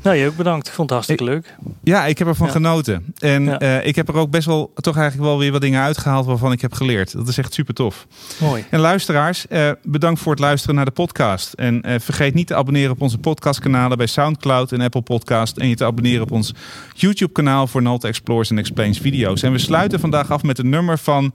Nou, 0.07 0.19
je 0.19 0.27
ook 0.27 0.37
bedankt. 0.37 0.67
Ik 0.67 0.73
vond 0.73 0.91
het 0.91 0.99
hartstikke 0.99 1.25
leuk. 1.25 1.55
Ja, 1.83 2.07
ik 2.07 2.19
heb 2.19 2.29
ervan 2.29 2.47
Ja. 2.47 2.53
genoten. 2.53 3.15
En 3.19 3.45
Ja. 3.45 3.59
eh, 3.59 3.87
ik 3.87 3.97
heb 3.97 4.09
er 4.09 4.15
ook 4.15 4.31
best 4.31 4.47
wel 4.47 4.73
toch 4.75 4.97
eigenlijk 4.97 5.29
wel 5.29 5.39
weer 5.39 5.53
wat 5.53 5.61
dingen 5.61 5.83
uitgehaald 5.83 6.27
waarvan 6.27 6.53
ik 6.53 6.61
heb 6.61 6.73
geleerd. 6.73 7.13
Dat 7.13 7.29
is 7.29 7.39
echt 7.39 7.55
super 7.55 7.75
tof. 7.75 8.07
Mooi. 8.41 8.65
En 8.71 8.81
luisteraars, 8.81 9.47
eh, 9.47 9.71
bedankt 9.83 10.21
voor 10.21 10.33
het 10.33 10.41
luisteren 10.41 10.75
naar 10.77 10.85
de 10.85 10.91
podcast. 10.91 11.53
En 11.53 11.83
eh, 11.83 11.95
vergeet 12.01 12.35
niet 12.35 12.47
te 12.47 12.55
abonneren 12.55 12.91
op 12.91 13.01
onze 13.01 13.19
podcastkanalen 13.19 13.97
bij 13.99 14.07
SoundCloud 14.07 14.73
en 14.73 14.81
Apple 14.81 15.01
Podcast. 15.03 15.57
En 15.57 15.69
je 15.69 15.75
te 15.75 15.85
abonneren 15.85 16.23
op 16.23 16.31
ons 16.31 16.53
YouTube 16.95 17.33
kanaal 17.33 17.67
voor 17.67 17.83
Nalta 17.83 18.09
Explores 18.09 18.51
en 18.51 18.59
Explains 18.59 18.99
video's. 18.99 19.43
En 19.43 19.53
we 19.53 19.59
sluiten 19.59 20.01
vandaag 20.01 20.31
af 20.31 20.43
met 20.43 20.59
een 20.59 20.69
nummer 20.69 20.99
van... 20.99 21.35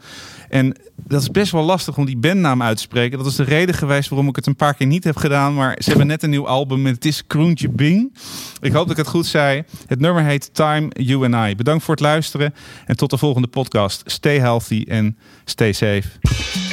En 0.51 0.75
dat 1.07 1.21
is 1.21 1.31
best 1.31 1.51
wel 1.51 1.63
lastig 1.63 1.97
om 1.97 2.05
die 2.05 2.17
bandnaam 2.17 2.61
uit 2.61 2.75
te 2.75 2.83
spreken. 2.83 3.17
Dat 3.17 3.27
is 3.27 3.35
de 3.35 3.43
reden 3.43 3.75
geweest 3.75 4.09
waarom 4.09 4.27
ik 4.27 4.35
het 4.35 4.47
een 4.47 4.55
paar 4.55 4.73
keer 4.73 4.87
niet 4.87 5.03
heb 5.03 5.17
gedaan. 5.17 5.53
Maar 5.53 5.75
ze 5.79 5.89
hebben 5.89 6.07
net 6.07 6.23
een 6.23 6.29
nieuw 6.29 6.47
album 6.47 6.85
en 6.85 6.93
het 6.93 7.05
is 7.05 7.27
Kroentje 7.27 7.69
Bing. 7.69 8.17
Ik 8.61 8.71
hoop 8.71 8.87
dat 8.87 8.91
ik 8.91 8.97
het 8.97 9.07
goed 9.07 9.25
zei. 9.25 9.63
Het 9.87 9.99
nummer 9.99 10.23
heet 10.23 10.53
Time, 10.53 10.87
You 10.93 11.33
and 11.33 11.51
I. 11.51 11.55
Bedankt 11.55 11.83
voor 11.83 11.93
het 11.93 12.03
luisteren 12.03 12.53
en 12.85 12.95
tot 12.95 13.09
de 13.09 13.17
volgende 13.17 13.47
podcast. 13.47 14.01
Stay 14.05 14.39
healthy 14.39 14.85
en 14.87 15.17
stay 15.45 15.71
safe. 15.71 16.70